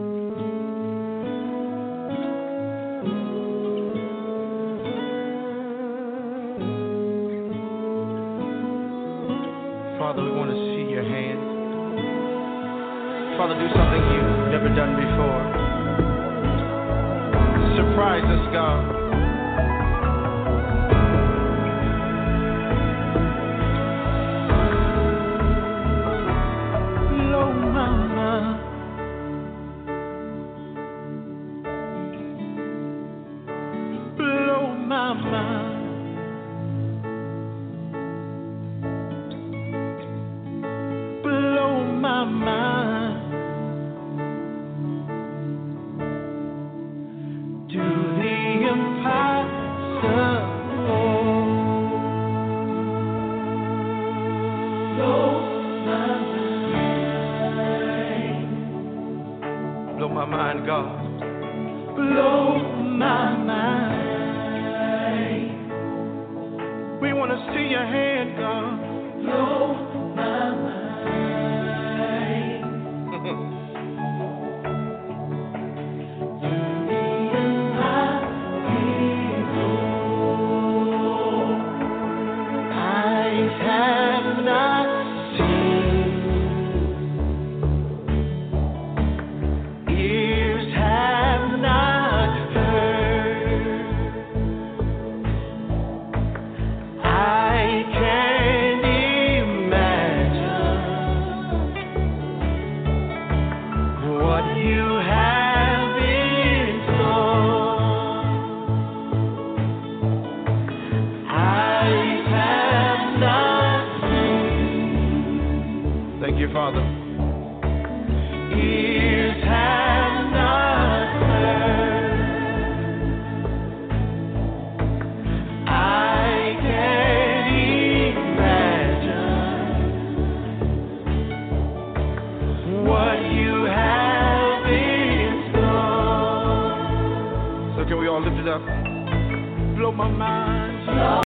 Father, 13.47 13.63
do 13.63 13.69
something 13.79 14.03
you've 14.11 14.51
never 14.51 14.69
done 14.75 14.97
before. 14.99 15.39
Surprise 17.79 18.25
us, 18.25 18.53
God. 18.53 19.06